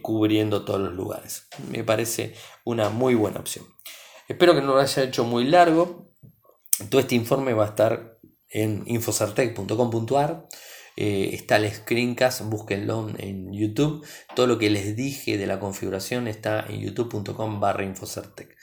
cubriendo 0.00 0.64
todos 0.64 0.80
los 0.80 0.94
lugares. 0.94 1.48
Me 1.68 1.84
parece 1.84 2.34
una 2.64 2.88
muy 2.88 3.14
buena 3.14 3.40
opción. 3.40 3.66
Espero 4.26 4.54
que 4.54 4.62
no 4.62 4.68
lo 4.68 4.80
haya 4.80 5.02
hecho 5.02 5.24
muy 5.24 5.44
largo. 5.44 6.14
Todo 6.88 6.98
este 6.98 7.14
informe 7.14 7.52
va 7.52 7.64
a 7.64 7.68
estar 7.68 8.16
en 8.48 8.84
infosartec.com.ar. 8.86 10.48
Eh, 10.96 11.30
está 11.32 11.56
el 11.56 11.72
screencast, 11.72 12.42
búsquenlo 12.42 13.08
en 13.18 13.52
YouTube. 13.52 14.06
Todo 14.34 14.46
lo 14.46 14.58
que 14.58 14.70
les 14.70 14.96
dije 14.96 15.38
de 15.38 15.46
la 15.46 15.58
configuración 15.60 16.28
está 16.28 16.64
en 16.68 16.80
youtube.com 16.80 17.60
barra 17.60 17.84
infocertec. 17.84 18.56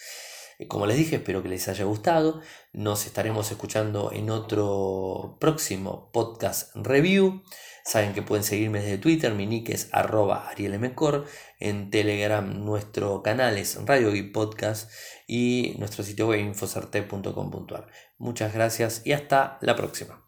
Eh, 0.59 0.67
como 0.67 0.85
les 0.85 0.97
dije, 0.97 1.17
espero 1.17 1.43
que 1.43 1.49
les 1.49 1.67
haya 1.67 1.85
gustado. 1.85 2.41
Nos 2.71 3.05
estaremos 3.05 3.51
escuchando 3.51 4.11
en 4.13 4.29
otro 4.29 5.37
próximo 5.39 6.09
podcast 6.13 6.75
review. 6.75 7.43
Saben 7.83 8.13
que 8.13 8.21
pueden 8.21 8.43
seguirme 8.43 8.79
desde 8.79 8.99
Twitter, 8.99 9.33
mi 9.33 9.47
nick 9.47 9.69
es 9.69 9.89
arroba 9.91 10.49
arielmcor. 10.49 11.25
En 11.59 11.89
Telegram 11.89 12.63
nuestro 12.63 13.23
canal 13.23 13.57
es 13.57 13.83
Radio 13.85 14.15
y 14.15 14.23
Podcast 14.23 14.91
y 15.27 15.75
nuestro 15.79 16.03
sitio 16.03 16.27
web 16.27 16.39
infosarte.com.ar. 16.41 17.87
Muchas 18.19 18.53
gracias 18.53 19.01
y 19.03 19.13
hasta 19.13 19.57
la 19.61 19.75
próxima. 19.75 20.19